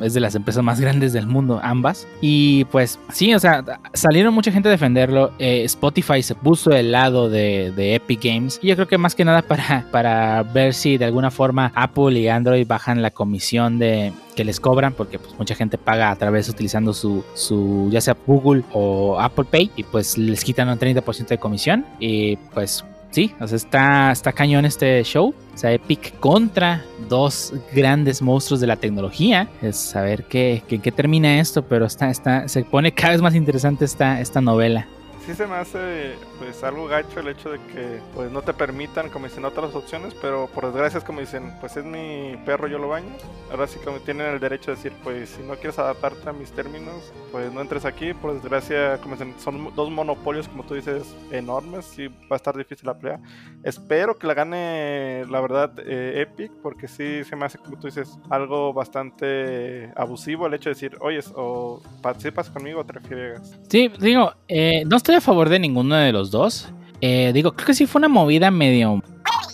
[0.00, 2.06] es de las empresas más grandes del mundo, ambas.
[2.20, 5.32] Y pues sí, o sea, salieron mucha gente a defenderlo.
[5.38, 8.58] Eh, Spotify se puso del lado de, de Epic Games.
[8.62, 12.18] Y yo creo que más que nada para, para ver si de alguna forma Apple
[12.18, 16.16] y Android bajan la comisión de que les cobran, porque pues mucha gente paga a
[16.16, 20.78] través utilizando su, su ya sea Google o Apple Pay, y pues les quitan un
[20.78, 21.86] 30% de comisión.
[21.98, 22.84] Y pues
[23.16, 25.34] sí, o sea, está, está cañón este show.
[25.54, 29.48] O sea, Epic contra dos grandes monstruos de la tecnología.
[29.62, 33.34] Es saber qué, qué, qué termina esto, pero está, está, se pone cada vez más
[33.34, 34.86] interesante esta, esta novela.
[35.26, 39.10] Sí se me hace pues algo gacho el hecho de que pues no te permitan
[39.10, 42.78] como dicen otras opciones, pero por desgracia es como dicen, pues es mi perro, yo
[42.78, 43.10] lo baño.
[43.50, 46.52] Ahora sí como tienen el derecho de decir, pues si no quieres adaptarte a mis
[46.52, 48.14] términos, pues no entres aquí.
[48.14, 52.56] Por desgracia, como dicen, son dos monopolios como tú dices enormes y va a estar
[52.56, 53.18] difícil la pelea.
[53.64, 57.88] Espero que la gane la verdad eh, Epic porque sí se me hace como tú
[57.88, 63.58] dices algo bastante abusivo el hecho de decir, oye, o participas conmigo o te refriegas.
[63.68, 66.68] Sí, digo, eh, no estoy a favor de ninguno de los dos.
[67.00, 69.02] Eh, digo, creo que sí fue una movida medio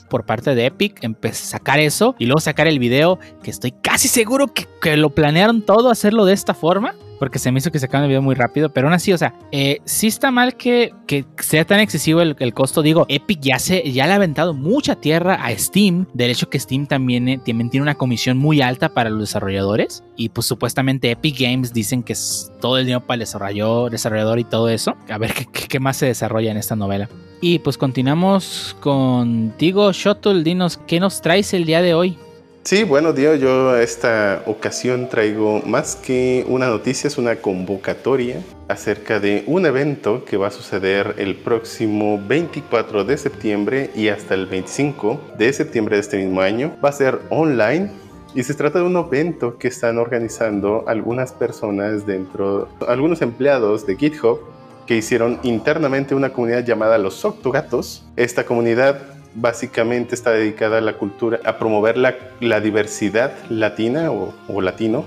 [0.08, 3.72] por parte de Epic, empezar a sacar eso y luego sacar el video, que estoy
[3.72, 7.70] casi seguro que, que lo planearon todo hacerlo de esta forma, porque se me hizo
[7.70, 10.56] que sacaron el video muy rápido, pero aún así, o sea, eh, sí está mal
[10.56, 14.16] que, que sea tan excesivo el, el, costo, digo, Epic ya, se, ya le ha
[14.16, 18.38] aventado mucha tierra a Steam, del hecho que Steam también, eh, también tiene una comisión
[18.38, 22.86] muy alta para los desarrolladores, y pues supuestamente Epic Games dicen que es todo el
[22.86, 26.50] dinero para el desarrollador, desarrollador y todo eso, a ver qué, qué más se desarrolla
[26.50, 27.08] en esta novela.
[27.40, 30.42] Y pues continuamos contigo, Shuttle.
[30.42, 32.18] Dinos, ¿qué nos traes el día de hoy?
[32.64, 39.18] Sí, bueno, Dio, yo esta ocasión traigo más que una noticia, es una convocatoria acerca
[39.18, 44.46] de un evento que va a suceder el próximo 24 de septiembre y hasta el
[44.46, 46.76] 25 de septiembre de este mismo año.
[46.82, 47.90] Va a ser online
[48.32, 53.96] y se trata de un evento que están organizando algunas personas dentro, algunos empleados de
[53.96, 54.38] GitHub
[54.86, 58.04] que hicieron internamente una comunidad llamada los Octogatos.
[58.14, 59.00] Esta comunidad
[59.34, 65.04] básicamente está dedicada a la cultura, a promover la, diversidad latina o, o latino,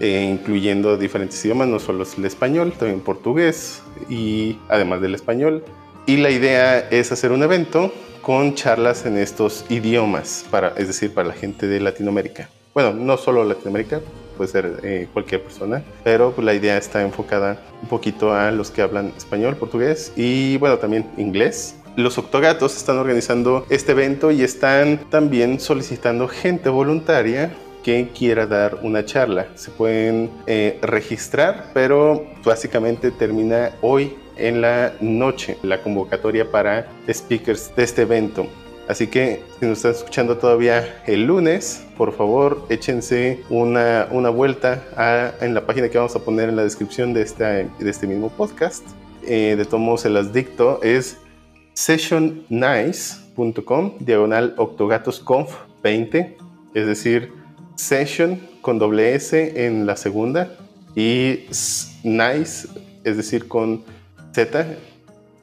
[0.00, 5.64] eh, incluyendo diferentes idiomas, no solo el español, también portugués y además del español.
[6.06, 7.92] Y la idea es hacer un evento
[8.22, 12.48] con charlas en estos idiomas, para, es decir, para la gente de Latinoamérica.
[12.74, 14.00] Bueno, no solo Latinoamérica,
[14.36, 18.70] puede ser eh, cualquier persona, pero pues, la idea está enfocada un poquito a los
[18.70, 21.74] que hablan español, portugués y bueno, también inglés.
[21.98, 27.52] Los Octogatos están organizando este evento y están también solicitando gente voluntaria
[27.82, 29.48] que quiera dar una charla.
[29.56, 37.74] Se pueden eh, registrar, pero básicamente termina hoy en la noche la convocatoria para speakers
[37.74, 38.46] de este evento.
[38.86, 44.84] Así que si nos están escuchando todavía el lunes, por favor échense una, una vuelta
[44.96, 48.06] a, en la página que vamos a poner en la descripción de, esta, de este
[48.06, 48.84] mismo podcast.
[49.26, 50.08] Eh, de todos modos se
[50.84, 51.18] es
[51.78, 56.36] sessionnice.com, diagonal octogatosconf 20,
[56.74, 57.32] es decir,
[57.76, 60.50] session con doble S en la segunda
[60.96, 61.44] y
[62.02, 62.66] nice,
[63.04, 63.84] es decir, con
[64.32, 64.76] Z,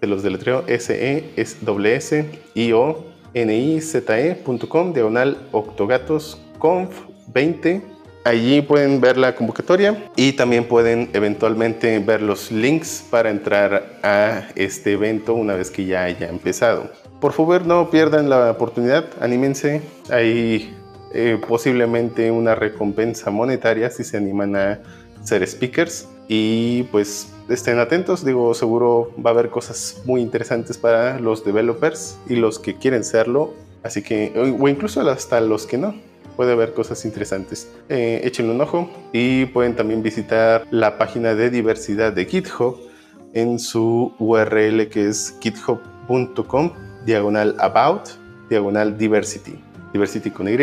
[0.02, 7.00] de los deletreo S-E, es doble S, I O, N I Z E.com, diagonal octogatosconf
[7.34, 7.82] 20
[8.26, 14.48] Allí pueden ver la convocatoria y también pueden eventualmente ver los links para entrar a
[14.56, 16.90] este evento una vez que ya haya empezado.
[17.22, 19.84] Por favor, no pierdan la oportunidad, anímense.
[20.10, 20.76] Hay
[21.14, 24.80] eh, posiblemente una recompensa monetaria si se animan a
[25.24, 26.08] ser speakers.
[26.28, 32.18] Y pues estén atentos, digo, seguro va a haber cosas muy interesantes para los developers
[32.28, 33.54] y los que quieren serlo.
[33.84, 37.72] Así que, o incluso hasta los que no puede haber cosas interesantes.
[37.90, 42.78] Eh, échenle un ojo y pueden también visitar la página de diversidad de GitHub
[43.34, 46.72] en su URL que es github.com
[47.06, 48.10] diagonal about
[48.50, 49.60] diagonal diversity.
[49.94, 50.58] Diversity con Y,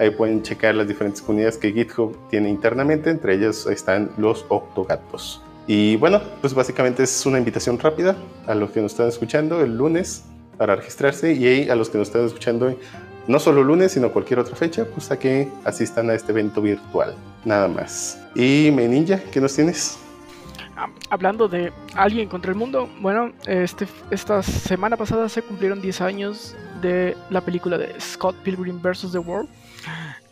[0.00, 5.40] ahí pueden checar las diferentes comunidades que GitHub tiene internamente, entre ellas están los octogatos.
[5.66, 8.16] Y bueno, pues básicamente es una invitación rápida
[8.46, 10.24] a los que nos están escuchando el lunes
[10.58, 12.76] para registrarse y a los que nos están escuchando
[13.26, 17.14] no solo lunes, sino cualquier otra fecha, pues a que asistan a este evento virtual.
[17.44, 18.20] Nada más.
[18.34, 19.98] Y Meninja, ¿qué nos tienes?
[20.76, 26.00] Ah, hablando de Alguien contra el Mundo, bueno, este, esta semana pasada se cumplieron 10
[26.00, 29.12] años de la película de Scott Pilgrim vs.
[29.12, 29.48] The World,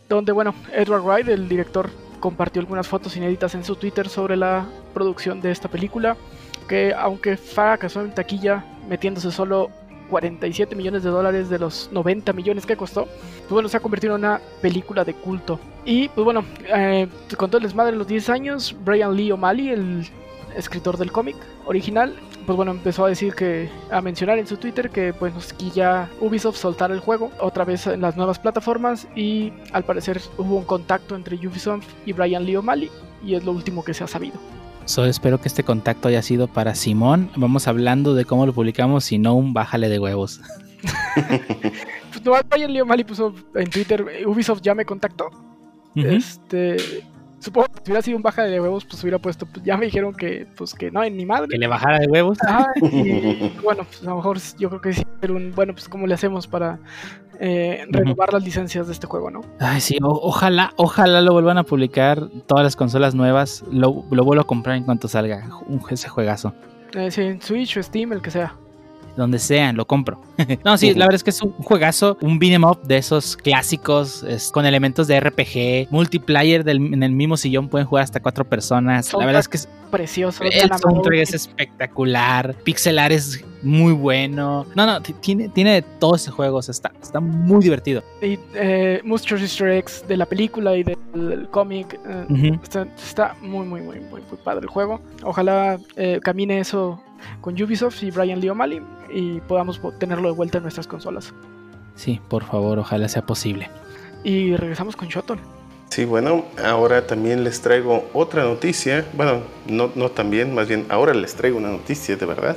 [0.08, 1.90] donde, bueno, Edward Wright, el director,
[2.20, 6.16] compartió algunas fotos inéditas en su Twitter sobre la producción de esta película,
[6.68, 9.70] que aunque fracasó en taquilla, metiéndose solo
[10.12, 14.14] 47 millones de dólares de los 90 millones que costó, pues bueno, se ha convertido
[14.14, 15.58] en una película de culto.
[15.86, 17.08] Y pues bueno, eh,
[17.38, 20.06] con todo el desmadre de los 10 años, Brian Lee O'Malley, el
[20.54, 22.14] escritor del cómic original,
[22.44, 26.10] pues bueno, empezó a decir que, a mencionar en su Twitter que pues que ya
[26.20, 30.64] Ubisoft soltara el juego otra vez en las nuevas plataformas y al parecer hubo un
[30.64, 32.90] contacto entre Ubisoft y Brian Lee O'Malley
[33.24, 34.61] y es lo último que se ha sabido.
[34.84, 37.30] Solo espero que este contacto haya sido para Simón.
[37.36, 40.40] Vamos hablando de cómo lo publicamos, si no, un bájale de huevos.
[42.10, 45.30] pues no, Brian Lee O'Malley puso en Twitter, Ubisoft ya me contactó.
[45.94, 46.76] Este,
[47.42, 49.86] supongo que si hubiera sido un baja de huevos, pues hubiera puesto, pues ya me
[49.86, 51.48] dijeron que, pues que no, en ni madre.
[51.48, 52.38] Que le bajara de huevos.
[52.82, 56.06] y bueno, pues a lo mejor yo creo que sí, pero un, bueno, pues cómo
[56.06, 56.78] le hacemos para
[57.40, 59.40] eh, renovar las licencias de este juego, ¿no?
[59.58, 64.42] Ay, sí, ojalá, ojalá lo vuelvan a publicar todas las consolas nuevas, lo, lo vuelvo
[64.42, 66.54] a comprar en cuanto salga un, ese juegazo.
[66.94, 68.54] Eh, sí, en Switch o Steam, el que sea
[69.16, 70.20] donde sean, lo compro.
[70.64, 74.24] no, sí, la verdad es que es un juegazo, un beat'em up de esos clásicos,
[74.52, 79.12] con elementos de RPG, multiplayer en el mismo sillón pueden jugar hasta cuatro personas.
[79.12, 80.42] la verdad es que es precioso.
[80.44, 84.66] El soundtrack es espectacular, pixelar es muy bueno.
[84.74, 88.02] No, no, tiene, tiene de todo ese juego, está, está muy divertido.
[88.20, 91.98] Y eh, muchos easter eggs de la película y del cómic.
[92.06, 95.00] Eh, está, muy, muy, muy, muy, muy padre el juego.
[95.22, 97.00] Ojalá eh, camine eso
[97.40, 98.82] con Ubisoft y Brian Lee O'Malley
[99.12, 101.32] y podamos tenerlo de vuelta en nuestras consolas.
[101.94, 103.70] Sí, por favor, ojalá sea posible.
[104.24, 105.38] Y regresamos con Shoton.
[105.90, 109.04] Sí, bueno, ahora también les traigo otra noticia.
[109.12, 112.56] Bueno, no, no también, más bien ahora les traigo una noticia de verdad,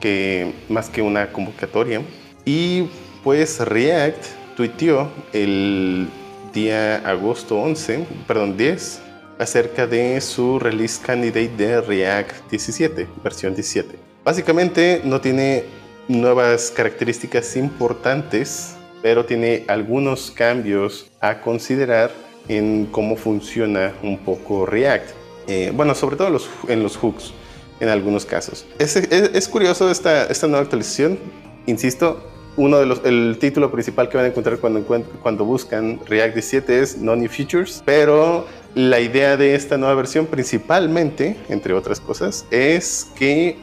[0.00, 2.02] que más que una convocatoria.
[2.44, 2.88] Y
[3.22, 4.24] pues React
[4.56, 6.08] tuiteó el
[6.52, 9.02] día agosto 11, perdón, 10,
[9.38, 13.98] acerca de su release candidate de React 17, versión 17.
[14.24, 15.64] Básicamente no tiene
[16.08, 22.10] nuevas características importantes, pero tiene algunos cambios a considerar
[22.48, 25.10] en cómo funciona un poco React.
[25.46, 26.28] Eh, bueno, sobre todo
[26.68, 27.32] en los, hooks,
[27.80, 28.66] en algunos casos.
[28.78, 31.18] Es, curioso esta, esta nueva actualización.
[31.66, 32.22] Insisto,
[32.56, 34.84] uno de los, el título principal que van a encontrar cuando,
[35.22, 40.26] cuando buscan React 17 es No New Features, pero la idea de esta nueva versión
[40.26, 43.56] principalmente, entre otras cosas, es que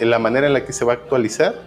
[0.00, 1.62] la manera en la que se va a actualizar,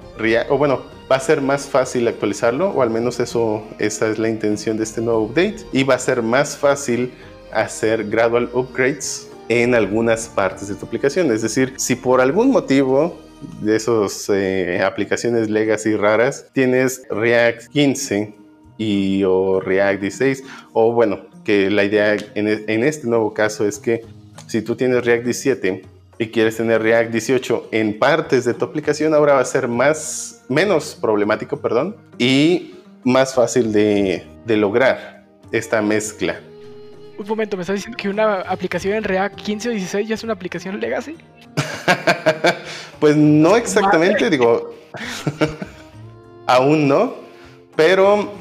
[0.50, 0.82] o bueno,
[1.12, 4.84] va a ser más fácil actualizarlo, o al menos eso, esa es la intención de
[4.84, 7.12] este nuevo update, y va a ser más fácil
[7.52, 11.32] hacer gradual upgrades en algunas partes de tu aplicación.
[11.32, 13.20] Es decir, si por algún motivo
[13.62, 18.36] de esas eh, aplicaciones legacy raras, tienes React 15
[18.78, 20.44] y o React 16,
[20.74, 24.06] o bueno, que la idea en, e, en este nuevo caso es que
[24.48, 25.82] si tú tienes React 17
[26.18, 30.44] y quieres tener React 18 en partes de tu aplicación, ahora va a ser más,
[30.50, 36.40] menos problemático, perdón, y más fácil de, de lograr esta mezcla.
[37.18, 40.24] Un momento, ¿me estás diciendo que una aplicación en React 15 o 16 ya es
[40.24, 41.16] una aplicación legacy?
[43.00, 44.74] pues no exactamente, digo,
[46.48, 47.16] aún no,
[47.76, 48.32] pero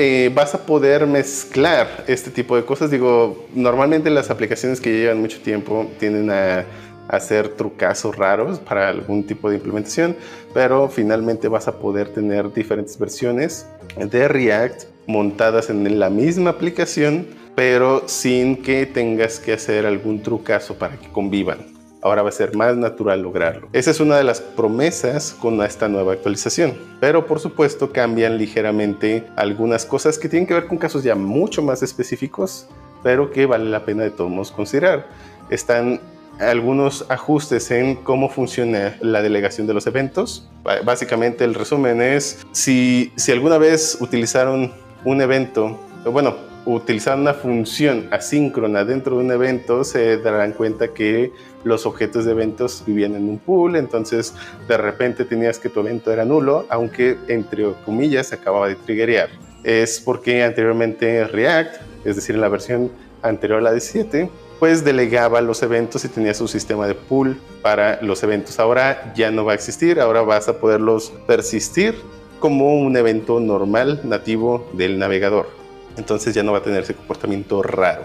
[0.00, 2.88] eh, vas a poder mezclar este tipo de cosas.
[2.88, 6.64] Digo, normalmente las aplicaciones que llevan mucho tiempo tienden a
[7.08, 10.16] hacer trucazos raros para algún tipo de implementación,
[10.54, 13.66] pero finalmente vas a poder tener diferentes versiones
[13.96, 17.26] de React montadas en la misma aplicación,
[17.56, 22.54] pero sin que tengas que hacer algún trucazo para que convivan ahora va a ser
[22.54, 23.68] más natural lograrlo.
[23.72, 26.74] Esa es una de las promesas con esta nueva actualización.
[27.00, 31.62] Pero por supuesto cambian ligeramente algunas cosas que tienen que ver con casos ya mucho
[31.62, 32.66] más específicos,
[33.02, 35.06] pero que vale la pena de todos modos considerar.
[35.50, 36.00] Están
[36.40, 40.48] algunos ajustes en cómo funciona la delegación de los eventos.
[40.84, 44.72] Básicamente el resumen es si, si alguna vez utilizaron
[45.04, 51.32] un evento, bueno, utilizar una función asíncrona dentro de un evento, se darán cuenta que
[51.64, 54.34] los objetos de eventos vivían en un pool, entonces
[54.66, 59.28] de repente tenías que tu evento era nulo, aunque entre comillas acababa de triggerear.
[59.64, 62.90] Es porque anteriormente React, es decir, en la versión
[63.22, 68.00] anterior a la 17, pues delegaba los eventos y tenía su sistema de pool para
[68.02, 68.58] los eventos.
[68.58, 71.94] Ahora ya no va a existir, ahora vas a poderlos persistir
[72.40, 75.58] como un evento normal nativo del navegador
[75.98, 78.04] entonces ya no va a tener ese comportamiento raro.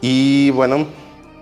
[0.00, 0.86] Y bueno,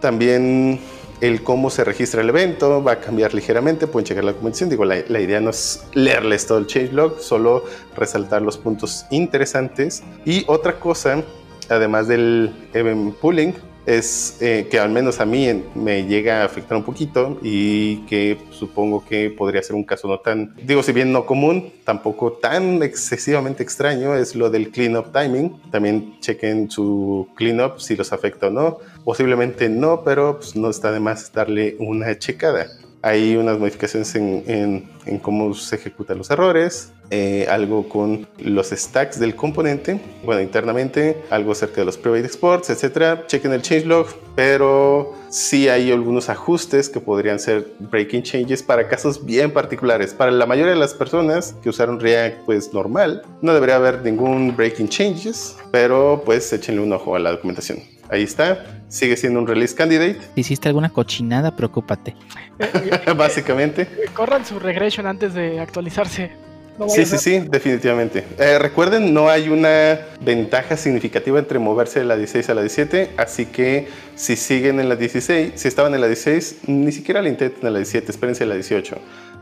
[0.01, 0.81] también
[1.21, 4.85] el cómo se registra el evento va a cambiar ligeramente, pueden checar la documentación, digo,
[4.85, 7.65] la, idea no es leerles todo el changelog, solo
[7.97, 10.03] resaltar los puntos interesantes.
[10.25, 11.23] Y otra cosa,
[11.69, 13.55] además del event pooling,
[13.87, 18.39] es eh, que al menos a mí me llega a afectar un poquito y que
[18.51, 22.83] supongo que podría ser un caso no tan, digo, si bien no común, tampoco tan
[22.83, 25.61] excesivamente extraño, es lo del cleanup timing.
[25.71, 28.79] También chequen su cleanup si los afecta o no.
[29.05, 32.67] Posiblemente no, pero pues, no está de más darle una checada.
[33.03, 39.19] Hay unas modificaciones en, en, cómo se ejecutan los errores, eh, algo con los stacks
[39.19, 43.27] del componente, bueno, internamente, algo acerca de los private exports, etcétera.
[43.27, 44.07] Chequen el changelog,
[44.37, 50.15] pero sí hay algunos ajustes que podrían ser breaking changes para casos bien particulares.
[50.15, 54.55] Para la mayoría de las personas que usaron React, pues normal, no debería haber ningún
[54.57, 57.78] breaking changes, pero pues échenle un ojo a la documentación.
[58.09, 58.65] Ahí está.
[58.89, 60.19] Sigue siendo un release candidate.
[60.35, 62.15] Si hiciste alguna cochinada, preocúpate.
[63.16, 63.89] Básicamente.
[64.15, 66.50] Corran su regression antes de actualizarse.
[66.89, 68.25] Sí, sí, sí, definitivamente.
[68.39, 73.11] Eh, recuerden, no hay una ventaja significativa entre moverse de la 16 a la 17,
[73.17, 77.29] así que si siguen en la 16, si estaban en la 16, ni siquiera la
[77.29, 78.97] intenten en la 17, espérense en la 18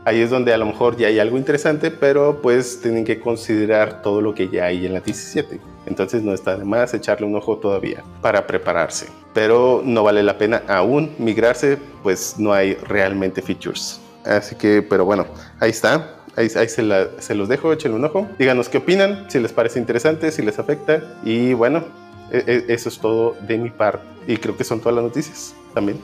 [0.05, 4.01] ahí es donde a lo mejor ya hay algo interesante, pero pues tienen que considerar
[4.01, 5.59] todo lo que ya hay en la 17.
[5.85, 9.07] Entonces no está de más echarle un ojo todavía para prepararse.
[9.33, 13.99] Pero no vale la pena aún migrarse, pues no hay realmente features.
[14.25, 15.25] Así que, pero bueno,
[15.59, 16.18] ahí está.
[16.39, 18.25] Ahí, se, los dejo, échenle un ojo.
[18.39, 21.03] Díganos qué opinan, si les parece interesante, si les afecta.
[21.25, 21.83] Y bueno,
[22.31, 24.07] e, e, eso es todo de mi parte.
[24.25, 25.99] Y creo que son todas las noticias también.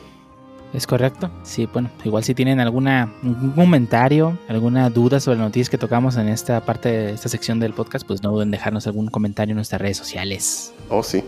[0.74, 1.32] Es correcto.
[1.44, 6.18] Sí, bueno, igual si tienen alguna un comentario, alguna duda sobre las noticias que tocamos
[6.18, 9.54] en esta parte de esta sección del podcast, pues no duden en dejarnos algún comentario
[9.54, 10.74] en nuestras redes sociales.
[10.90, 11.24] Oh, sí.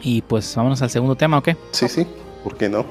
[0.00, 1.50] Y pues vámonos al segundo tema, ¿ok?
[1.72, 2.06] Sí, sí.
[2.42, 2.86] ¿Por qué no?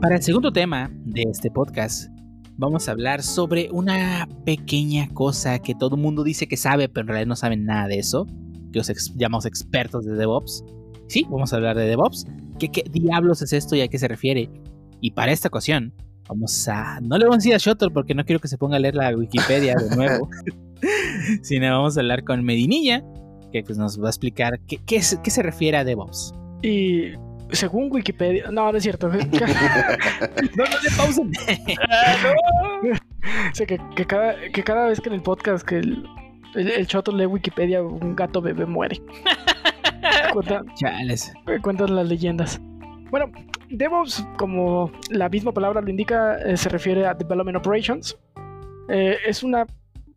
[0.00, 2.10] Para el segundo tema de este podcast,
[2.56, 7.02] vamos a hablar sobre una pequeña cosa que todo el mundo dice que sabe, pero
[7.02, 8.26] en realidad no saben nada de eso,
[8.72, 10.64] que os llamamos expertos de DevOps.
[11.08, 12.26] Sí, vamos a hablar de DevOps.
[12.58, 14.50] ¿Qué, ¿Qué diablos es esto y a qué se refiere?
[15.00, 15.92] Y para esta ocasión,
[16.28, 17.00] vamos a...
[17.00, 18.94] No le vamos a decir a Shotter porque no quiero que se ponga a leer
[18.94, 20.28] la Wikipedia de nuevo,
[21.42, 23.02] sino vamos a hablar con Medinilla,
[23.52, 26.34] que pues, nos va a explicar qué, qué se refiere a DevOps.
[26.62, 27.14] Y
[27.52, 29.08] según Wikipedia, no, no es cierto.
[30.56, 31.30] No, no le pausen.
[33.52, 36.04] Sé que, que cada, que cada vez que en el podcast que el,
[36.54, 39.00] el, el choto lee Wikipedia, un gato bebé muere.
[40.32, 41.32] Cuenta- Chales.
[41.62, 42.60] cuentan las leyendas.
[43.10, 43.30] Bueno,
[43.70, 48.16] DevOps, como la misma palabra lo indica, eh, se refiere a Development Operations.
[48.88, 49.66] Eh, es una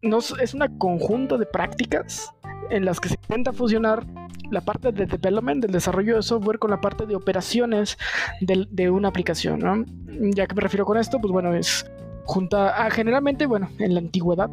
[0.02, 2.32] no, es es una conjunto de prácticas
[2.69, 4.05] en las que se intenta fusionar
[4.51, 7.97] la parte de development, del desarrollo de software, con la parte de operaciones
[8.41, 9.59] de, una aplicación.
[9.59, 9.85] ¿no?
[10.33, 11.89] Ya que me refiero con esto, pues bueno, es
[12.25, 14.49] junta a, generalmente, bueno, en la antigüedad,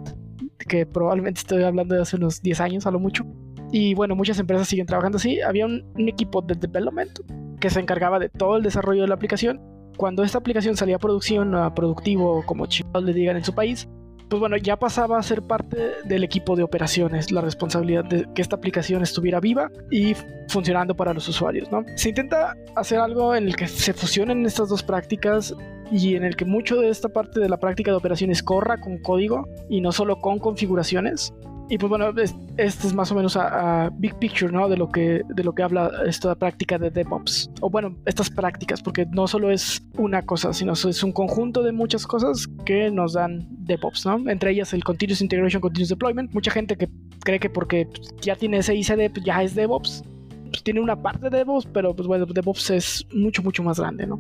[0.58, 3.24] que probablemente estoy hablando de hace unos 10 años a lo mucho.
[3.70, 5.40] Y bueno, muchas empresas siguen trabajando así.
[5.40, 7.18] Había un, un equipo de development
[7.60, 9.60] que se encargaba de todo el desarrollo de la aplicación.
[9.96, 13.88] Cuando esta aplicación salía a producción, a productivo, como chicos le digan en su país,
[14.28, 18.42] pues bueno, ya pasaba a ser parte del equipo de operaciones, la responsabilidad de que
[18.42, 20.14] esta aplicación estuviera viva y
[20.48, 21.84] funcionando para los usuarios, ¿no?
[21.96, 25.54] Se intenta hacer algo en el que se fusionen estas dos prácticas
[25.90, 28.98] y en el que mucho de esta parte de la práctica de operaciones corra con
[28.98, 31.32] código y no solo con configuraciones.
[31.70, 34.68] Y pues bueno, es- este es más o menos a, big picture, ¿no?
[34.68, 37.50] De lo que de lo que habla esta práctica de DevOps.
[37.60, 41.72] O bueno, estas prácticas, porque no solo es una cosa, sino es un conjunto de
[41.72, 44.30] muchas cosas que nos dan DevOps, ¿no?
[44.30, 46.32] Entre ellas el Continuous Integration, Continuous Deployment.
[46.32, 46.88] Mucha gente que
[47.20, 47.86] cree que porque
[48.22, 50.02] ya tiene ese ICD, pues ya es DevOps.
[50.50, 54.06] Pues tiene una parte de DevOps, pero pues bueno, DevOps es mucho, mucho más grande,
[54.06, 54.18] ¿no?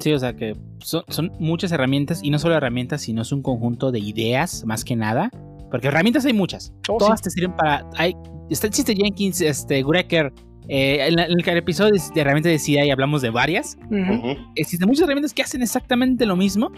[0.00, 3.42] Sí, o sea que son, son muchas herramientas y no solo herramientas, sino es un
[3.42, 5.30] conjunto de ideas más que nada.
[5.70, 6.72] Porque herramientas hay muchas.
[6.88, 7.24] Oh, Todas sí.
[7.24, 7.88] te sirven para.
[7.96, 8.14] Hay,
[8.50, 10.32] está, existe Jenkins, este, Greker.
[10.68, 13.76] eh, en, la- en el episodio de, de herramientas de CI hablamos de varias.
[13.90, 14.12] Ujú.
[14.14, 14.36] Ujú.
[14.54, 16.70] Existen muchas herramientas que hacen exactamente lo mismo.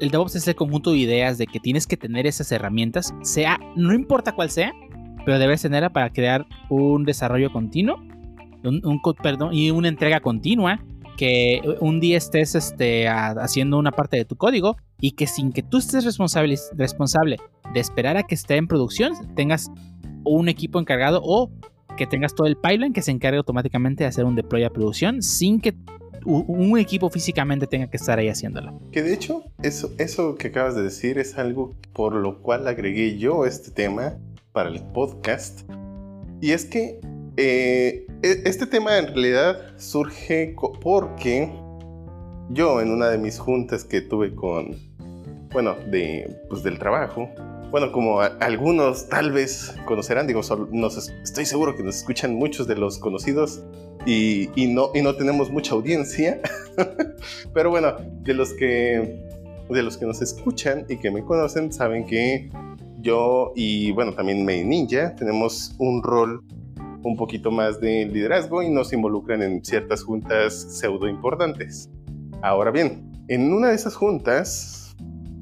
[0.00, 3.58] El DevOps es el conjunto de ideas de que tienes que tener esas herramientas, sea,
[3.74, 4.72] no importa cuál sea,
[5.24, 7.96] pero debes tenerla para crear un desarrollo continuo,
[8.62, 10.80] un, un perdón, y una entrega continua,
[11.16, 15.52] que un día estés este, a- haciendo una parte de tu código y que sin
[15.52, 17.38] que tú estés responsable, responsable
[17.72, 19.70] de esperar a que esté en producción, tengas
[20.24, 21.50] un equipo encargado o
[21.96, 25.22] que tengas todo el pipeline que se encargue automáticamente de hacer un deploy a producción
[25.22, 25.74] sin que
[26.24, 28.80] un equipo físicamente tenga que estar ahí haciéndolo.
[28.92, 33.18] Que de hecho, eso, eso que acabas de decir es algo por lo cual agregué
[33.18, 34.18] yo este tema
[34.52, 35.60] para el podcast.
[36.40, 37.00] Y es que
[37.36, 41.52] eh, e- este tema en realidad surge porque
[42.50, 44.76] yo en una de mis juntas que tuve con,
[45.52, 47.28] bueno, de, pues del trabajo,
[47.70, 51.96] bueno, como a- algunos tal vez conocerán, digo, sol- nos es- estoy seguro que nos
[51.96, 53.62] escuchan muchos de los conocidos
[54.06, 56.40] y, y no, y no tenemos mucha audiencia,
[57.54, 59.26] pero bueno, de los que
[59.68, 62.50] de los que nos escuchan y que me conocen saben que
[63.00, 66.42] yo y bueno también May Ninja tenemos un rol
[67.02, 71.90] un poquito más de liderazgo y nos involucran en ciertas juntas pseudo importantes.
[72.40, 74.77] Ahora bien, en una de esas juntas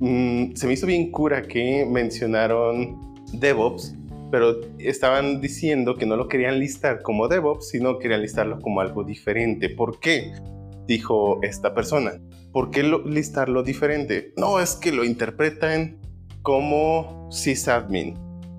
[0.01, 3.01] mm, se me hizo bien cura que mencionaron
[3.33, 3.95] DevOps,
[4.31, 9.05] pero estaban diciendo que no lo querían listar como DevOps, sino querían listarlo como algo
[9.05, 9.69] diferente.
[9.71, 10.33] ¿Por qué?
[10.87, 12.13] Dijo esta persona.
[12.53, 14.33] ¿Por qué lo- listarlo diferente?
[14.37, 15.99] No, es que lo interpretan
[16.43, 18.15] como sysadmin.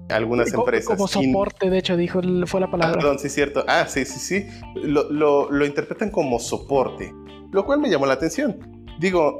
[0.10, 0.96] Algunas empresas.
[0.96, 3.00] Como soporte, de hecho, dijo, fue la Ah, palabra.
[3.00, 3.66] Perdón, sí, cierto.
[3.68, 4.48] Ah, sí, sí, sí.
[4.76, 7.12] Lo, lo- lo interpretan como soporte,
[7.52, 8.58] lo cual me llamó la atención.
[9.00, 9.40] Digo,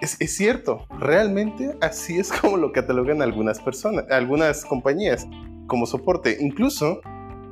[0.00, 5.26] es, cierto, realmente así es como lo catalogan algunas personas, algunas compañías,
[5.66, 6.38] como soporte.
[6.40, 7.00] Incluso,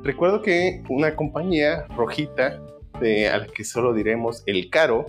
[0.03, 2.59] recuerdo que una compañía rojita,
[2.93, 5.05] a la que solo diremos el caro,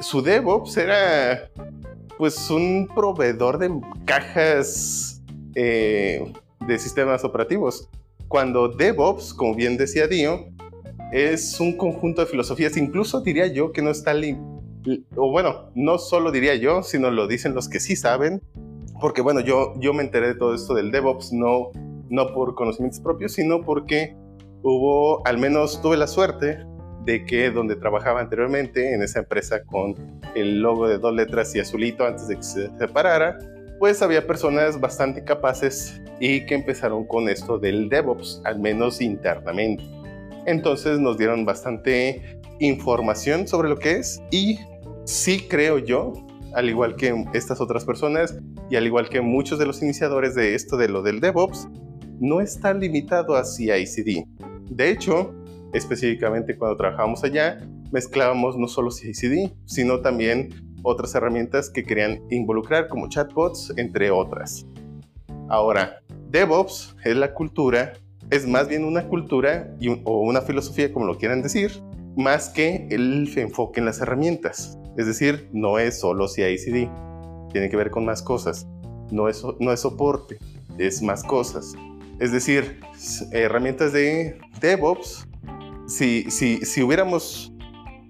[0.00, 1.50] su DevOps era
[2.18, 3.70] pues un proveedor de
[4.06, 5.22] cajas
[5.54, 6.32] eh,
[6.66, 7.88] de sistemas operativos
[8.28, 10.46] cuando DevOps, como bien decía Dio,
[11.12, 14.36] es un conjunto de filosofías, incluso diría yo que no está, li-
[15.16, 18.42] o bueno, no solo diría yo, sino lo dicen los que sí saben,
[19.00, 21.70] porque bueno, yo, yo me enteré de todo esto del DevOps, no,
[22.08, 24.16] no por conocimientos propios, sino porque
[24.62, 26.58] hubo, al menos tuve la suerte
[27.04, 29.94] de que donde trabajaba anteriormente, en esa empresa con
[30.34, 33.38] el logo de dos letras y azulito antes de que se separara,
[33.78, 39.84] pues había personas bastante capaces y que empezaron con esto del DevOps, al menos internamente.
[40.46, 44.58] Entonces nos dieron bastante información sobre lo que es y
[45.06, 46.12] sí creo yo,
[46.54, 48.38] al igual que estas otras personas
[48.68, 51.68] y al igual que muchos de los iniciadores de esto de lo del DevOps,
[52.18, 54.26] no está limitado a CI/CD.
[54.68, 55.34] De hecho,
[55.72, 57.58] específicamente cuando trabajamos allá,
[57.92, 60.48] mezclábamos no solo CI/CD, sino también
[60.82, 64.66] otras herramientas que querían involucrar como chatbots, entre otras.
[65.48, 66.00] Ahora,
[66.30, 67.92] DevOps es la cultura,
[68.30, 69.72] es más bien una cultura
[70.04, 71.70] o una filosofía, como lo quieran decir,
[72.16, 74.78] más que el enfoque en las herramientas.
[74.96, 76.90] Es decir, no es solo CI/CD,
[77.52, 78.66] tiene que ver con más cosas.
[79.10, 80.38] No es, no es soporte,
[80.78, 81.74] es más cosas.
[82.18, 82.80] Es decir,
[83.32, 85.28] herramientas de DevOps,
[85.86, 87.52] si, si, si hubiéramos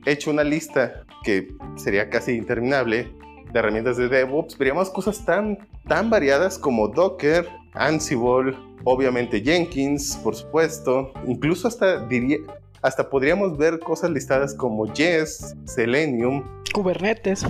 [0.07, 3.13] hecho una lista que sería casi interminable
[3.53, 5.59] de herramientas de DevOps, veríamos cosas tan,
[5.89, 12.39] tan variadas como Docker, Ansible, obviamente Jenkins, por supuesto, incluso hasta diría,
[12.87, 17.45] hasta podríamos ver cosas listadas como Jest, Selenium, Kubernetes.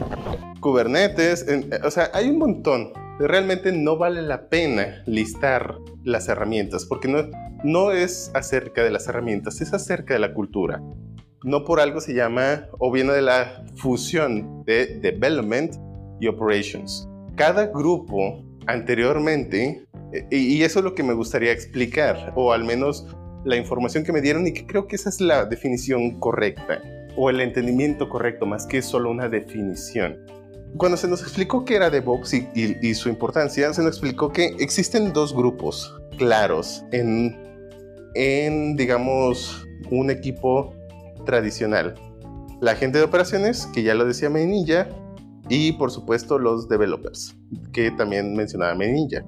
[0.60, 1.44] Kubernetes,
[1.84, 2.92] o sea, hay un montón.
[3.18, 7.18] Realmente no vale la pena listar las herramientas, porque no,
[7.64, 10.80] no es acerca de las herramientas, es acerca de la cultura.
[11.44, 15.74] No por algo se llama, o viene de la fusión de development
[16.18, 17.06] y operations.
[17.34, 23.06] Cada grupo anteriormente, eh, y eso es lo que me gustaría explicar, o al menos
[23.47, 26.82] la información que me dieron y que creo que esa es la definición correcta
[27.16, 30.18] o el entendimiento correcto más que solo una definición.
[30.77, 34.56] Cuando se nos explicó qué era DevOps y, y, su importancia, se nos explicó que
[34.59, 37.36] existen dos grupos claros en,
[38.14, 40.74] en, digamos, un equipo
[41.24, 41.94] tradicional.
[42.60, 44.89] La gente de operaciones, que ya lo decía Menilla,
[45.48, 47.36] y por supuesto los developers,
[47.73, 49.24] que también mencionaba Menilla,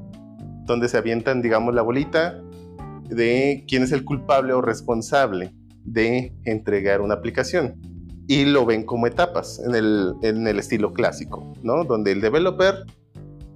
[0.64, 2.42] donde se avientan, digamos, la bolita
[3.08, 5.52] de quién es el culpable o responsable
[5.84, 7.80] de entregar una aplicación.
[8.26, 11.84] Y lo ven como etapas en el, en el estilo clásico, ¿no?
[11.84, 12.84] Donde el developer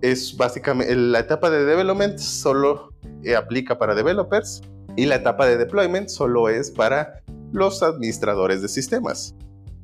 [0.00, 2.92] es básicamente la etapa de development solo
[3.22, 4.62] eh, aplica para developers
[4.96, 7.22] y la etapa de deployment solo es para
[7.52, 9.34] los administradores de sistemas.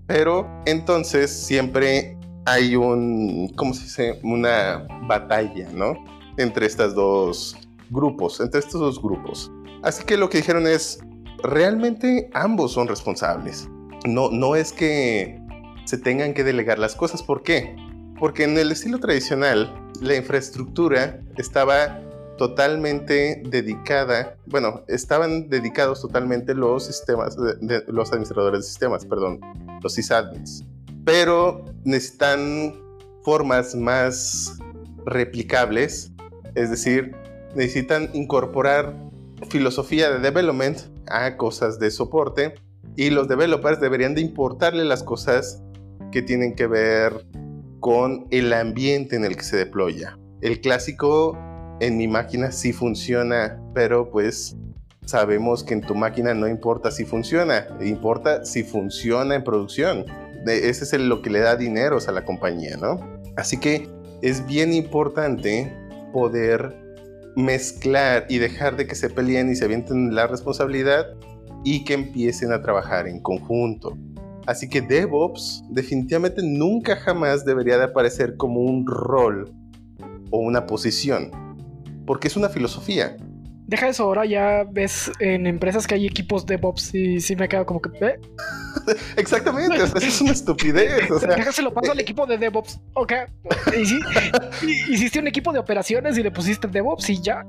[0.06, 4.20] Pero entonces siempre hay un, ¿cómo se dice?
[4.22, 5.94] Una batalla, ¿no?
[6.36, 7.56] Entre estas dos
[7.90, 9.50] grupos, entre estos dos grupos.
[9.82, 11.00] Así que lo que dijeron es,
[11.42, 13.68] realmente ambos son responsables.
[14.06, 15.40] No, no es que
[15.84, 17.22] se tengan que delegar las cosas.
[17.22, 17.76] ¿Por qué?
[18.18, 22.00] Porque en el estilo tradicional, la infraestructura estaba
[22.36, 27.36] totalmente dedicada, bueno, estaban dedicados totalmente los sistemas,
[27.88, 29.40] los administradores de sistemas, perdón,
[29.82, 30.64] los sysadmins.
[31.04, 32.74] Pero necesitan
[33.24, 34.58] formas más
[35.04, 36.12] replicables,
[36.54, 37.14] es decir,
[37.54, 38.94] necesitan incorporar
[39.50, 40.78] filosofía de development
[41.08, 42.54] a cosas de soporte
[42.96, 45.62] y los developers deberían de importarle las cosas
[46.10, 47.26] que tienen que ver
[47.80, 50.18] con el ambiente en el que se deploya.
[50.40, 51.38] El clásico
[51.80, 54.56] en mi máquina sí funciona, pero pues
[55.04, 60.04] sabemos que en tu máquina no importa si funciona, importa si funciona en producción.
[60.46, 63.00] Ese es lo que le da dinero a la compañía, ¿no?
[63.36, 63.88] Así que
[64.22, 65.72] es bien importante
[66.12, 66.87] poder
[67.38, 71.06] mezclar y dejar de que se peleen y se avienten la responsabilidad
[71.64, 73.96] y que empiecen a trabajar en conjunto.
[74.46, 79.52] Así que DevOps definitivamente nunca jamás debería de aparecer como un rol
[80.30, 81.30] o una posición,
[82.06, 83.16] porque es una filosofía.
[83.68, 87.66] Deja eso, ahora ya ves en empresas que hay equipos DevOps y sí me quedo
[87.66, 87.90] como que...
[88.00, 88.18] ¿eh?
[89.18, 91.10] Exactamente, eso es una estupidez.
[91.10, 92.80] O sea, Déjaselo paso al equipo de DevOps.
[92.94, 93.12] Ok.
[94.88, 97.44] hiciste un equipo de operaciones y le pusiste DevOps y ya.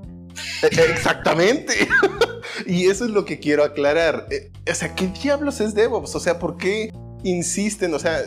[0.61, 1.87] E, e, exactamente.
[2.65, 4.27] y eso es lo que quiero aclarar.
[4.29, 6.13] E, o sea, ¿qué diablos es DevOps?
[6.15, 6.91] O sea, ¿por qué
[7.23, 7.93] insisten?
[7.93, 8.23] O sea,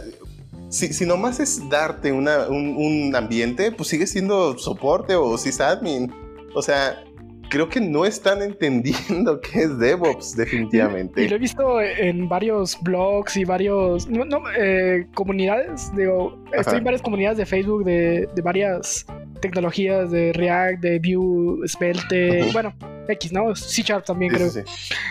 [0.71, 6.11] si, si nomás es darte un, un, ambiente, pues sigue siendo soporte o sysadmin.
[6.55, 7.05] O sea,
[7.53, 11.23] creo que no están entendiendo qué es DevOps, definitivamente.
[11.23, 14.09] Y, lo he visto en varios blogs y varios
[14.59, 15.95] eh, comunidades.
[15.95, 19.05] Digo, estoy en varias comunidades de Facebook de, varias
[19.43, 22.73] tecnologías de React, de Vue, Svelte, bueno,
[23.09, 23.55] X, ¿no?
[23.55, 24.49] C Sharp también creo.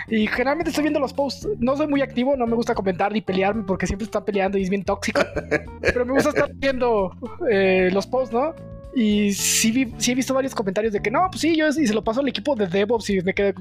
[0.08, 1.48] Y generalmente estoy viendo los posts.
[1.60, 4.64] No soy muy activo, no me gusta comentar ni pelearme porque siempre están peleando y
[4.64, 5.22] es bien tóxico.
[5.82, 7.12] pero me gusta estar viendo
[7.52, 8.56] eh, los posts, ¿no?
[8.94, 11.94] Y sí, sí he visto varios comentarios de que no, pues sí, yo y se
[11.94, 13.54] lo paso al equipo de DevOps y me quedé.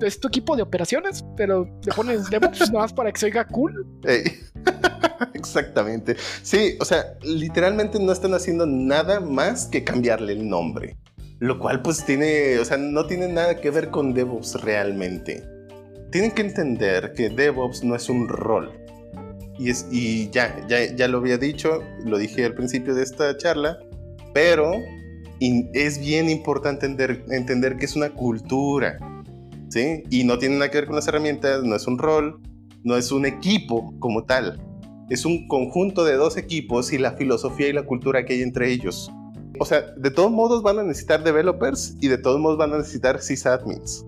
[0.00, 3.46] Es tu equipo de operaciones, pero le pones DevOps nada más para que se oiga
[3.46, 3.86] cool.
[5.34, 6.16] Exactamente.
[6.42, 10.96] Sí, o sea, literalmente no están haciendo nada más que cambiarle el nombre.
[11.38, 15.42] Lo cual pues tiene, o sea, no tiene nada que ver con DevOps realmente.
[16.10, 18.72] Tienen que entender que DevOps no es un rol.
[19.58, 23.36] y, es, y ya, ya, ya lo había dicho, lo dije al principio de esta
[23.36, 23.78] charla,
[24.32, 24.72] pero
[25.40, 28.98] es bien importante entender, entender que es una cultura,
[29.68, 30.04] ¿sí?
[30.10, 32.40] Y no tiene nada que ver con las herramientas, no es un rol,
[32.84, 34.60] no es un equipo como tal.
[35.08, 38.70] Es un conjunto de dos equipos y la filosofía y la cultura que hay entre
[38.70, 39.10] ellos.
[39.58, 42.78] O sea, de todos modos van a necesitar developers y de todos modos van a
[42.78, 44.06] necesitar sysadmins.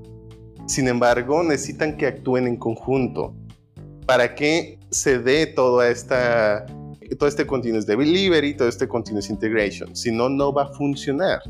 [0.67, 3.35] Sin embargo, necesitan que actúen en conjunto
[4.07, 6.67] para que se dé toda esta
[7.17, 9.95] todo este continuous delivery, todo este continuous integration.
[9.95, 11.41] Si no, no va a funcionar.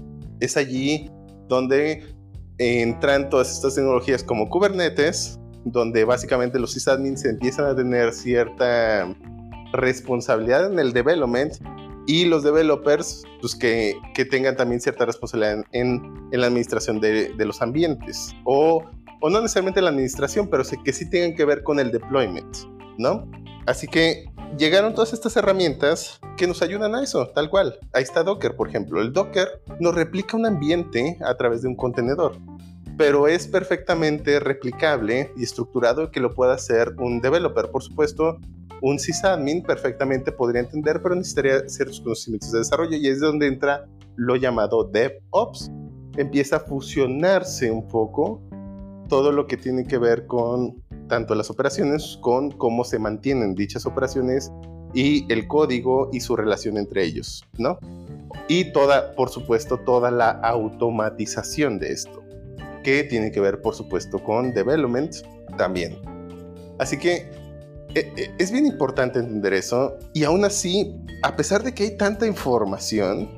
[0.40, 1.10] Es allí
[1.48, 2.04] donde
[2.58, 9.14] entran todas estas tecnologías como Kubernetes, donde básicamente los sysadmins empiezan a tener cierta
[9.72, 11.54] responsabilidad en el development
[12.06, 16.02] y los developers pues que, que tengan también cierta responsabilidad en,
[16.32, 18.84] en la administración de, de, los ambientes o,
[19.20, 22.56] o no necesariamente la administración, pero que sí tengan que ver con el deployment,
[22.98, 23.30] ¿no?
[23.66, 24.24] Así que
[24.56, 27.78] llegaron todas estas herramientas que nos ayudan a eso, tal cual.
[27.92, 29.00] Ahí está Docker, por ejemplo.
[29.00, 32.36] El Docker nos replica un ambiente a través de un contenedor,
[32.96, 37.70] pero es perfectamente replicable y estructurado que lo pueda hacer un developer.
[37.70, 38.38] Por supuesto,
[38.82, 43.86] un sysadmin perfectamente podría entender, pero necesitaría ciertos conocimientos de desarrollo y es donde entra
[44.16, 45.70] lo llamado DevOps.
[46.16, 48.42] Empieza a fusionarse un poco
[49.08, 53.86] todo lo que tiene que ver con tanto las operaciones con cómo se mantienen dichas
[53.86, 54.50] operaciones
[54.94, 57.78] y el código y su relación entre ellos, ¿no?
[58.48, 62.22] Y toda, por supuesto, toda la automatización de esto,
[62.82, 65.16] que tiene que ver, por supuesto, con development
[65.56, 65.98] también.
[66.78, 67.30] Así que
[67.94, 71.96] e, e, es bien importante entender eso y aún así, a pesar de que hay
[71.96, 73.28] tanta información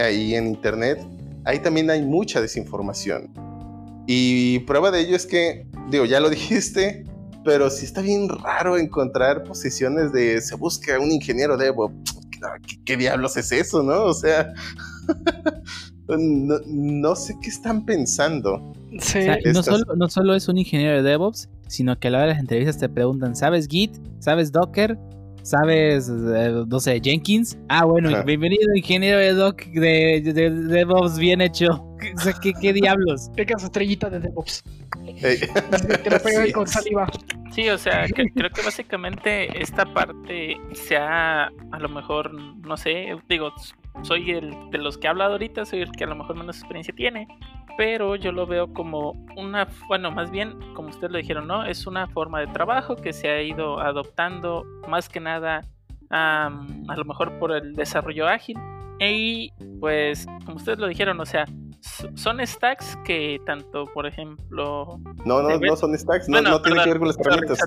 [0.00, 1.04] ahí en Internet,
[1.44, 3.32] ahí también hay mucha desinformación.
[4.06, 7.04] Y prueba de ello es que, digo, ya lo dijiste,
[7.44, 11.72] pero sí está bien raro encontrar posiciones de se busca un ingeniero de
[12.66, 14.04] ¿Qué, ¿Qué, diablos es eso, no?
[14.04, 14.52] O sea,
[16.08, 18.72] no, no, sé qué están pensando.
[18.98, 19.20] Sí.
[19.52, 22.32] no, solo, no, solo, es un ingeniero de DevOps, sino que a la hora de
[22.34, 23.96] las entrevistas te preguntan, ¿sabes Git?
[24.18, 24.98] ¿Sabes Docker?
[25.42, 27.56] ¿Sabes, eh, no sé, Jenkins?
[27.68, 31.86] Ah, bueno, bienvenido ingeniero de, doc, de, de, DevOps bien hecho.
[32.42, 33.30] ¿qué, ¿qué, diablos?
[33.36, 34.64] Pega su estrellita de DevOps.
[35.14, 37.06] Te lo pegan con saliva.
[37.52, 43.16] Sí, o sea, creo que básicamente esta parte se ha, a lo mejor, no sé,
[43.28, 43.52] digo,
[44.02, 46.58] soy el de los que ha hablado ahorita, soy el que a lo mejor menos
[46.58, 47.26] experiencia tiene,
[47.78, 51.64] pero yo lo veo como una, bueno, más bien, como ustedes lo dijeron, ¿no?
[51.64, 55.62] Es una forma de trabajo que se ha ido adoptando más que nada
[56.10, 56.50] a
[56.96, 58.56] lo mejor por el desarrollo ágil.
[59.00, 61.46] Y pues, como ustedes lo dijeron, o sea,
[62.14, 65.00] son stacks que tanto, por ejemplo...
[65.24, 67.58] No, no, no son stacks, no, no tiene que ver con las herramientas.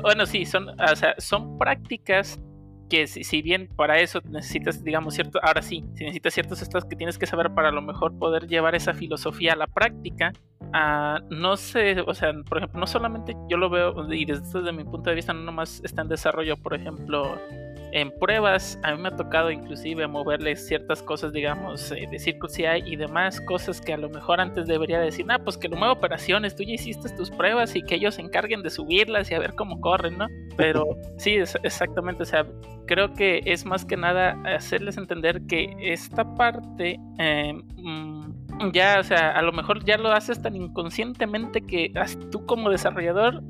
[0.02, 2.40] bueno, sí, son, o sea, son prácticas
[2.88, 6.96] que si, bien para eso necesitas, digamos, cierto, ahora sí, si necesitas ciertos estados que
[6.96, 11.22] tienes que saber para a lo mejor poder llevar esa filosofía a la práctica, uh,
[11.30, 15.10] no sé, o sea, por ejemplo, no solamente yo lo veo, y desde, mi punto
[15.10, 17.38] de vista no nomás está en desarrollo, por ejemplo,
[17.92, 22.48] en pruebas, a mí me ha tocado inclusive moverle ciertas cosas, digamos, eh, de Circle
[22.48, 25.76] CI y demás cosas que a lo mejor antes debería decir, ah, pues que lo
[25.76, 29.34] muevo operaciones, tú ya hiciste tus pruebas y que ellos se encarguen de subirlas y
[29.34, 30.26] a ver cómo corren, ¿no?
[30.56, 30.84] Pero
[31.18, 32.46] sí, es, exactamente, o sea,
[32.86, 39.04] creo que es más que nada hacerles entender que esta parte eh, mm, ya, o
[39.04, 41.92] sea, a lo mejor ya lo haces tan inconscientemente que
[42.30, 43.42] tú como desarrollador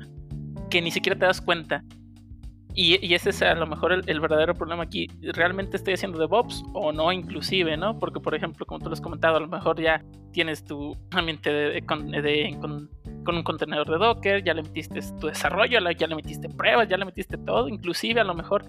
[0.69, 1.83] que ni siquiera te das cuenta.
[2.81, 5.07] Y, ese es a lo mejor el, verdadero problema aquí.
[5.21, 7.99] ¿Realmente estoy haciendo DevOps o no inclusive, no?
[7.99, 10.01] Porque, por ejemplo, como tú lo has comentado, a lo mejor ya
[10.31, 12.89] tienes tu ambiente de, con,
[13.27, 17.03] un contenedor de Docker, ya le metiste tu desarrollo, ya le metiste pruebas, ya le
[17.03, 17.67] metiste todo.
[17.67, 18.63] Inclusive a lo mejor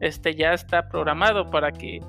[0.00, 2.00] este ya está programado para que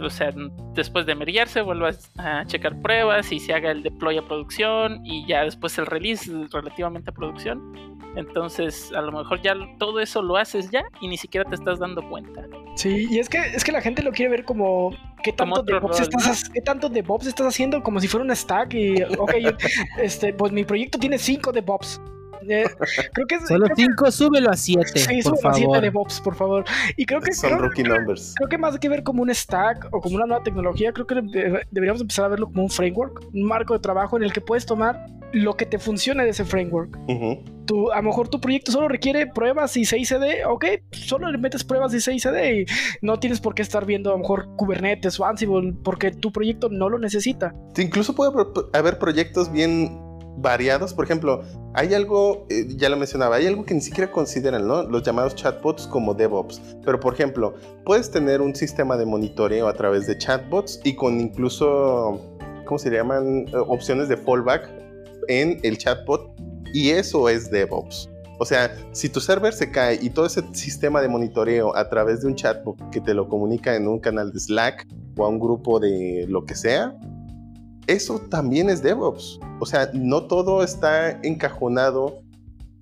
[0.00, 0.32] o sea,
[0.74, 5.26] después de mediarse vuelvas a checar pruebas y se haga el deploy a producción y
[5.26, 10.36] ya después el release relativamente a producción entonces, a lo mejor ya todo eso lo
[10.36, 12.46] haces ya y ni siquiera te estás dando cuenta.
[12.76, 14.90] Sí, y es que es que la gente lo quiere ver como
[15.22, 18.74] qué tanto de DevOps estás, ¿qué tanto DevOps estás haciendo como si fuera un stack
[18.74, 19.34] y ok,
[20.02, 22.00] este, pues mi proyecto tiene cinco DevOps.
[22.48, 22.64] Eh,
[23.12, 24.98] creo que Solo 5, súbelo a 7.
[24.98, 26.64] Sí, súbelo a 7 de Bobs, por favor.
[26.96, 27.32] Y creo que.
[27.32, 28.34] Son creo, rookie numbers.
[28.36, 31.14] Creo que más que ver como un stack o como una nueva tecnología, creo que
[31.70, 34.66] deberíamos empezar a verlo como un framework, un marco de trabajo en el que puedes
[34.66, 36.96] tomar lo que te funcione de ese framework.
[36.98, 41.94] a lo mejor tu proyecto solo requiere pruebas y CICD, ok, solo le metes pruebas
[41.94, 42.66] y CICD y
[43.00, 46.68] no tienes por qué estar viendo a lo mejor Kubernetes o Ansible porque tu proyecto
[46.68, 47.54] no lo necesita.
[47.76, 48.32] Incluso puede
[48.74, 49.98] haber proyectos bien
[50.36, 50.94] variados.
[50.94, 51.42] Por ejemplo,
[51.74, 54.82] hay algo, eh, ya lo mencionaba, hay algo que ni siquiera consideran, ¿no?
[54.82, 56.60] Los llamados chatbots como DevOps.
[56.84, 57.54] Pero, por ejemplo,
[57.84, 62.20] puedes tener un sistema de monitoreo a través de chatbots y con incluso,
[62.66, 63.46] ¿cómo se llaman?
[63.48, 64.68] Eh, opciones de fallback
[65.28, 66.30] en el chatbot.
[66.74, 68.08] Y eso es DevOps.
[68.38, 72.22] O sea, si tu server se cae y todo ese sistema de monitoreo a través
[72.22, 75.38] de un chatbot que te lo comunica en un canal de Slack o a un
[75.38, 76.92] grupo de lo que sea,
[77.92, 79.38] eso también es DevOps.
[79.60, 82.22] O sea, no todo está encajonado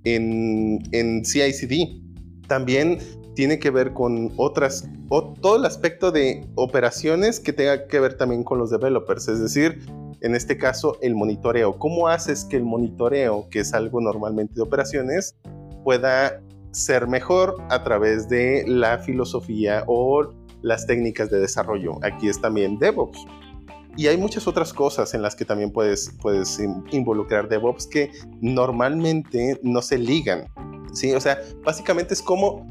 [0.05, 2.01] en, en CI/CD.
[2.49, 2.99] También
[3.35, 8.17] tiene que ver con otras, o todo el aspecto de operaciones que tenga que ver
[8.17, 9.29] también con los developers.
[9.29, 9.79] Es decir,
[10.21, 11.79] en este caso, el monitoreo.
[11.79, 15.37] ¿Cómo haces que el monitoreo, que es algo normalmente de operaciones,
[15.85, 16.43] pueda
[16.73, 20.33] ser mejor a través de la filosofía o
[20.63, 21.99] las técnicas de desarrollo?
[22.03, 23.25] Aquí es también DevOps.
[23.97, 26.61] Y hay muchas otras cosas en las que también puedes, puedes
[26.91, 28.11] involucrar DevOps que
[28.41, 30.47] normalmente no se ligan.
[30.93, 31.13] ¿sí?
[31.13, 32.67] O sea, básicamente es como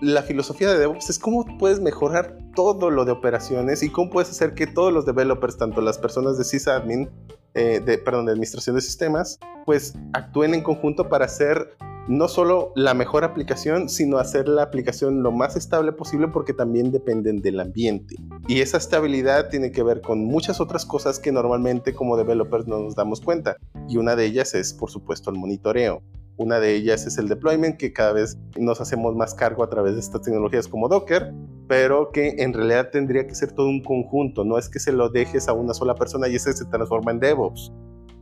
[0.00, 4.30] la filosofía de DevOps es cómo puedes mejorar todo lo de operaciones y cómo puedes
[4.30, 7.08] hacer que todos los developers, tanto las personas de sysadmin,
[7.54, 11.76] eh, perdón, de administración de sistemas, pues actúen en conjunto para hacer
[12.08, 16.92] no solo la mejor aplicación, sino hacer la aplicación lo más estable posible porque también
[16.92, 18.16] dependen del ambiente.
[18.46, 22.78] Y esa estabilidad tiene que ver con muchas otras cosas que normalmente como developers no
[22.78, 23.56] nos damos cuenta.
[23.88, 26.02] Y una de ellas es, por supuesto, el monitoreo.
[26.36, 29.94] Una de ellas es el deployment, que cada vez nos hacemos más cargo a través
[29.94, 31.32] de estas tecnologías como Docker,
[31.68, 34.44] pero que en realidad tendría que ser todo un conjunto.
[34.44, 37.20] No es que se lo dejes a una sola persona y ese se transforma en
[37.20, 37.72] DevOps.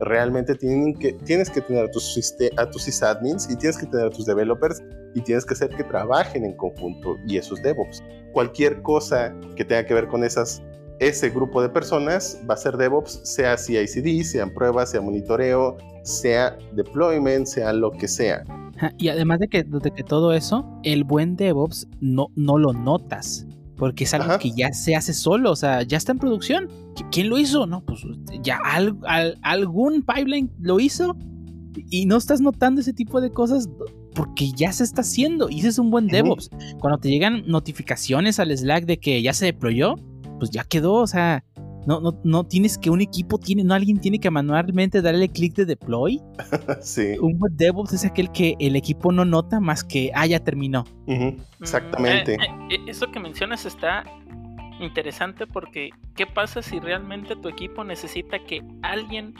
[0.03, 2.17] Realmente tienes que tener a tus,
[2.57, 4.81] a sysadmins y tienes que tener a tus developers
[5.15, 8.03] y tienes que hacer que trabajen en conjunto y eso es DevOps.
[8.31, 10.61] Cualquier cosa que tenga que ver con esas
[10.99, 16.57] ese grupo de personas va a ser DevOps, sea CI/CD, sean pruebas, sea monitoreo, sea
[16.73, 18.43] deployment, sea lo que sea.
[18.97, 23.45] Y además de que, de que todo eso, el buen DevOps no, no lo notas.
[23.77, 26.69] Porque es algo que ya se hace solo, o sea, ya está en producción.
[27.11, 27.65] ¿Quién lo hizo?
[27.65, 28.01] No, pues
[28.41, 28.59] ya
[29.41, 31.17] algún pipeline lo hizo
[31.89, 33.67] y no estás notando ese tipo de cosas
[34.13, 36.49] porque ya se está haciendo y ese es un buen DevOps.
[36.79, 39.95] Cuando te llegan notificaciones al Slack de que ya se deployó,
[40.37, 41.43] pues ya quedó, o sea,
[41.85, 45.53] no, no, no tienes que un equipo tiene, no alguien tiene que manualmente darle clic
[45.55, 46.21] de deploy.
[46.81, 47.17] sí.
[47.19, 50.85] Un buen DevOps es aquel que el equipo no nota más que, ah, ya terminó.
[51.59, 52.37] Exactamente.
[52.37, 54.03] Mm, eh, eh, eso que mencionas está
[54.79, 59.33] interesante porque, ¿qué pasa si realmente tu equipo necesita que alguien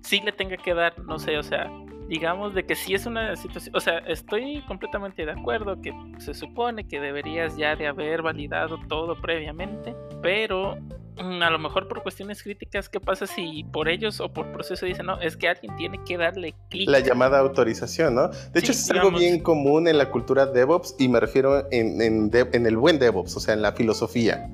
[0.00, 1.70] sí le tenga que dar, no sé, o sea,
[2.08, 6.32] digamos de que si es una situación, o sea, estoy completamente de acuerdo que se
[6.32, 12.02] supone que deberías ya de haber validado todo previamente, pero mm, a lo mejor por
[12.02, 15.74] cuestiones críticas, ¿qué pasa si por ellos o por proceso dicen, no, es que alguien
[15.76, 16.88] tiene que darle clic?
[16.88, 18.28] La llamada autorización, ¿no?
[18.28, 22.66] De hecho, es algo bien común en la cultura DevOps y me refiero en, en
[22.66, 24.50] el buen DevOps, o sea, en la filosofía.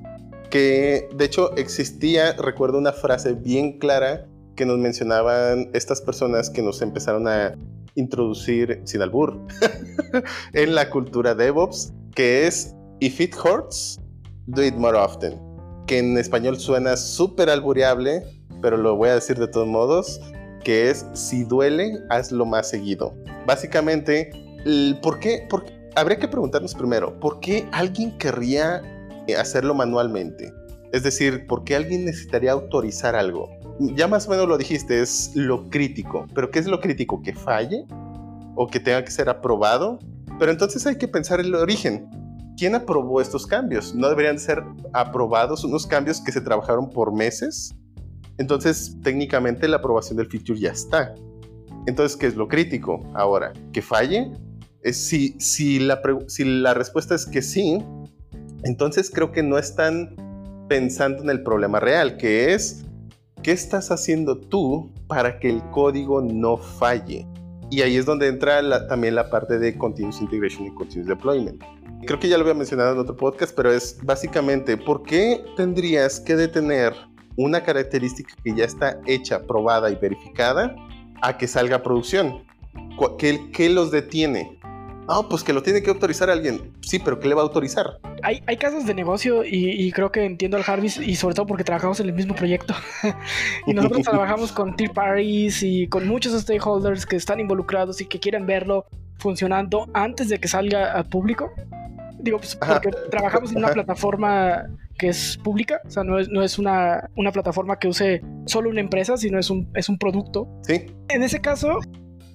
[0.49, 4.25] Que de hecho existía, recuerdo una frase bien clara
[4.55, 7.55] que nos mencionaban estas personas que nos empezaron a
[7.95, 9.39] introducir sin albur
[10.53, 13.99] en la cultura DevOps, que es If it hurts,
[14.47, 15.44] do it more often.
[15.87, 18.23] Que en español suena súper albureable,
[18.61, 20.19] pero lo voy a decir de todos modos,
[20.63, 23.13] que es si duele, hazlo más seguido.
[23.45, 24.31] Básicamente,
[25.01, 25.47] ¿por qué?
[25.95, 28.81] habría que preguntarnos primero, ¿por qué alguien querría
[29.37, 30.51] hacerlo manualmente?
[30.91, 33.49] Es decir, ¿por qué alguien necesitaría autorizar algo?
[33.79, 36.25] ya más o menos lo dijiste, es lo crítico.
[36.33, 37.21] Pero ¿qué es lo crítico?
[37.21, 37.85] ¿Que falle?
[38.55, 39.99] ¿O que tenga que ser aprobado?
[40.39, 42.09] Pero entonces hay que pensar el origen.
[42.57, 43.93] ¿Quién aprobó estos cambios?
[43.93, 44.63] ¿No deberían ser
[44.93, 47.75] aprobados unos cambios que se trabajaron por meses?
[48.37, 51.13] Entonces, técnicamente la aprobación del feature ya está.
[51.85, 53.51] Entonces, ¿qué es lo crítico ahora?
[53.73, 54.31] ¿Que falle?
[54.83, 57.83] Si, si, la, si la respuesta es que sí,
[58.63, 60.15] entonces creo que no están
[60.69, 62.85] pensando en el problema real, que es
[63.43, 67.27] ¿qué estás haciendo tú para que el código no falle?
[67.69, 71.63] Y ahí es donde entra también la parte de Continuous Integration y Continuous Deployment.
[72.05, 76.19] Creo que ya lo había mencionado en otro podcast, pero es básicamente, ¿por qué tendrías
[76.19, 76.93] que detener
[77.35, 80.75] una característica que ya está hecha, probada y verificada
[81.21, 82.43] a que salga a producción?
[83.17, 84.59] ¿Qué, qué los detiene?
[85.07, 86.71] Ah, pues que lo tiene que autorizar alguien.
[86.81, 87.99] Sí, pero ¿qué le va a autorizar?
[88.23, 91.63] Hay, hay casos de negocio y, creo que entiendo al Jarvis y sobre todo porque
[91.63, 92.73] trabajamos en el mismo proyecto.
[93.67, 98.19] y nosotros trabajamos con Tier Parties y con muchos stakeholders que están involucrados y que
[98.19, 98.85] quieren verlo
[99.17, 101.51] funcionando antes de que salga al público.
[102.19, 104.65] Digo, pues porque trabajamos en una plataforma
[104.97, 108.69] que es pública, o sea, no es, no es una, una plataforma que use solo
[108.69, 110.47] una empresa, sino es un, es un producto.
[110.63, 111.79] Sí, En ese caso,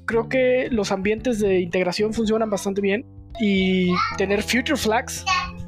[0.04, 3.06] creo que los ambientes de integración funcionan bastante bien
[3.40, 5.24] y tener future flags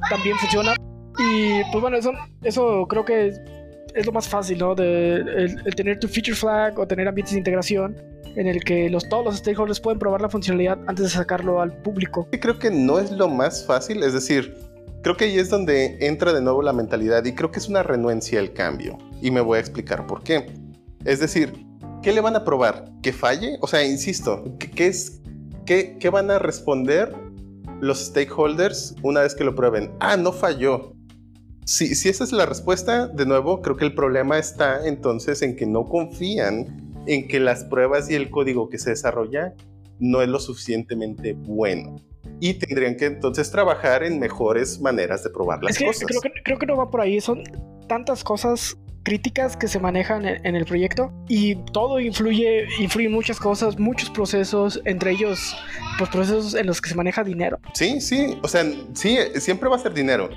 [0.09, 0.75] también funciona.
[1.17, 2.11] Y pues bueno, eso,
[2.43, 3.41] eso creo que es,
[3.95, 4.75] es lo más fácil, ¿no?
[4.75, 7.95] De, el, el tener tu feature flag o tener ambientes de integración
[8.35, 11.75] en el que los, todos los stakeholders pueden probar la funcionalidad antes de sacarlo al
[11.81, 12.27] público.
[12.31, 14.55] creo que no es lo más fácil, es decir,
[15.01, 17.83] creo que ahí es donde entra de nuevo la mentalidad y creo que es una
[17.83, 18.97] renuencia al cambio.
[19.21, 20.47] Y me voy a explicar por qué.
[21.05, 21.53] Es decir,
[22.01, 22.91] ¿qué le van a probar?
[23.01, 23.57] ¿Que falle?
[23.61, 25.21] O sea, insisto, ¿qué, qué es,
[25.65, 27.13] qué, qué van a responder
[27.81, 29.91] los stakeholders una vez que lo prueben?
[29.99, 30.93] Ah, no falló.
[31.65, 35.55] Si, si esa es la respuesta, de nuevo, creo que el problema está entonces en
[35.55, 39.53] que no confían en que las pruebas y el código que se desarrolla
[39.99, 41.95] no es lo suficientemente bueno.
[42.39, 46.05] Y tendrían que entonces trabajar en mejores maneras de probar las Es que cosas.
[46.05, 47.43] creo, que creo que no va por ahí, son
[47.87, 53.77] tantas cosas críticas que se manejan en, el proyecto y todo influye, influye muchas cosas,
[53.77, 55.55] muchos procesos, entre ellos
[55.97, 57.59] pues procesos en los que se maneja dinero.
[57.73, 60.29] Sí, sí, o sea, sí, siempre va a ser dinero.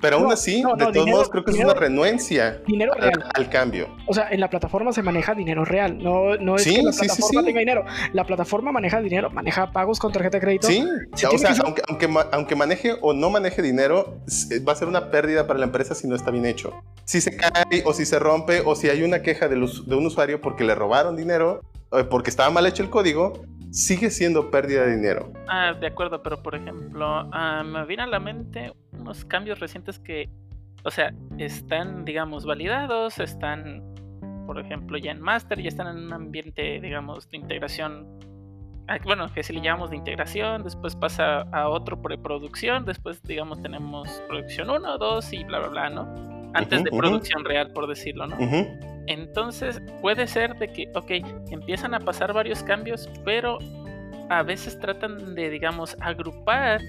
[0.00, 2.92] Pero aún No, así, no, de todos dinero- modos, creo que es una renuencia Dinero
[2.94, 3.24] al, real.
[3.34, 3.88] al cambio.
[4.06, 6.02] O sea, en la plataforma se maneja dinero real.
[6.02, 7.46] No, no es Sí, que la sí, plataforma sí.
[7.46, 7.84] tenga dinero.
[8.12, 10.66] La plataforma maneja dinero, maneja pagos con tarjeta de crédito.
[10.68, 14.76] Sí, o sea, que aunque, aunque, aunque maneje o no maneje dinero, s- va a
[14.76, 16.72] ser una pérdida para la empresa si no está bien hecho.
[17.04, 20.06] Si se cae o si se rompe o si hay una queja us- de un
[20.06, 21.60] usuario porque le robaron dinero,
[22.08, 23.32] porque estaba mal hecho el código,
[23.70, 25.32] sigue siendo pérdida de dinero.
[25.48, 29.98] Ah, de acuerdo, pero por ejemplo, ah, me viene a la mente unos cambios recientes
[29.98, 30.28] que,
[30.84, 33.82] o sea, están, digamos, validados, están,
[34.46, 38.06] por ejemplo, ya en master, ya están en un ambiente, digamos, de integración.
[38.88, 43.60] ah, Bueno, que si le llamamos de integración, después pasa a otro preproducción, después, digamos,
[43.62, 46.39] tenemos producción 1, 2 y bla, bla, bla, ¿no?
[46.54, 46.98] Antes de ujú.
[46.98, 48.36] producción real, por decirlo, ¿no?
[49.06, 51.10] Entonces puede ser de que, ok,
[51.50, 53.58] empiezan a pasar varios cambios, pero
[54.28, 56.80] a veces tratan de, digamos, agrupar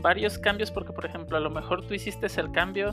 [0.00, 2.92] varios cambios porque, por ejemplo, a lo mejor tú hiciste el cambio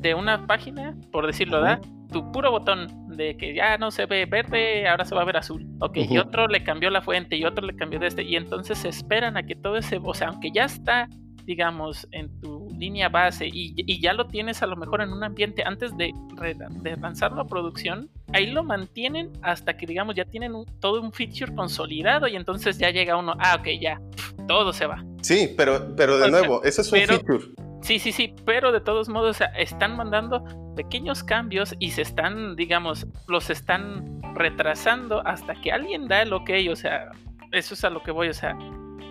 [0.00, 1.80] de una página, por decirlo, ¿da?
[2.12, 5.36] Tu puro botón de que ya no se ve verde, ahora se va a ver
[5.36, 5.66] azul.
[5.80, 8.22] Ok, y otro le cambió la fuente y otro le cambió de este.
[8.22, 11.08] Y entonces esperan a que todo ese, o sea, aunque ya está,
[11.44, 15.24] digamos, en tu línea base y, y ya lo tienes a lo mejor en un
[15.24, 16.12] ambiente antes de,
[16.82, 21.12] de lanzarlo a producción, ahí lo mantienen hasta que, digamos, ya tienen un- todo un
[21.12, 24.00] feature consolidado y entonces ya llega uno, ah, ok, ya,
[24.46, 25.04] todo se va.
[25.22, 27.44] Sí, pero, pero de O sea, nuevo, eso es un pero- feature.
[27.80, 30.44] Sí, sí, sí, pero de todos modos, o sea, están mandando
[30.74, 36.50] pequeños cambios y se están, digamos, los están retrasando hasta que alguien da el ok,
[36.72, 37.10] o sea,
[37.52, 38.56] eso es a lo que voy, o sea,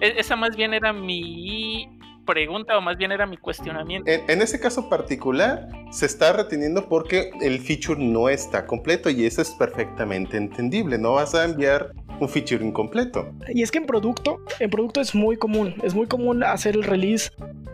[0.02, 1.88] e- esa más bien era mi
[2.28, 4.12] pregunta o más bien era mi cuestionamiento.
[4.12, 9.26] En, en ese caso particular, se está reteniendo porque el feature no está completo y
[9.26, 10.99] eso es perfectamente entendible.
[10.99, 13.30] No vas a enviar un feature incompleto.
[13.54, 16.84] Y es que en producto, en producto es muy común, es muy común hacer el
[16.84, 17.32] release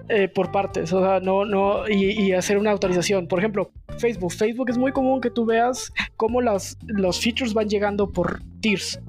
[0.09, 3.27] eh, por partes, o sea, no, no, y, y hacer una autorización.
[3.27, 4.34] Por ejemplo, Facebook.
[4.34, 8.99] Facebook es muy común que tú veas cómo las, los features van llegando por tiers.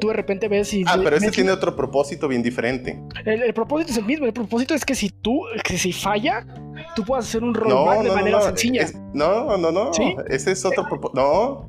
[0.00, 0.84] Tú de repente ves y...
[0.86, 3.00] Ah, pero ese tiene otro propósito bien diferente.
[3.24, 6.46] el, el propósito es el mismo, el propósito es que si tú, que si falla,
[6.94, 8.44] tú puedas hacer un rollback de no, manera no.
[8.44, 8.82] sencilla.
[8.82, 9.92] es- no, no, no.
[9.92, 10.14] ¿Sí?
[10.28, 11.20] Ese es otro propósito.
[11.20, 11.68] No.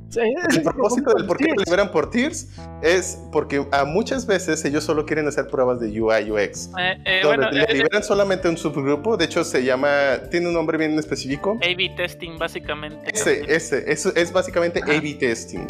[0.51, 1.65] El propósito del por qué lo tiers.
[1.69, 2.49] liberan por tiers
[2.83, 6.69] es porque a muchas veces ellos solo quieren hacer pruebas de UI UX.
[6.77, 9.89] Eh, eh, Donde bueno, le eh, liberan solamente un subgrupo, de hecho se llama,
[10.29, 11.57] tiene un nombre bien específico.
[11.63, 13.09] A-B testing, básicamente.
[13.11, 14.81] Ese, ese, eso es básicamente.
[14.83, 15.65] A-B testing.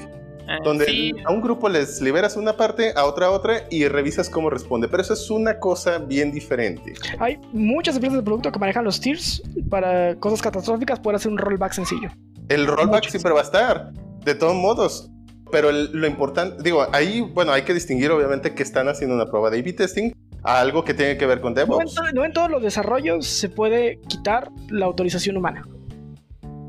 [0.50, 4.30] Eh, Donde sí, a un grupo les liberas una parte, a otra otra y revisas
[4.30, 4.88] cómo responde.
[4.88, 6.94] Pero eso es una cosa bien diferente.
[7.20, 11.38] Hay muchas empresas de producto que manejan los tiers para cosas catastróficas, pueden hacer un
[11.38, 12.10] rollback sencillo.
[12.48, 13.92] El rollback siempre va a estar,
[14.26, 15.12] de todos modos.
[15.52, 19.26] Pero el- lo importante, digo, ahí, bueno, hay que distinguir obviamente que están haciendo una
[19.26, 20.12] prueba de A-B testing
[20.44, 21.96] a algo que tiene que ver con No en, DevOps.
[22.14, 25.64] no en todos los desarrollos se puede quitar la autorización humana.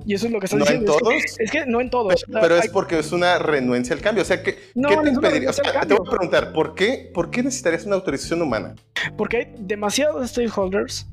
[0.07, 0.93] Y eso es lo que estás No en diciendo.
[0.93, 2.25] es que- todos, Es que, no en todos.
[2.41, 4.23] pero Hay- es porque es una renuencia al cambio.
[4.23, 5.51] O sea, ¿qué, No, ¿qué no te impediría?
[5.51, 8.75] O sea, te voy a preguntar, ¿por qué, ¿por qué necesitarías una autorización humana?
[9.17, 11.07] Porque hay demasiados stakeholders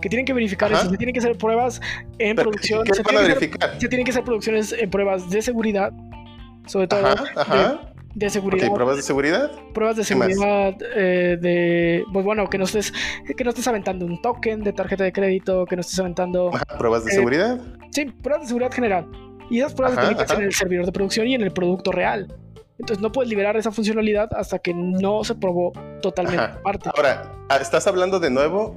[0.00, 0.82] que tienen que verificar Ajá.
[0.82, 0.90] eso.
[0.90, 1.80] Se tienen que hacer pruebas
[2.18, 2.84] en Pero, producción.
[2.84, 3.80] ¿Qué Se van a tienen, que hacer, verificar?
[3.80, 5.92] se tienen que hacer producciones en pruebas de seguridad.
[6.66, 7.91] Sobre todo Ajá, ajá.
[8.14, 8.72] De Ok, seguridad.
[8.74, 9.50] pruebas de seguridad.
[9.72, 12.92] pruebas de seguridad eh, de pues bueno que no estés
[13.36, 16.64] que no estés aventando un token de tarjeta de crédito que no estés aventando Ajá,
[16.78, 17.60] pruebas de Eh, seguridad.
[17.90, 19.06] sí pruebas de seguridad general
[19.50, 20.34] y esas pruebas Ajá, se ajá.
[20.34, 22.26] en el servidor de producción y en el producto real
[22.78, 25.72] entonces no puedes liberar esa funcionalidad hasta que no se probó
[26.02, 26.58] totalmente Ajá.
[26.58, 28.76] aparte Ahora, ah, estás hablando de nuevo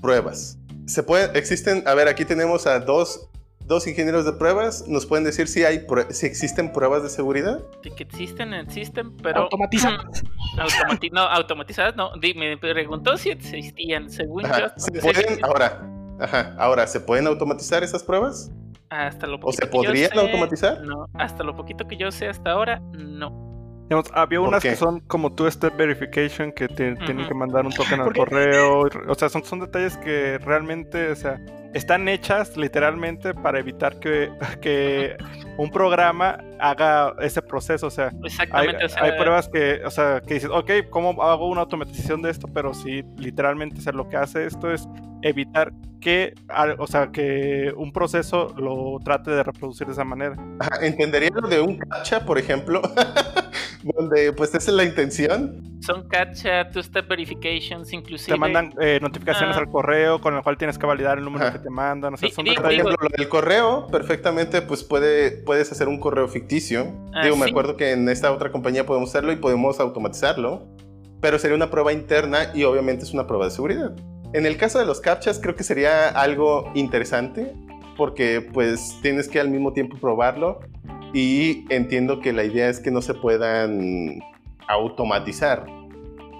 [0.00, 0.58] pruebas.
[0.86, 3.28] Se puede, existen, a ver, aquí tenemos a dos
[3.66, 7.60] dos ingenieros de pruebas, ¿nos pueden decir si, hay, si existen pruebas de seguridad?
[7.82, 9.42] Que existen, existen, pero.
[9.42, 10.22] Automatizadas.
[10.58, 12.10] Automati- no, automatizadas no.
[12.20, 14.10] Me preguntó si existían.
[14.10, 15.82] Según yo, ¿Se pueden, ahora,
[16.20, 18.50] ajá, ahora, ¿se pueden automatizar esas pruebas?
[18.90, 20.80] hasta lo ¿O poquito se que yo podrían sé, automatizar?
[20.82, 23.50] No, hasta lo poquito que yo sé hasta ahora, no.
[23.84, 27.72] Digamos, había ¿Por unas que son como two-step verification que te- tienen que mandar un
[27.72, 28.82] token al correo.
[29.08, 31.40] O sea, son, son detalles que realmente, o sea,
[31.74, 34.30] están hechas literalmente para evitar que,
[34.60, 35.16] que
[35.56, 37.86] un programa haga ese proceso.
[37.86, 38.84] O sea, hay, Exactamente.
[38.84, 42.30] o sea, hay pruebas que, o sea, que dices, ok, ¿cómo hago una automatización de
[42.30, 42.48] esto?
[42.52, 44.88] Pero sí, literalmente, o sea, lo que hace esto es
[45.22, 46.34] evitar que,
[46.78, 50.36] o sea, que un proceso lo trate de reproducir de esa manera.
[50.80, 52.82] Entendería lo de un captcha, por ejemplo,
[53.82, 55.62] donde pues esa es la intención.
[55.80, 58.34] Son catcha, two-step verifications, inclusive.
[58.34, 59.60] Te mandan eh, notificaciones Ah.
[59.60, 61.54] al correo con el cual tienes que validar el número Ajá.
[61.54, 62.14] que te mandan.
[62.14, 66.28] O sea, son Por ejemplo, lo del correo, perfectamente, pues puede, puedes hacer un correo
[66.28, 66.92] ficticio.
[67.14, 70.68] Ah, Digo, me acuerdo que en esta otra compañía podemos hacerlo y podemos automatizarlo,
[71.20, 73.92] pero sería una prueba interna y obviamente es una prueba de seguridad.
[74.34, 77.52] En el caso de los captchas, creo que sería algo interesante
[77.96, 80.60] porque pues tienes que al mismo tiempo probarlo
[81.12, 84.20] y entiendo que la idea es que no se puedan
[84.68, 85.66] automatizar.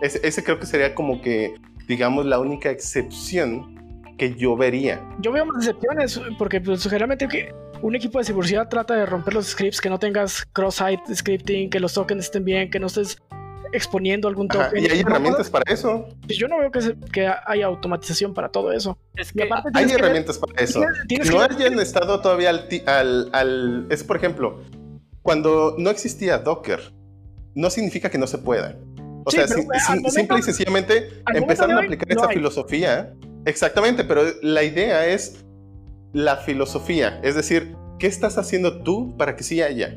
[0.01, 1.55] Ese, creo que sería como que,
[1.87, 5.01] digamos, la única excepción que yo vería.
[5.21, 9.35] Yo veo más excepciones, porque pues, generalmente que un equipo de seguridad trata de romper
[9.35, 13.19] los scripts, que no tengas cross-site scripting, que los tokens estén bien, que no estés
[13.73, 14.85] exponiendo algún Ajá, token.
[14.85, 16.07] y hay herramientas para eso.
[16.27, 18.99] pues, yo no veo que, se- que haya automatización para todo eso.
[19.17, 20.81] Es Y que, aparte Hay que herramientas para eso.
[20.81, 24.61] tienes- tienes no que- hayan estado todavía al, al, al- Es por ejemplo,
[25.23, 26.81] cuando no existía Docker,
[27.55, 28.77] no significa que no se pueda.
[29.25, 32.37] O Sí, sea, pero, si- momento- simple y sencillamente empezaron a aplicar no esa hay.
[32.37, 33.15] filosofía.
[33.45, 35.45] Exactamente, pero la idea es
[36.13, 37.21] la filosofía.
[37.23, 39.97] Es decir, ¿qué estás haciendo tú para que sí haya?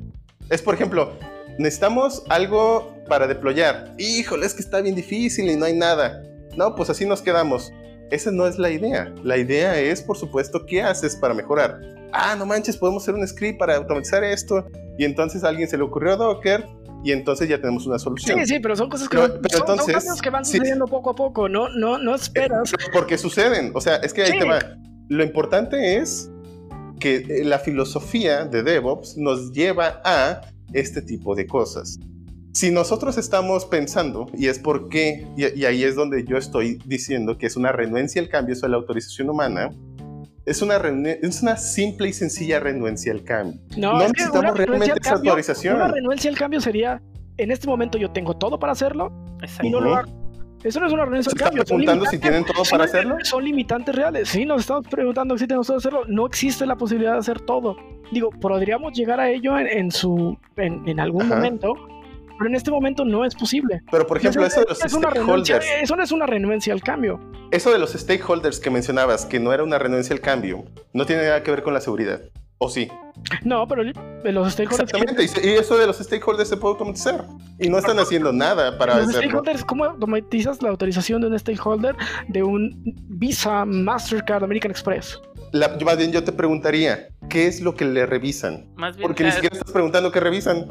[0.50, 1.12] Es, por ejemplo,
[1.58, 3.94] necesitamos algo para deployar.
[3.98, 6.24] Híjole, es que está bien difícil y no hay nada.
[6.58, 7.72] No, pues así nos quedamos.
[8.12, 9.14] Esa no es la idea.
[9.24, 11.80] La idea es, por supuesto, ¿qué haces para mejorar?
[12.14, 14.66] Ah, no manches, podemos hacer un script para automatizar esto.
[14.98, 16.66] Y entonces a alguien se le ocurrió Docker
[17.04, 18.40] y entonces ya tenemos una solución.
[18.40, 20.54] Sí, sí, pero son cosas que, Pero- van- pero son- entonces, que van sí.
[20.58, 22.72] sucediendo poco a poco, no, no, no esperas.
[22.94, 23.72] Porque suceden.
[23.76, 24.40] O sea, es que ahí Sí.
[24.40, 24.60] te va.
[25.10, 26.30] Lo importante es
[27.00, 30.42] que eh, la filosofía de DevOps nos lleva a
[30.80, 32.00] este tipo de cosas.
[32.54, 37.38] Si nosotros estamos pensando, y es porque, y, y ahí es donde yo estoy diciendo
[37.38, 39.72] que es una renuencia al cambio, eso es la autorización humana,
[40.46, 43.60] es una, es una simple y sencilla renuencia al cambio.
[43.78, 45.76] No, No necesitamos realmente al esa cambio- autorización.
[45.76, 47.02] Una renuencia al cambio sería,
[47.38, 49.12] en este momento yo tengo todo para hacerlo
[49.62, 50.25] y no lo hago.
[50.66, 51.64] Eso no es una renuncia ¿Se al están cambio.
[51.66, 53.18] preguntando si tienen todo para hacerlo?
[53.24, 54.30] Son limitantes reales.
[54.30, 56.14] Sí, nos estamos preguntando si tenemos todo para hacerlo.
[56.14, 57.78] No existe la posibilidad de hacer todo.
[58.12, 61.36] Digo, podríamos llegar a ello en, en su, en, en algún Ajá.
[61.36, 61.74] momento,
[62.38, 63.82] pero en este momento no es posible.
[63.92, 65.84] Pero, por ejemplo, eso de los es una renuncia, stakeholders.
[65.84, 67.20] eso no es una renuncia al cambio.
[67.52, 71.24] Eso de los stakeholders que mencionabas, que no era una renuncia al cambio, no tiene
[71.24, 72.22] nada que ver con la seguridad.
[72.58, 72.90] ¿O sí?
[73.44, 74.94] No, pero los stakeholders.
[74.94, 75.48] Exactamente.
[75.48, 77.26] Y eso de los stakeholders se puede automatizar.
[77.60, 79.22] Y no están haciendo nada para Los hacerlo.
[79.22, 81.96] stakeholders, ¿cómo automatizas la autorización de un stakeholder
[82.30, 85.20] de un Visa, Mastercard, American Express?
[85.52, 88.68] La- yo más bien yo te preguntaría, ¿qué es lo que le revisan?
[88.76, 90.68] más bien, Porque o ni siquiera estás preguntando qué revisan.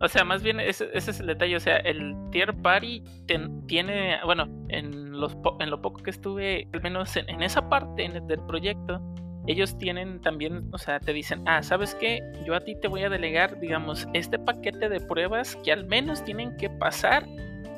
[0.00, 1.54] O sea, más bien ese, ese es el detalle.
[1.56, 6.10] O sea, el tier party ten- tiene, bueno, en, los po- en lo poco que
[6.10, 9.00] estuve, al menos en, en esa parte en el- del proyecto,
[9.46, 12.20] ellos tienen también, o sea, te dicen, ah, ¿sabes qué?
[12.46, 16.24] Yo a ti te voy a delegar, digamos, este paquete de pruebas que al menos
[16.24, 17.26] tienen que pasar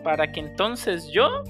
[0.03, 1.43] para que entonces yo,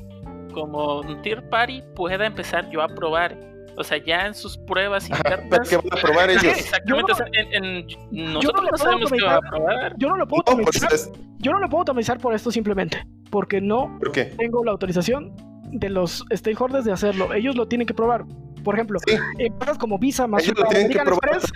[0.53, 3.37] como un tier party, pueda empezar yo a probar.
[3.77, 5.69] O sea, ya en sus pruebas internas.
[5.69, 6.45] ¿qué van a probar ellos?
[6.45, 7.09] exactamente.
[7.09, 9.51] Yo o sea, en- en- no nosotros no sabemos qué va a comentar.
[9.51, 9.95] probar.
[9.99, 10.93] Yo no lo puedo No, pues, automatizar.
[10.93, 14.27] es- Yo no lo puedo automatizar por esto simplemente, porque no ¿por qué?
[14.27, 15.35] tengo la autorización
[15.73, 17.35] de los stakeholders de hacerlo.
[17.35, 18.25] Ellos lo tienen que probar.
[18.65, 21.09] Por ejemplo, Sí, empresas como Visa, que American.
[21.09, 21.53] Express,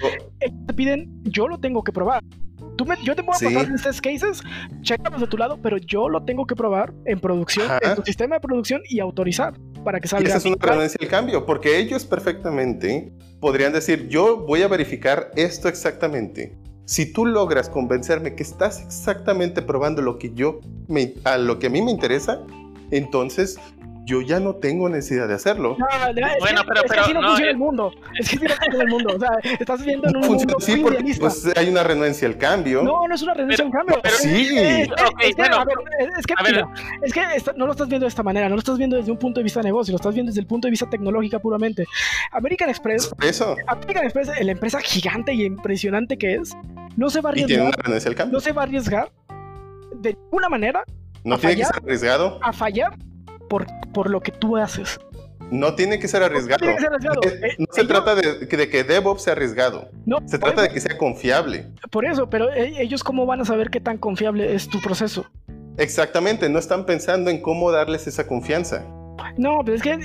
[0.67, 2.23] te piden, yo lo tengo que probar.
[2.77, 3.47] Tú me- yo te puedo Sí.
[3.47, 4.41] pasar mis test cases,
[4.83, 7.79] chécalos de tu lado, pero yo lo tengo que probar en producción, Ajá.
[7.83, 9.55] en tu sistema de producción y autorizar
[9.85, 10.29] para que Y salga.
[10.29, 15.31] esa es una renuncia al cambio, porque ellos perfectamente podrían decir, yo voy a verificar
[15.35, 16.57] esto exactamente.
[16.85, 21.67] Si tú logras convencerme que estás exactamente probando lo que yo me, a lo que
[21.67, 22.41] a mí me interesa,
[22.91, 23.59] entonces
[24.09, 25.77] yo ya no tengo necesidad de hacerlo.
[25.79, 27.53] No, no, es Bueno, que, pero- es que pero así no, no, funciona eh.
[27.53, 27.91] el mundo.
[28.19, 29.15] Es que así no funciona el mundo.
[29.15, 29.31] O sea,
[29.61, 32.83] estás viviendo en un No funciona mundo muy porque pues, hay una renuencia al cambio.
[32.83, 34.01] No, no es una renuncia a un cambio.
[34.03, 34.49] pero- Sí.
[34.59, 35.57] Es, que, bueno.
[35.59, 35.77] a ver,
[36.19, 38.97] es- que, mira, es no lo estás viendo de esta manera, no lo estás viendo
[38.97, 40.89] desde un punto de vista de negocio, lo estás viendo desde el punto de vista
[40.89, 41.85] tecnológica puramente.
[42.33, 43.57] American Express, eso.
[43.67, 46.57] American Express, la empresa gigante y impresionante que es,
[46.97, 48.33] no se va a Y tiene arriesgar, una renuncia al cambio.
[48.33, 49.13] no se va a arriesgar
[49.95, 50.85] de ninguna manera
[51.25, 52.39] No tiene que ser arriesgado.
[52.43, 52.97] a fallar
[53.49, 54.99] por, por lo que tú haces.
[55.51, 56.59] No tiene que ser arriesgado.
[56.59, 57.21] tiene que ser arriesgado.
[57.25, 59.89] Eh, Eh, No se ellos- trata de, de que DevOps sea arriesgado.
[60.05, 61.67] No, Se trata de que sea confiable.
[61.91, 65.25] Por eso, pero eh, ellos cómo van a saber qué tan confiable es tu proceso.
[65.79, 68.85] Exactamente, no están pensando en cómo darles esa confianza.
[69.37, 70.01] No, pero es que eh,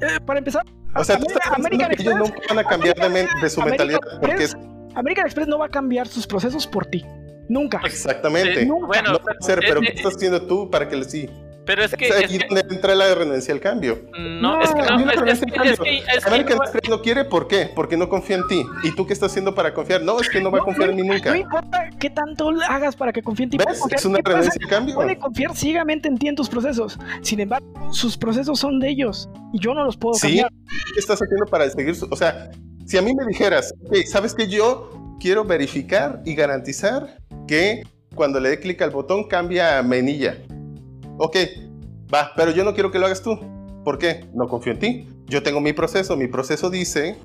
[0.00, 0.64] eh, para empezar,
[0.96, 3.50] O sea, tú Amer- estás pensando American que ellos Express, nunca van a cambiar de,
[3.50, 6.86] su American mentalidad porque es Express, American Express no va a cambiar sus procesos por
[6.86, 7.04] ti.
[7.48, 7.80] Nunca.
[7.84, 8.60] exactamente.
[8.62, 8.86] Sí, Nunca.
[8.86, 11.28] bueno, no va a ser, pero eh, ¿qué estás haciendo tú para que le sí?
[11.64, 14.02] Pero es que, Es es aquí que- donde entra la renuncia al cambio.
[14.18, 15.80] no, No, es que no, es, es que, es
[16.80, 17.70] que- no- quiere, ¿por qué?
[17.74, 18.64] Porque no confía en ti.
[18.84, 20.02] ¿Y tú qué estás haciendo para confiar?
[20.02, 21.30] No, es que no va a confiar en mí nunca.
[21.30, 23.58] No importa qué tanto hagas para que confíe en ti.
[23.58, 23.78] ¿Ves?
[23.80, 24.94] confiar- Es una renuncia al cambio.
[24.96, 26.98] Puede confiar ciegamente en ti en tus procesos.
[27.22, 30.50] Sin embargo, sus procesos son de ellos y yo no los puedo Sí, cambiar.
[30.94, 31.94] ¿qué estás haciendo para seguir?
[31.94, 32.50] su- O sea,
[32.86, 34.90] si a mí me dijeras, "Ok, ¿sabes que Yo
[35.20, 37.82] quiero verificar y garantizar que
[38.14, 40.36] cuando le dé clic al botón cambia a menilla.
[41.18, 41.36] Ok,
[42.12, 43.38] va, pero yo no quiero que lo hagas tú.
[43.84, 44.26] ¿Por qué?
[44.34, 45.08] No confío en ti.
[45.26, 47.16] Yo tengo mi proceso, mi proceso dice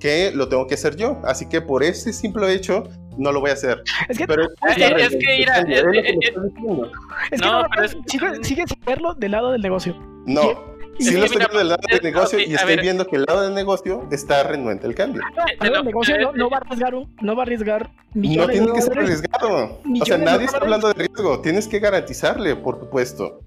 [0.00, 2.84] que lo tengo que hacer yo, así que por ese simple hecho
[3.16, 3.82] no lo voy a hacer.
[4.08, 6.90] Es que, Pero Eh, es que, es que eh, me eh, estás diciendo.
[7.32, 9.96] es que no, no, pero es- sigue, sigue sin verlo del lado del negocio.
[10.26, 12.82] No, si que estoy mira, viendo del lado del negocio y estoy ver.
[12.82, 15.22] viendo que el lado del negocio está renuente al cambio.
[15.36, 17.44] No, Eh, no, el negocio eh, no, no eh, va a arriesgar no va a
[17.44, 19.80] arriesgar No millones tiene de que ser arriesgado.
[20.00, 21.40] O sea, nadie está hablando de riesgo.
[21.40, 23.40] Tienes que garantizarle, por supuesto.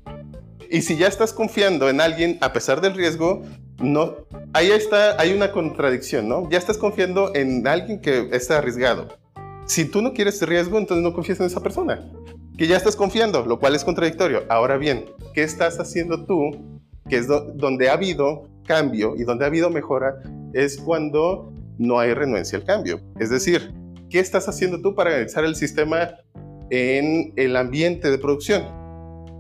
[0.70, 3.44] Y si ya estás confiando en alguien a pesar del riesgo,
[3.80, 4.16] no,
[4.54, 6.50] ahí está, hay una contradicción, ¿no?
[6.50, 9.08] Ya estás confiando en alguien que está arriesgado.
[9.66, 12.02] Si tú no quieres riesgo, entonces no confías en esa persona.
[12.58, 14.44] Que ya estás confiando, lo cual es contradictorio.
[14.50, 16.81] Ahora bien, ¿qué estás haciendo tú?
[17.12, 20.16] Que es do- donde ha habido cambio y donde ha habido mejora,
[20.54, 23.02] es cuando no hay renuencia al cambio.
[23.20, 23.74] Es decir,
[24.10, 26.12] ¿qué estás haciendo tú para analizar el sistema
[26.70, 28.64] en el ambiente de producción?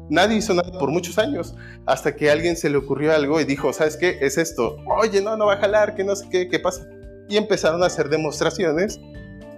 [0.09, 3.45] Nadie hizo nada por muchos años, hasta que a alguien se le ocurrió algo y
[3.45, 4.17] dijo, ¿sabes qué?
[4.19, 4.75] Es esto.
[4.85, 6.85] Oye, no, no va a jalar, que no sé qué, qué pasa.
[7.29, 8.99] Y empezaron a hacer demostraciones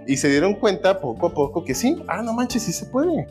[0.06, 3.26] y se dieron cuenta poco a poco que sí, ah, no manches, sí se puede.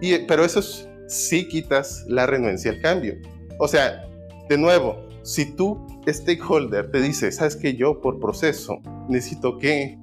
[0.00, 3.14] Y, pero eso es, sí quitas la renuencia al cambio.
[3.62, 4.08] O sea,
[4.48, 9.98] de nuevo, si tú, stakeholder, te dice, ¿sabes que Yo por proceso necesito que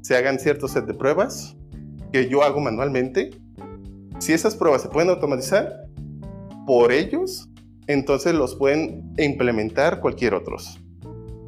[0.00, 1.54] se hagan cierto set de pruebas
[2.12, 3.30] que yo hago manualmente.
[4.20, 5.84] Si esas pruebas se pueden automatizar
[6.66, 7.50] por ellos,
[7.88, 10.80] entonces los pueden implementar cualquier otros.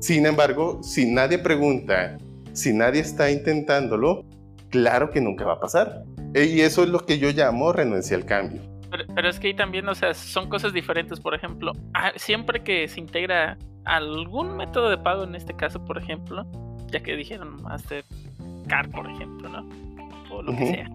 [0.00, 2.18] Sin embargo, si nadie pregunta,
[2.52, 4.26] si nadie está intentándolo,
[4.68, 6.04] claro que nunca va a pasar.
[6.34, 8.60] E- Y eso es lo que yo llamo renuncia al cambio.
[8.90, 11.20] Pero, pero es que ahí también, o sea, son cosas diferentes.
[11.20, 15.98] Por ejemplo, ah, siempre que se integra algún método de pago, en este caso, por
[15.98, 16.44] ejemplo,
[16.88, 19.68] ya que dijeron Mastercard, por ejemplo, ¿no?
[20.30, 20.72] O lo que Ujú.
[20.72, 20.88] sea.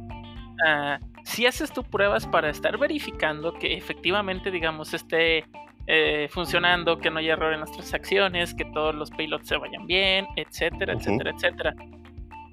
[0.65, 5.45] Ah, si haces tus pruebas para estar verificando que efectivamente, digamos, esté
[5.87, 9.85] eh, funcionando, que no haya error en las transacciones, que todos los payloads se vayan
[9.87, 11.01] bien, etcétera, Ujú.
[11.01, 11.75] etcétera, etcétera.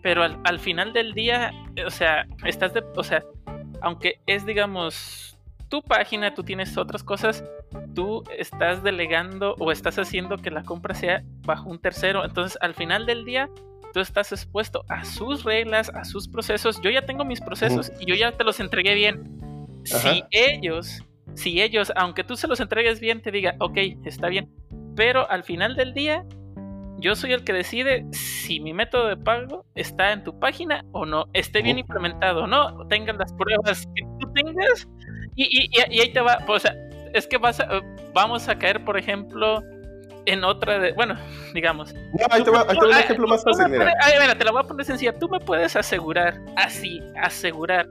[0.02, 3.23] Pero al, al final del día, eh, o sea, estás de, o sea,
[3.81, 5.39] aunque es, digamos,
[5.69, 7.45] tu página, tú tienes otras cosas,
[7.95, 12.25] tú estás delegando o estás haciendo que la compra sea bajo un tercero.
[12.25, 13.51] Entonces, al final del día,
[13.93, 16.81] tú estás expuesto a sus reglas, a sus procesos.
[16.81, 19.83] Yo ya tengo mis procesos y yo ya te los entregué bien.
[19.93, 20.13] Ajá.
[20.13, 21.03] Si ellos,
[21.35, 24.51] si ellos, aunque tú se los entregues bien, te digan, ok, está bien,
[24.97, 26.25] pero al final del día,
[26.99, 31.07] yo soy el que decide si mi método de pago está en tu página o
[31.07, 34.89] no, esté bien implementado o no, tengas las pruebas que tú tengas
[35.37, 36.77] y, y- y- ahí te va, pues, o sea,
[37.15, 37.81] es que vas a-
[38.12, 39.62] vamos a caer, por ejemplo,
[40.27, 41.15] en otra de, bueno,
[41.55, 41.95] digamos.
[41.95, 42.01] No,
[42.31, 43.93] ahí te va, ahí te va un ejemplo más fácil, mira.
[44.20, 45.16] mira, te la voy a poner sencilla.
[45.19, 47.87] Tú me puedes asegurar, así, asegurar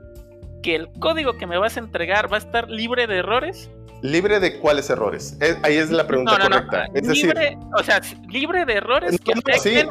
[0.62, 3.70] que el código que me vas a entregar va a estar libre de errores.
[4.02, 5.36] ¿Libre de cuáles errores?
[5.40, 6.86] Es- ahí es la pregunta no, no, correcta.
[6.88, 6.94] no.
[6.94, 9.88] Es decir, libre, o sea, libre de errores que sí, afecten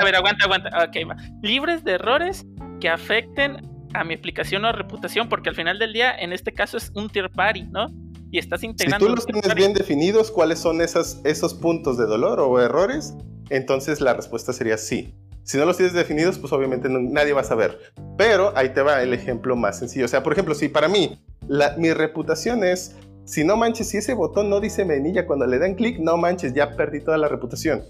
[0.00, 0.68] a, ver, aguanta, aguanta.
[0.84, 1.16] Ok, va.
[1.42, 2.46] Libres de errores
[2.80, 3.56] que afecten
[3.94, 7.08] a mi aplicación o reputación, porque al final del día, en este caso, es un
[7.10, 7.86] tier party, ¿no?
[8.30, 9.04] Y estás Si integrando.
[9.06, 9.58] tú un los tienes party.
[9.58, 13.14] bien definidos, cuáles son esas, esos puntos de dolor o errores,
[13.50, 15.14] entonces la respuesta sería sí.
[15.44, 17.78] Si no los tienes definidos, pues obviamente no- nadie va a saber.
[18.18, 20.04] Pero ahí te va el ejemplo más sencillo.
[20.06, 22.96] O sea, por ejemplo, si para mí la- mi reputación es
[23.26, 26.54] Si no manches, si ese botón no dice menilla cuando le dan clic, no manches,
[26.54, 27.82] ya perdí toda la reputación.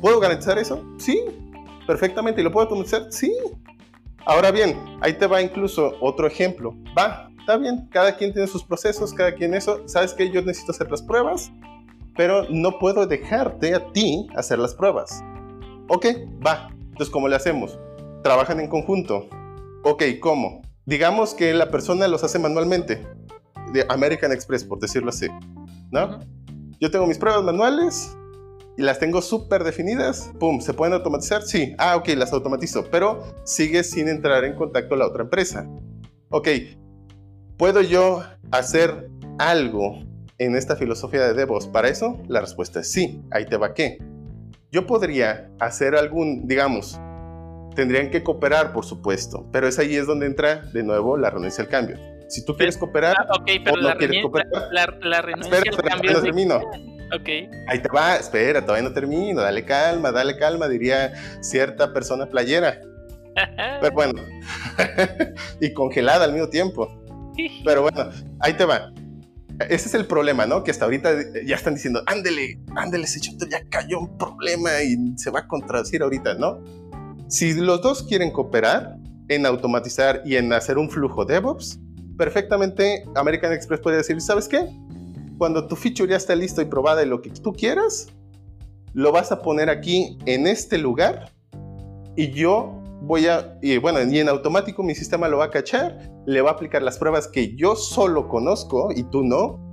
[0.00, 0.82] ¿Puedo garantizar eso?
[0.96, 1.22] Sí,
[1.86, 2.40] perfectamente.
[2.40, 3.12] ¿Y lo puedo automatizar?
[3.12, 3.36] Sí.
[4.24, 6.74] Ahora bien, ahí te va incluso otro ejemplo.
[6.96, 9.86] Va, está bien, cada quien tiene sus procesos, cada quien eso.
[9.86, 11.52] ¿Sabes que Yo necesito hacer las pruebas,
[12.16, 15.22] pero no puedo dejarte a ti hacer las pruebas.
[15.88, 16.06] Ok,
[16.44, 16.70] va.
[16.80, 17.78] Entonces, ¿cómo le hacemos?
[18.22, 19.28] Trabajan en conjunto.
[19.84, 20.62] Ok, ¿cómo?
[20.86, 23.06] Digamos que la persona los hace manualmente,
[23.72, 25.28] de American Express, por decirlo así,
[25.90, 26.20] ¿no?
[26.80, 28.16] Yo tengo mis pruebas manuales
[28.76, 30.30] y las tengo súper definidas.
[30.38, 31.42] Pum, ¿se pueden automatizar?
[31.42, 31.74] Sí.
[31.78, 35.68] Ah, ok, las automatizo, pero sigue sin entrar en contacto la otra empresa.
[36.30, 36.48] Ok,
[37.56, 38.22] ¿puedo yo
[38.52, 39.98] hacer algo
[40.38, 42.22] en esta filosofía de DevOps para eso?
[42.28, 43.20] La respuesta es sí.
[43.32, 43.98] Ahí te va qué.
[44.70, 47.00] Yo podría hacer algún, digamos,
[47.74, 51.64] tendrían que cooperar, por supuesto, pero es ahí es donde entra de nuevo la renuncia
[51.64, 51.96] al cambio.
[52.28, 55.22] Si tú quieres cooperar, Ah, ok, pero o no la, quieres cooperar, la, la- la
[55.22, 56.56] renuncia espera, espera, cambio termino.
[57.14, 57.28] Ok.
[57.68, 62.80] Ahí te va, espera, todavía no termino, dale calma, dale calma, diría cierta persona playera.
[63.80, 64.20] Pero bueno,
[65.60, 66.88] y congelada al mismo tiempo.
[67.64, 68.10] Pero bueno,
[68.40, 68.92] ahí te va.
[69.68, 70.62] Ese es el problema, ¿no?
[70.62, 71.10] Que hasta ahorita
[71.44, 75.46] ya están diciendo, ándele, ándele, ese chato ya cayó un problema y se va a
[75.48, 76.62] contradecir ahorita, ¿no?
[77.28, 78.96] Si los dos quieren cooperar
[79.28, 81.80] en automatizar y en hacer un flujo DevOps,
[82.18, 84.68] perfectamente American Express puede decir, ¿sabes qué?
[85.38, 88.08] Cuando tu feature ya está listo y probada y lo que tú quieras,
[88.92, 91.32] lo vas a poner aquí en este lugar
[92.16, 96.10] y yo voy a, y bueno, y en automático mi sistema lo va a cachar,
[96.26, 99.72] le va a aplicar las pruebas que yo solo conozco y tú no,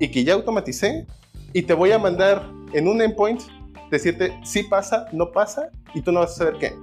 [0.00, 1.06] y que ya automaticé,
[1.52, 3.42] y te voy a mandar en un endpoint
[3.90, 6.74] decirte si pasa, no pasa, y tú no vas a saber qué.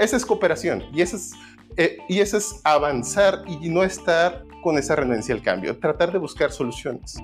[0.00, 1.32] Esa es cooperación, y eso es,
[1.76, 6.18] eh, y eso es avanzar y no estar con esa renuncia al cambio, tratar de
[6.18, 7.16] buscar soluciones.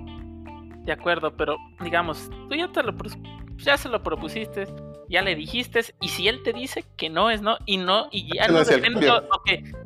[0.84, 2.94] De acuerdo, pero digamos, tú ya te lo
[3.56, 4.66] ya se lo propusiste,
[5.08, 8.34] ya le dijiste, y si él te dice que no es no, y no, y
[8.34, 9.12] ya No depende,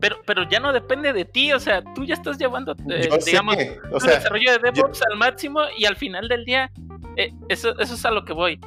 [0.01, 3.57] pero, pero ya no depende de ti, o sea, tú ya estás llevando, eh, digamos,
[3.93, 6.71] o tu desarrollo de DevOps al máximo, y al final del día,
[7.17, 8.61] eh, eso, eso es a lo que voy.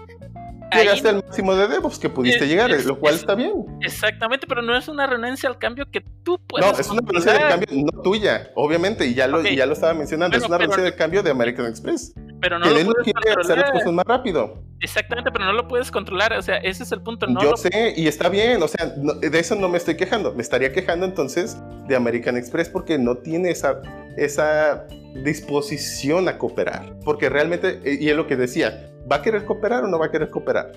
[0.73, 3.51] Llegaste al máximo de DevOps que pudiste Es- llegar, es- lo cual es- está bien.
[3.81, 7.33] Exactamente, pero no es una renuncia al cambio que tú puedes No, es una renuncia
[7.33, 9.47] de controlar, cambio no tuya, obviamente, y ya lo, Ok.
[9.51, 12.13] y ya lo estaba mencionando, Pero- es una pero- renuncia de cambio de American Express.
[12.41, 14.63] pero no que lo puedes quiere hacer las cosas más rápido.
[14.79, 17.27] Exactamente, pero no lo puedes controlar, o sea, ese es el punto.
[17.27, 19.95] No Yo lo- sé, y está bien, o sea, no- de eso no me estoy
[19.95, 20.33] quejando.
[20.33, 21.55] Me estaría quejando entonces
[21.87, 23.79] de American Express porque no tiene esa,
[24.17, 24.87] esa
[25.23, 26.95] disposición a cooperar.
[27.05, 30.05] Porque realmente, eh, y es lo que decía, ¿va a querer cooperar o no va
[30.05, 30.71] a querer cooperar?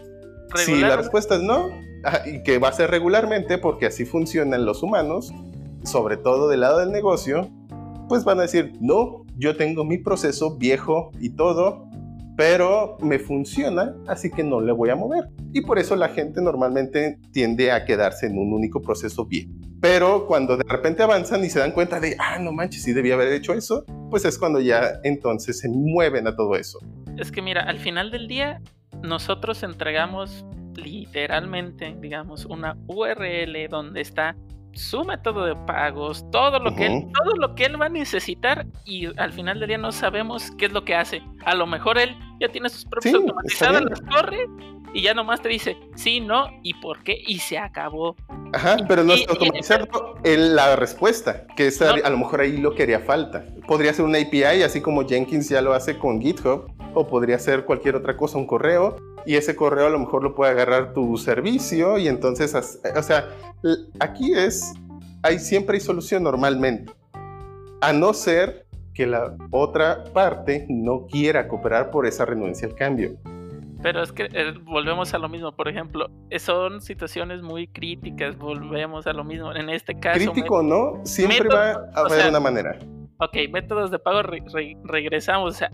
[0.57, 1.71] Si la respuesta es no,
[2.05, 5.33] ajá, y que va a ser regularmente porque así funcionan los humanos,
[5.85, 7.49] sobre todo del lado del negocio,
[8.09, 11.89] pues van a decir, no, yo tengo mi proceso viejo y todo,
[12.37, 15.29] pero me funciona, así que no le voy a mover.
[15.53, 19.61] Y por eso la gente normalmente tiende a quedarse en un único proceso bien.
[19.81, 23.15] Pero cuando de repente avanzan y se dan cuenta de, ah, no manches, sí debía
[23.15, 26.79] haber hecho eso, pues es cuando ya entonces se mueven a todo eso.
[27.17, 28.61] Es que mira, al final del día,
[29.03, 34.37] nosotros entregamos literalmente, digamos, una URL donde está
[34.77, 38.67] su método de pagos, todo lo que él, todo lo que él va a necesitar
[38.85, 41.23] y al final del día no sabemos qué es lo que hace.
[41.45, 44.47] A lo mejor él ya tiene sus propias Sí, automatizadas, las corre
[44.93, 48.17] y ya nomás te dice sí, no y por qué y se acabó.
[48.53, 51.89] Ajá, pero no está automatizando el- la respuesta, que es No.
[52.05, 53.45] a lo mejor ahí lo que haría falta.
[53.67, 57.65] Podría ser una API, así como Jenkins ya lo hace con GitHub, o podría ser
[57.65, 58.97] cualquier otra cosa, un correo,
[59.27, 63.29] y ese correo a lo mejor lo puede agarrar tu servicio, y entonces, o sea,
[64.01, 64.73] aquí es,
[65.23, 66.93] hay siempre hay solución normalmente,
[67.81, 73.17] a no ser que la otra parte no quiera cooperar por esa renuncia al cambio.
[73.83, 78.39] Pero es que eh, volvemos a lo mismo, por ejemplo, eh, son situaciones muy críticas,
[78.39, 79.53] volvemos a lo mismo.
[79.53, 82.79] En este caso, Crítico no, siempre va a haber sea, una manera.
[83.19, 85.55] Ok, métodos de pago, re- re- regresamos.
[85.55, 85.71] O sea,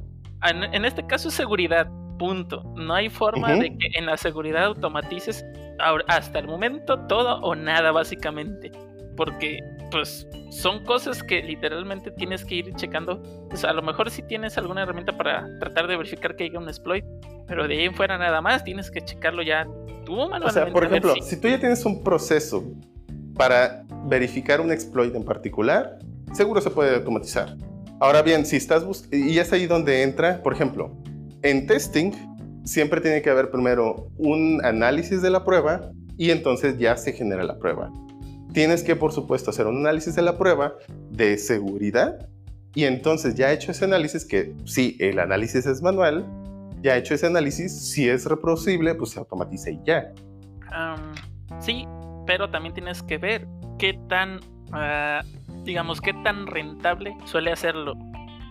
[0.51, 1.89] en, en este caso seguridad,
[2.21, 2.63] punto.
[2.77, 5.43] No hay forma de que en la seguridad automatices
[6.07, 8.71] hasta el momento todo o nada, básicamente.
[9.17, 9.59] Porque,
[9.91, 13.23] pues, son cosas que literalmente tienes que ir checando.
[13.51, 16.59] O sea, a lo mejor si tienes alguna herramienta para tratar de verificar que haya
[16.59, 17.05] un exploit,
[17.47, 19.67] pero de ahí en fuera nada más, tienes que checarlo ya
[20.05, 20.47] tú manualmente.
[20.47, 22.63] O sea, por ejemplo, si- si tú ya tienes un proceso
[23.37, 25.99] para verificar un exploit en particular,
[26.33, 27.57] seguro se puede automatizar.
[27.99, 30.97] Ahora bien, si estás buscando, y es ahí donde entra, por ejemplo,
[31.43, 32.13] en testing
[32.65, 37.45] siempre tiene que haber primero un análisis de la prueba y entonces ya se genera
[37.45, 37.91] la prueba.
[38.53, 40.75] Tienes que, por supuesto, hacer un análisis de la prueba
[41.11, 42.29] de seguridad
[42.75, 46.25] Y entonces ya hecho ese análisis, que sí, el análisis es manual,
[46.83, 50.13] ya hecho ese análisis, si es reproducible, pues se automatiza y ya.
[51.59, 51.87] sí,
[52.27, 53.49] pero también tienes que ver
[53.79, 54.41] qué tan,
[54.73, 55.23] ah,
[55.65, 57.95] digamos, qué tan rentable suele hacerlo.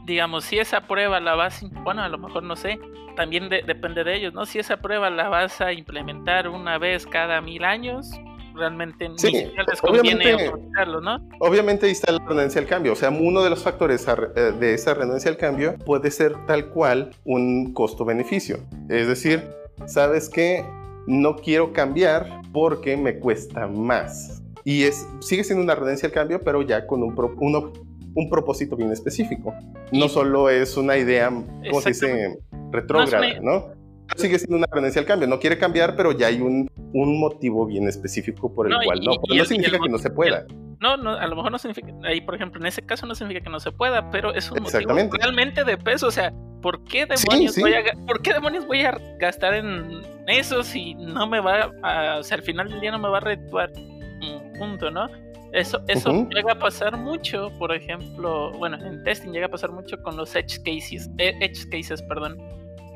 [0.10, 2.80] Digamos, si esa prueba la vas, bueno, a lo mejor no sé,
[3.16, 4.48] también depende de ellos, ¿no?
[4.48, 8.10] Si esa prueba la vas a implementar una vez cada mil años,
[8.56, 11.30] realmente sí, ni les conviene automatizarlo, ¿no?
[11.40, 12.94] Obviamente ahí está la renuncia al cambio.
[12.94, 16.70] O sea, uno de los factores eh, de esa renuncia al cambio puede ser tal
[16.70, 18.58] cual un costo-beneficio.
[18.90, 19.48] Es decir,
[19.86, 20.66] ¿sabes qué?
[21.06, 24.42] No quiero cambiar porque me cuesta más.
[24.64, 27.89] Y es, sigue siendo una renuncia al cambio, pero ya con un, un
[28.28, 29.54] propósito bien específico.
[29.92, 32.40] No solo es una idea, ¿cómo se dice?
[32.72, 33.80] Retrógrada, ¿no?
[34.16, 35.28] sigue siendo una tendencia al cambio.
[35.28, 39.14] No quiere cambiar, pero ya hay un, un motivo bien específico por el cual no.
[39.22, 40.46] Pero no significa que no se pueda.
[40.80, 43.44] No, no, a lo mejor no significa, ahí por ejemplo, en ese caso no significa
[43.44, 46.32] que no se pueda, pero es un motivo realmente de peso, o sea,
[46.62, 51.28] ¿por qué demonios, Voy, a, ¿por qué demonios voy a gastar en eso si no
[51.28, 54.54] me va a, o sea, al final del día no me va a redituar un
[54.58, 55.10] punto, ¿no?
[55.52, 59.98] Eso, eso llega a pasar mucho, por ejemplo, bueno, en testing llega a pasar mucho
[60.04, 62.38] con los edge cases, eh, edge cases, perdón.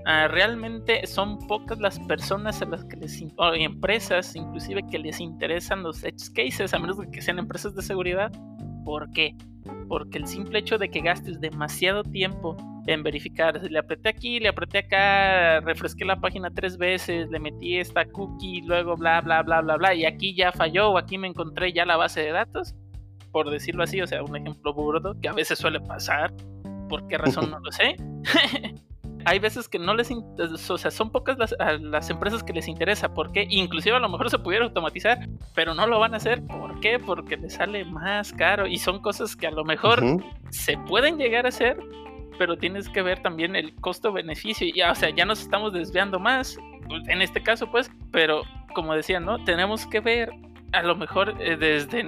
[0.06, 5.22] Ah, realmente son pocas las personas a las que les o empresas inclusive que les
[5.22, 8.30] interesan los edge cases a menos que sean empresas de seguridad
[8.84, 9.36] ¿por qué?
[9.88, 14.50] porque el simple hecho de que gastes demasiado tiempo en verificar le apreté aquí, le
[14.50, 19.62] apreté acá refresqué la página tres veces le metí esta cookie luego bla bla bla
[19.62, 22.76] bla bla y aquí ya falló o aquí me encontré ya la base de datos
[23.32, 26.34] por decirlo así, o sea, un ejemplo burdo que a veces suele pasar
[26.90, 27.96] ¿por qué razón no lo sé?
[29.26, 33.14] hay veces que no les, o sea, son pocas las, las empresas que les interesa,
[33.14, 35.20] porque inclusive a lo mejor se pudiera automatizar,
[35.56, 37.00] pero no lo van a hacer, ¿por qué?
[37.00, 40.04] Porque les sale más caro y son cosas que a lo mejor
[40.50, 41.78] se pueden llegar a hacer,
[42.38, 46.58] pero tienes que ver también el costo-beneficio, y, o sea, ya nos estamos desviando más,
[46.88, 48.44] pues, en este caso pues, pero
[48.74, 49.44] como decía, ¿no?
[49.44, 50.32] Tenemos que ver
[50.74, 52.04] a lo mejor eh, desde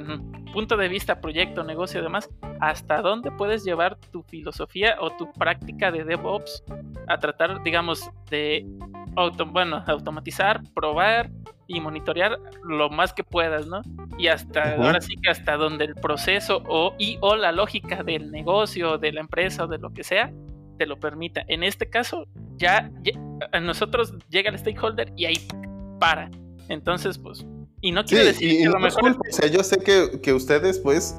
[0.56, 2.30] punto de vista proyecto, negocio y demás,
[2.61, 6.64] hasta dónde puedes llevar tu filosofía o tu práctica de DevOps
[7.07, 8.65] a tratar, digamos, de
[9.52, 11.30] bueno, automatizar, probar
[11.68, 13.82] y monitorear lo más que puedas, ¿no?
[14.18, 18.32] Y hasta ahora sí que hasta donde el proceso o y o la lógica del
[18.32, 20.32] negocio, de la empresa o de lo que sea
[20.77, 21.44] te lo permita.
[21.49, 22.90] En este caso, ya,
[23.52, 25.48] a nosotros llega el stakeholder y ahí
[25.99, 26.32] para.
[26.69, 27.45] Entonces, pues,
[27.86, 31.16] y no quiere decir que lo mejor O sea, yo sé que, que ustedes, pues,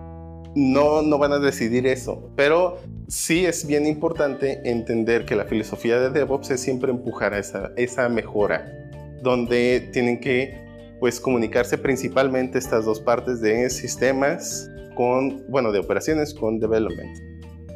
[0.56, 6.00] no, no van a decidir eso, pero sí es bien importante entender que la filosofía
[6.00, 8.66] de DevOps es siempre empujar a esa, esa mejora,
[9.22, 10.58] donde tienen que
[10.98, 17.16] pues comunicarse principalmente estas dos partes de sistemas con, bueno, de operaciones con development.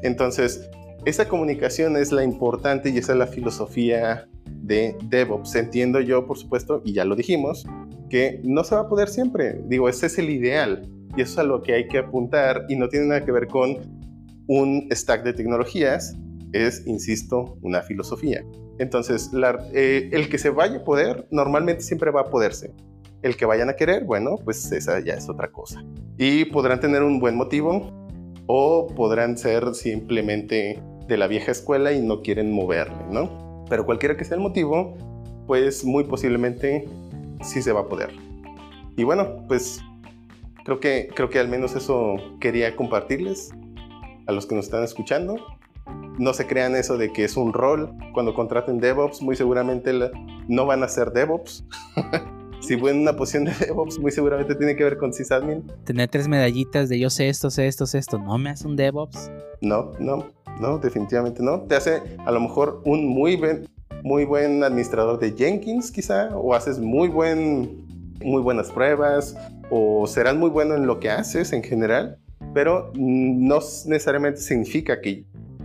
[0.02, 0.68] Entonces,
[1.04, 5.54] esa comunicación es la importante y esa es la filosofía de DevOps.
[5.54, 7.66] Entiendo yo, por supuesto, y ya lo dijimos,
[8.08, 9.60] que no se va a poder siempre.
[9.66, 12.76] Digo, ese es el ideal y eso es a lo que hay que apuntar y
[12.76, 13.78] no tiene nada que ver con
[14.46, 16.16] un stack de tecnologías,
[16.52, 18.44] es, insisto, una filosofía.
[18.78, 19.30] Entonces,
[19.72, 22.74] eh, el que se vaya a poder, normalmente siempre va a poderse.
[23.22, 25.84] El que vayan a querer, bueno, pues esa ya es otra cosa.
[26.18, 27.92] Y podrán tener un buen motivo
[28.46, 33.64] o podrán ser simplemente de la vieja escuela y no quieren moverle, ¿no?
[33.68, 34.96] Pero cualquiera que sea el motivo,
[35.46, 36.88] pues muy posiblemente
[37.42, 38.10] sí se va a poder.
[38.96, 39.80] Y bueno, pues
[40.64, 43.50] creo que, creo que al menos eso quería compartirles
[44.26, 45.36] a los que nos están escuchando.
[46.18, 47.92] No se crean eso de que es un rol.
[48.14, 49.92] Cuando contraten DevOps, muy seguramente
[50.46, 51.64] no van a ser DevOps.
[52.60, 55.66] si en una posición de DevOps, muy seguramente tiene que ver con sysadmin.
[55.84, 58.76] Tener tres medallitas de yo sé esto, sé esto, sé esto, ¿no me hace un
[58.76, 59.30] DevOps?
[59.60, 60.28] No, no,
[60.60, 61.62] no, definitivamente no.
[61.62, 63.68] Te hace a lo mejor un muy buen,
[64.02, 67.86] muy buen administrador de Jenkins, quizá, o haces muy buen,
[68.22, 69.36] muy buenas pruebas,
[69.70, 72.18] o serás muy bueno en lo que haces en general,
[72.54, 75.24] pero no necesariamente significa que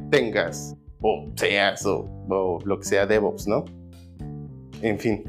[0.10, 3.66] tengas o seas o, lo que sea DevOps, ¿no?
[4.82, 5.24] En fin.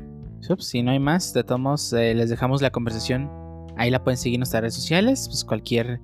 [0.59, 3.31] Si no hay más, de todos eh, les dejamos la conversación.
[3.77, 5.27] Ahí la pueden seguir en nuestras redes sociales.
[5.29, 6.01] Pues cualquier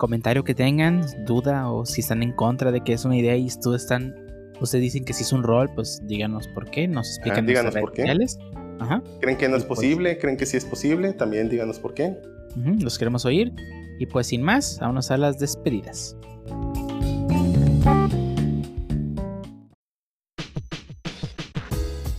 [0.00, 3.44] comentario que tengan, duda o si están en contra de que es una idea y
[3.44, 4.14] ustedes están,
[4.58, 7.92] ustedes dicen que si es un rol, pues díganos por qué, nos explican díganos por
[7.92, 8.04] qué.
[9.20, 10.16] ¿Creen que no es pues posible?
[10.16, 11.12] ¿Creen que sí es posible?
[11.12, 12.16] También díganos por qué.
[12.56, 13.52] los queremos oír.
[13.98, 16.16] Y pues sin más, vámonos a las despedidas.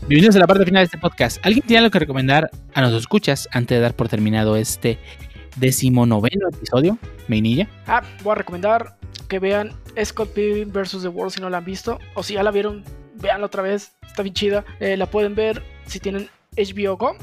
[0.07, 1.43] Bienvenidos a la parte final de este podcast.
[1.43, 4.99] ¿Alguien tiene algo que recomendar a los escuchas antes de dar por terminado este
[5.57, 6.97] decimonoveno episodio,
[7.27, 7.67] Meinilla?
[7.87, 8.97] Ah, voy a recomendar
[9.27, 9.71] que vean
[10.03, 11.01] Scott Pilgrim vs.
[11.01, 11.99] The World si no la han visto.
[12.15, 12.83] O si ya la vieron,
[13.15, 13.93] veanla otra vez.
[14.05, 14.65] Está bien chida.
[14.79, 17.15] Eh, la pueden ver si tienen HBO Go.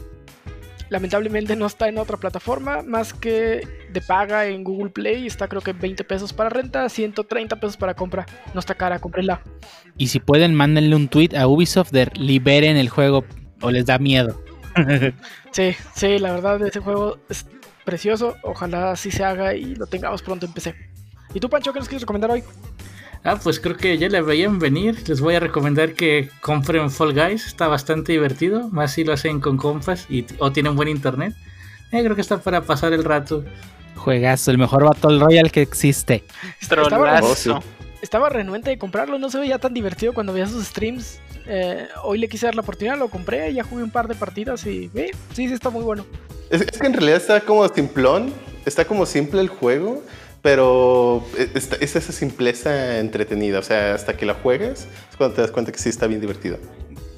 [0.91, 5.27] Lamentablemente no está en otra plataforma más que de paga en Google Play.
[5.27, 8.25] Está creo que 20 pesos para renta, 130 pesos para compra.
[8.55, 9.43] No está cara, cómprenla.
[9.99, 13.25] Y si pueden, mándenle un tweet a Ubisoft de liberen el juego
[13.61, 14.41] o les da miedo.
[15.51, 17.47] Sí, sí, la verdad ese juego es
[17.89, 18.37] precioso.
[18.43, 20.75] Ojalá así se haga y lo tengamos pronto en PC.
[21.33, 22.45] ¿Y tú, Pancho, qué nos quieres recomendar hoy?
[23.25, 25.09] Ah, pues creo que ya le veían venir.
[25.09, 27.47] Les voy a recomendar que compren Fall Guys.
[27.47, 28.69] Está bastante divertido.
[28.69, 31.35] Más si lo hacen con compas y, o tienen buen internet.
[31.91, 33.43] Eh, creo que está para pasar el rato.
[33.97, 36.25] Juegazo, el mejor Battle Royale que existe.
[36.69, 37.63] Trolazo.
[38.03, 41.21] Estaba renuente de comprarlo, no se veía tan divertido cuando veía sus streams.
[41.47, 44.65] Eh, hoy le quise dar la oportunidad, lo compré, ya jugué un par de partidas
[44.67, 46.05] y eh, sí, sí está muy bueno.
[46.51, 48.33] Es, es que en realidad está como simplón,
[48.65, 50.03] está como simple el juego,
[50.43, 53.59] pero es, es esa simpleza entretenida.
[53.59, 56.21] O sea, hasta que la juegues es cuando te das cuenta que sí está bien
[56.21, 56.59] divertido.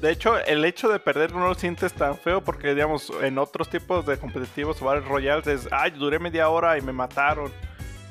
[0.01, 3.69] De hecho, el hecho de perder no lo sientes tan feo porque, digamos, en otros
[3.69, 7.51] tipos de competitivos o Battle Royales es, ay, duré media hora y me mataron.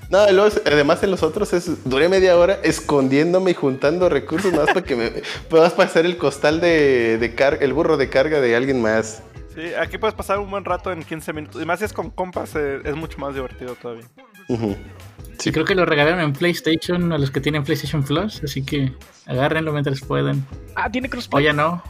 [0.09, 4.67] No, luego, además en los otros es, duré media hora escondiéndome y juntando recursos más
[4.67, 5.11] para que me
[5.49, 9.23] puedas pasar el costal de, de carga, el burro de carga de alguien más.
[9.55, 11.63] Sí, aquí puedes pasar un buen rato en 15 minutos.
[11.63, 14.05] Y más si es con compas, eh, es mucho más divertido todavía.
[15.39, 18.43] Sí, creo que lo regalaron en PlayStation a los que tienen PlayStation Plus.
[18.45, 18.93] Así que
[19.27, 20.45] agárrenlo mientras puedan.
[20.77, 21.45] Ah, tiene O crossplay.
[21.45, 21.83] ya no.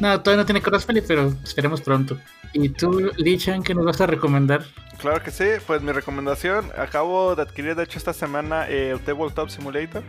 [0.00, 2.18] No, todavía no tiene crossplay, pero esperemos pronto.
[2.52, 4.64] ¿Y tú, Lichan, qué nos vas a recomendar?
[4.98, 9.00] Claro que sí, pues mi recomendación, acabo de adquirir de hecho esta semana eh, el
[9.00, 10.02] Tabletop Simulator.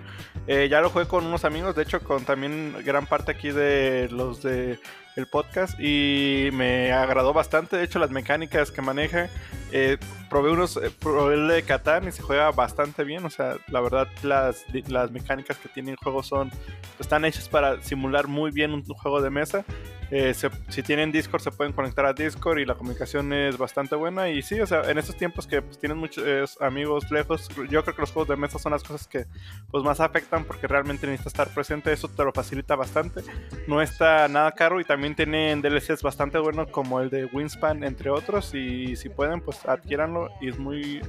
[0.48, 4.08] Eh, ya lo jugué con unos amigos, de hecho con también gran parte aquí de
[4.12, 4.80] los de
[5.18, 9.30] el podcast y me agradó bastante, de hecho las mecánicas que maneja,
[9.72, 9.98] eh,
[10.30, 13.82] probé unos, eh, probé el de Catán y se juega bastante bien, o sea, la
[13.82, 16.52] verdad las, las mecánicas que tiene el juego son,
[17.00, 19.66] están hechas para simular muy bien un, juego de mesa.
[20.10, 23.94] Eh, se- si tienen Discord se pueden conectar a Discord y la comunicación es bastante
[23.96, 27.50] buena y sí, o sea, en estos tiempos que pues, tienen muchos eh, amigos lejos,
[27.70, 29.26] yo creo que los juegos de mesa son las cosas que
[29.70, 33.22] pues más afectan porque realmente necesitas estar presente, eso te lo facilita bastante.
[33.68, 38.10] No está nada caro y también tienen DLCs bastante buenos como el de Wingspan entre
[38.10, 41.02] otros y si pueden pues adquiéranlo y es muy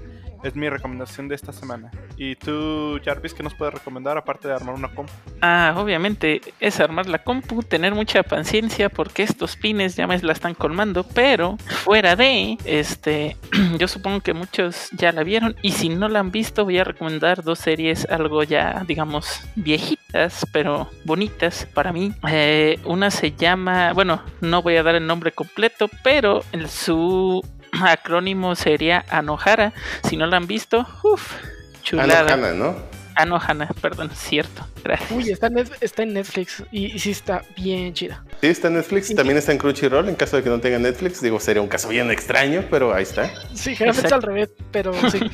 [0.43, 1.91] es mi recomendación de esta semana.
[2.16, 5.09] ¿Y tú, Jarvis, qué nos puedes recomendar aparte de armar una comp?
[5.41, 10.33] Ah, obviamente es armar la compu, tener mucha paciencia porque estos pines ya me la
[10.33, 13.37] están colmando, pero fuera de, este,
[13.79, 16.85] yo supongo que muchos ya la vieron y si no la han visto voy a
[16.85, 22.12] recomendar dos series algo ya, digamos, viejitas, pero bonitas para mí.
[22.29, 27.43] Eh, una se llama, bueno, no voy a dar el nombre completo, pero el, su
[27.85, 29.73] acrónimo sería Anohara.
[30.09, 31.35] Si no la han visto, uff,
[31.82, 32.35] chulada.
[32.35, 32.77] Hannah, ¿no?
[33.15, 34.66] Anohana, perdón, cierto.
[34.85, 35.11] Gracias.
[35.11, 38.23] Uy, está en, Net- está en Netflix y, y sí está bien chida.
[38.41, 41.21] Sí, está en Netflix, también está en Crunchyroll, en caso de que no tenga Netflix.
[41.21, 43.29] Digo, sería un caso bien extraño, pero ahí está.
[43.55, 44.15] Sí, generalmente es Exacto.
[44.15, 45.19] al revés, pero sí.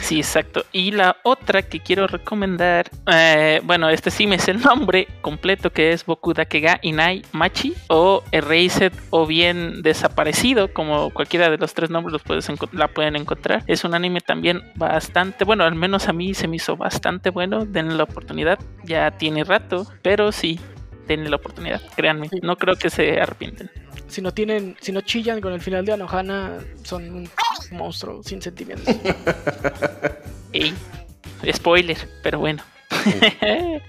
[0.00, 0.66] Sí, exacto.
[0.72, 5.70] Y la otra que quiero recomendar, eh, bueno, este sí me es el nombre completo
[5.70, 11.74] que es Boku Dakega Inai Machi o Erased o bien Desaparecido, como cualquiera de los
[11.74, 13.62] tres nombres los puedes la pueden encontrar.
[13.68, 17.64] Es un anime también bastante, bueno, al menos a mí se me hizo bastante bueno.
[17.64, 20.58] Denle la oportunidad, ya tiene rato, pero sí,
[21.06, 22.38] denle la oportunidad, créanme, Sí.
[22.42, 23.70] no creo que se arrepienten.
[24.08, 27.30] Si no tienen, si no chillan con el final de Anohana, son un
[27.72, 28.94] monstruo sin sentimientos.
[30.52, 30.72] Ey,
[31.52, 32.62] spoiler, pero bueno.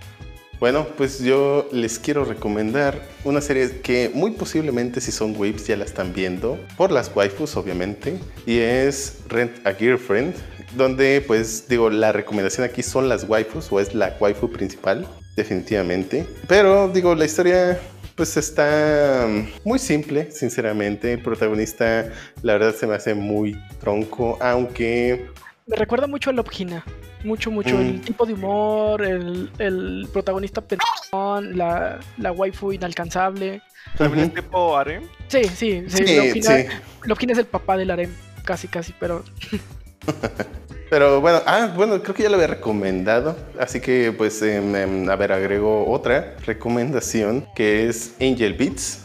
[0.65, 5.77] Bueno, pues yo les quiero recomendar una serie que muy posiblemente si son waves ya
[5.77, 8.17] la están viendo, por las waifus obviamente,
[8.47, 10.33] y es Rent a Girlfriend,
[10.75, 16.25] donde pues digo, la recomendación aquí son las waifus o es la waifu principal, definitivamente.
[16.47, 17.79] Pero digo, la historia
[18.15, 19.27] pues está
[19.63, 21.13] muy simple, sinceramente.
[21.13, 22.11] El protagonista
[22.41, 25.27] la verdad se me hace muy tronco, aunque
[25.67, 26.83] Me recuerda mucho a Lobgina.
[27.23, 27.75] Mucho, mucho.
[27.75, 27.81] Mm.
[27.81, 33.61] El tipo de humor, el, el protagonista pendejón, la, la waifu inalcanzable.
[33.97, 35.03] ¿También es tipo harem?
[35.27, 36.05] Sí, sí, sí.
[36.05, 36.65] Sí, Lobgina, sí.
[37.03, 38.11] Lobgina es el papá del harem.
[38.43, 39.23] Casi, casi, pero
[40.89, 43.35] Pero bueno, ah, bueno, creo que ya lo había recomendado.
[43.59, 49.01] Así que, pues, em, a ver, agrego otra recomendación que es Angel Beats,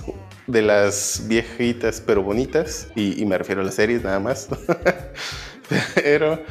[0.46, 2.88] de las viejitas pero bonitas.
[2.94, 4.48] Y, y me refiero a las series nada más.
[5.94, 6.42] pero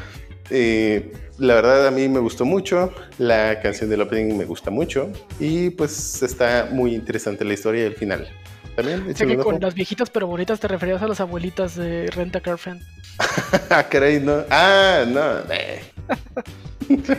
[0.49, 2.91] eh, la verdad a mí me gustó mucho.
[3.17, 5.09] La canción del opening me gusta mucho.
[5.39, 8.27] Y pues está muy interesante la historia y el final.
[8.75, 12.81] También, que con las viejitas pero bonitas te referías a las abuelitas de Renta Girlfriend.
[13.69, 14.43] Ah, caray, no.
[14.49, 15.53] Ah, no.
[15.53, 15.81] eh.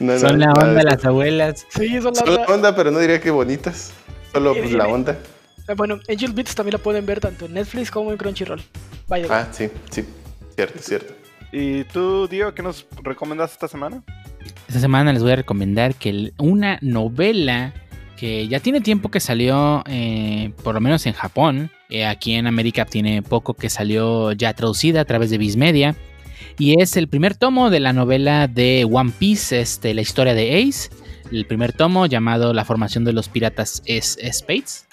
[0.00, 0.88] No, no, Son la nada de onda eso.
[0.88, 1.66] las abuelas.
[1.68, 2.54] Sí, son la Son la onda.
[2.54, 3.92] onda, pero no diría que bonitas.
[4.32, 5.18] Solo pues, la onda.
[5.68, 8.62] Eh, Bueno, Angel Beats también la pueden ver tanto en Netflix como en Crunchyroll.
[9.08, 9.26] Vaya.
[9.28, 10.04] Ah, sí, sí.
[10.56, 11.12] Cierto, cierto.
[11.52, 14.02] ¿Y tú, Dio, qué nos recomendas esta semana?
[14.68, 17.74] Esta semana les voy a recomendar que una novela
[18.16, 22.46] que ya tiene tiempo que salió, eh, por lo menos en Japón, eh, aquí en
[22.46, 25.96] América tiene poco que salió ya traducida a través de Viz Media,
[26.58, 30.62] y es el primer tomo de la novela de One Piece, este, la historia de
[30.62, 30.90] Ace,
[31.32, 34.89] el primer tomo llamado La formación de los piratas es Spades.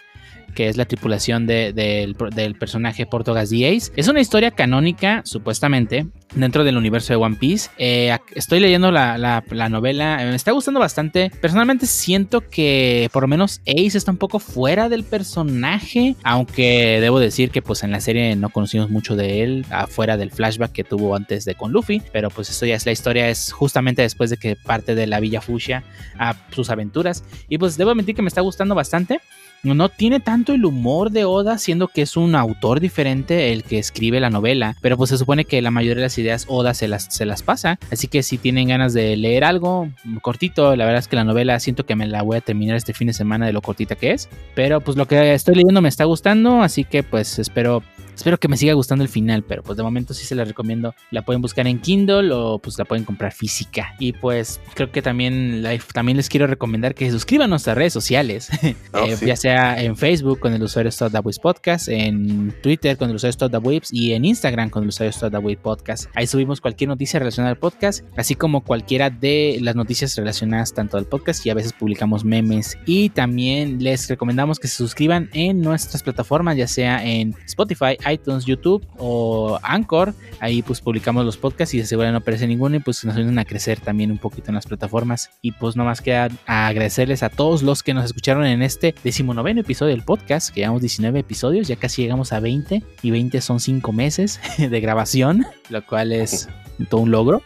[0.58, 3.68] Que es la tripulación de- del, personaje Portogas D.
[3.70, 3.92] Ace.
[3.96, 7.70] Es una historia canónica, supuestamente, dentro del universo de One Piece.
[7.78, 11.30] Eh, estoy leyendo la novela, eh, me está gustando bastante.
[11.42, 17.20] Personalmente siento que por lo menos Ace está un poco fuera del personaje, aunque debo
[17.20, 20.84] decir que pues en la serie no conocimos mucho de él, afuera del flashback que
[20.84, 24.32] tuvo antes de con Luffy, pero pues esto ya es la historia, es justamente después
[24.32, 25.84] de que parte de la Villa Fuchsia
[26.18, 27.24] a sus aventuras.
[27.48, 29.20] Y pues debo admitir que me está gustando bastante.
[29.64, 33.80] No, tiene tanto el humor de Oda, siendo que es un autor diferente el que
[33.80, 36.88] escribe la novela, pero pues se supone que la mayoría de las ideas Oda se
[36.88, 39.90] las, se las pasa, así que si tienen ganas de leer algo
[40.22, 42.94] cortito, la verdad es que la novela siento que me la voy a terminar este
[42.94, 45.90] fin de semana de lo cortita que es, pero pues lo que estoy leyendo me
[45.90, 47.84] está gustando, así que pues espero
[48.18, 50.94] Espero que me siga gustando el final, pero pues de momento sí se la recomiendo.
[51.12, 53.94] La pueden buscar en Kindle o pues la pueden comprar física.
[54.00, 57.78] Y pues creo que también, la- también les quiero recomendar que se suscriban a nuestras
[57.78, 58.50] redes sociales.
[58.94, 59.26] Oh, Eh, sí.
[59.28, 63.94] Ya sea en Facebook con el usuario StopTheWebs Podcast, en Twitter con el usuario StopTheWebs
[63.94, 66.06] y en Instagram con el usuario StopTheWebs Podcast.
[66.16, 70.98] Ahí subimos cualquier noticia relacionada al podcast, así como cualquiera de las noticias relacionadas tanto
[70.98, 72.78] al podcast y a veces publicamos memes.
[72.88, 78.46] Y también les recomendamos que se suscriban en nuestras plataformas, ya sea en Spotify, iTunes,
[78.46, 80.14] YouTube o Anchor.
[80.40, 83.40] Ahí pues publicamos los podcasts y de seguro no aparece ninguno y pues nos ayudan
[83.40, 85.32] a crecer también un poquito en las plataformas.
[85.42, 89.62] Y pues no más queda agradecerles a todos los que nos escucharon en este decimonoveno
[89.62, 93.60] episodio del podcast, que llevamos 19 episodios, ya casi llegamos a 20 y 20 son
[93.60, 96.48] 5 meses de grabación, lo cual es
[96.90, 97.42] todo un logro.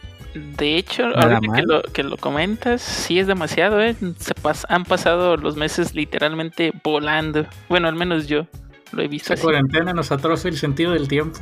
[0.56, 3.94] De hecho, Nada ahorita que lo, que lo comentas, sí es demasiado, ¿eh?
[4.18, 7.44] Se pas- han pasado los meses literalmente volando.
[7.68, 8.46] Bueno, al menos yo
[8.92, 9.42] lo he visto Esta así.
[9.42, 11.40] cuarentena nos atrofia el sentido del tiempo.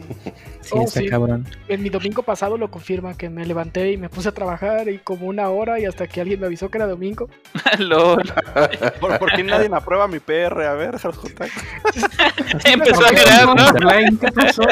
[0.64, 1.06] Sí, Oh, está sí.
[1.08, 1.46] cabrón.
[1.68, 4.96] En mi domingo pasado lo confirma que me levanté y me puse a trabajar y
[4.96, 7.28] como una hora y hasta que alguien me avisó que era domingo.
[7.78, 8.32] Lol.
[9.00, 10.62] ¿Por, por qué nadie me aprueba mi PR?
[10.62, 10.94] A ver.
[12.64, 14.18] Empezó a crear, ¿no?
[14.18, 14.62] ¿Qué pasó?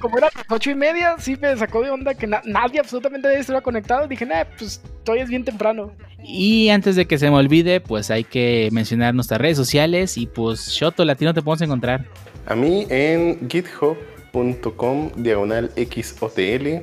[0.00, 3.28] Como era las ocho y media, sí me sacó de onda que na- nadie, absolutamente
[3.28, 4.08] nadie estuviera conectado.
[4.08, 5.92] Dije, nah, pues todavía es bien temprano.
[6.22, 10.26] Y antes de que se me olvide, pues hay que mencionar nuestras redes sociales y
[10.26, 12.04] pues Shoto Latino te podemos encontrar.
[12.46, 13.48] A mí en
[14.44, 16.82] github.com diagonal XOTL.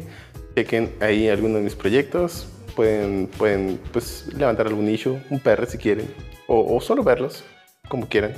[0.56, 2.50] Chequen ahí algunos de mis proyectos.
[2.76, 6.08] Pueden, pueden pues, levantar algún issue, un PR si quieren.
[6.48, 7.44] O, o solo verlos,
[7.88, 8.34] como quieran.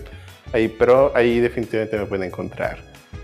[0.54, 2.80] Ahí, pero ahí definitivamente me pueden encontrar.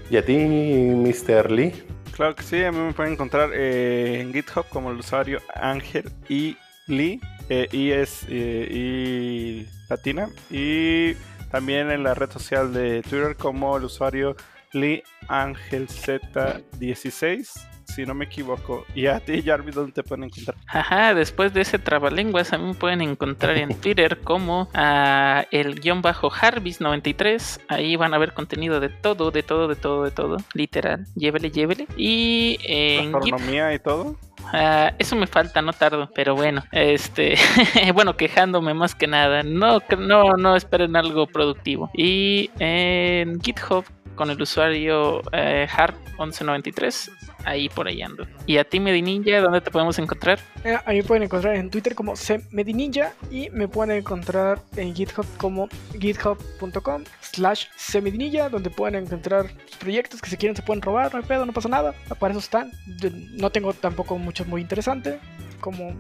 [0.10, 1.52] Y a ti, Mr.
[1.52, 1.74] Lee.
[2.14, 6.10] Claro que sí, a mí me pueden encontrar eh, en GitHub como el usuario Ángel
[6.28, 7.22] y Lee.
[7.50, 10.30] eh, y es eh, y latina.
[10.50, 11.14] Y
[11.52, 14.36] también en la red social de Twitter como el usuario
[14.74, 17.67] Lee Ángel Z16.
[17.85, 18.85] Si no me equivoco.
[18.95, 20.56] Y a ti, Jarvis, ¿dónde te pueden encontrar?
[20.67, 25.80] Ajá, después de ese trabalenguas, a mí me pueden encontrar en Twitter como ah, el
[25.82, 27.59] guion bajo Harvis93.
[27.67, 30.38] Ahí van a ver contenido de todo, de todo, de todo, de todo.
[30.53, 31.88] Literal, llévele, llévele.
[31.98, 34.16] Y en Git, Astronomía y todo.
[34.53, 37.35] ah, eso me falta, no tardo, pero bueno, este,
[37.93, 39.43] bueno, quejándome más que nada.
[39.43, 41.90] No, no, no esperen algo productivo.
[41.93, 43.83] Y en GitHub
[44.15, 47.11] con el usuario eh, Hard1193.
[47.43, 48.27] Ahí por ahí ando.
[48.45, 50.40] Y a ti, Medinilla, ¿dónde te podemos encontrar?
[50.64, 54.93] Eh, a mí me pueden encontrar en Twitter como Semedininja y me pueden encontrar en
[54.93, 55.67] GitHub como
[55.99, 59.48] github.com slash semedinilla donde pueden encontrar
[59.80, 62.40] proyectos que si quieren se pueden robar, no hay pedo, no pasa nada, para eso
[62.40, 62.72] están.
[62.99, 65.19] Yo no tengo tampoco mucho muy interesante
[65.59, 65.93] como...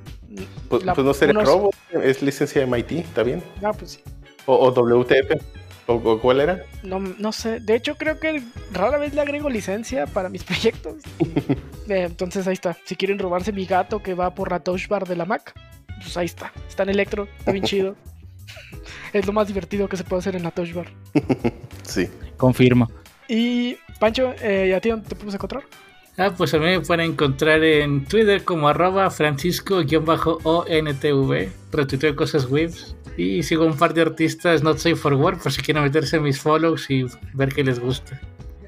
[0.69, 3.41] Pues, la- pues no seré unos- robo, es licencia de MIT, ¿está bien?
[3.63, 3.99] Ah, pues sí.
[4.45, 5.41] O, o WTF.
[5.87, 6.63] ¿O, o cuál era?
[6.83, 10.95] No, no sé, de hecho creo que rara vez le agrego licencia para mis proyectos.
[11.19, 12.77] Eh, entonces ahí está.
[12.85, 15.53] Si quieren robarse mi gato que va por la touch bar de la Mac,
[16.01, 16.51] pues ahí está.
[16.67, 17.95] Está en Electro, está bien chido.
[19.13, 20.87] Es lo más divertido que se puede hacer en la touch bar.
[21.83, 22.07] Sí.
[22.37, 22.89] Confirmo.
[23.27, 25.63] Y Pancho, eh, ¿y a ti dónde te podemos encontrar?
[26.17, 31.49] Ah, pues a mí me pueden encontrar en Twitter como arroba francisco-ontv.
[31.71, 32.95] Retuiteo cosas webs.
[33.17, 36.23] Y sigo un par de artistas not safe for work por si quieren meterse en
[36.23, 38.19] mis follows y ver qué les gusta.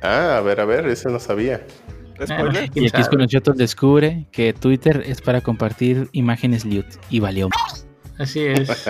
[0.02, 1.66] Ah, a ver, a ver, eso no sabía.
[2.18, 3.04] ¿Quién Y aquí sabe?
[3.04, 7.50] Screenshot descubre que Twitter es para compartir imágenes lewd y valió.
[8.18, 8.70] Así es.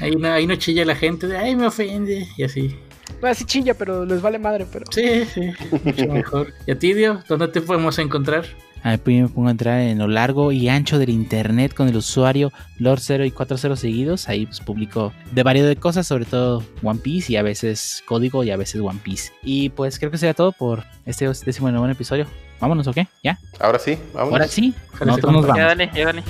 [0.00, 2.24] Ahí no, ahí no chilla la gente de, ay, me ofende.
[2.36, 2.76] Y así.
[3.22, 4.84] No, así chinga, pero les vale madre, pero.
[4.90, 5.50] Sí, sí.
[5.84, 6.52] Mucho mejor.
[6.66, 7.22] ¿Y a ti, Dio?
[7.28, 8.44] ¿Dónde te podemos encontrar?
[8.84, 11.96] Ahí pues me pongo a entrar en lo largo y ancho del internet con el
[11.96, 14.28] usuario Lord0 y 40 seguidos.
[14.28, 18.44] Ahí pues publico de variedad de cosas, sobre todo One Piece y a veces código
[18.44, 19.32] y a veces One Piece.
[19.42, 22.26] Y pues creo que sería todo por este décimo noveno episodio.
[22.60, 23.08] Vámonos, ¿o qué?
[23.24, 23.38] ¿Ya?
[23.58, 24.32] Ahora sí, vamos.
[24.32, 24.72] Ahora sí,
[25.04, 25.66] nosotros nos Ya vamos.
[25.66, 26.22] dale, ya dale.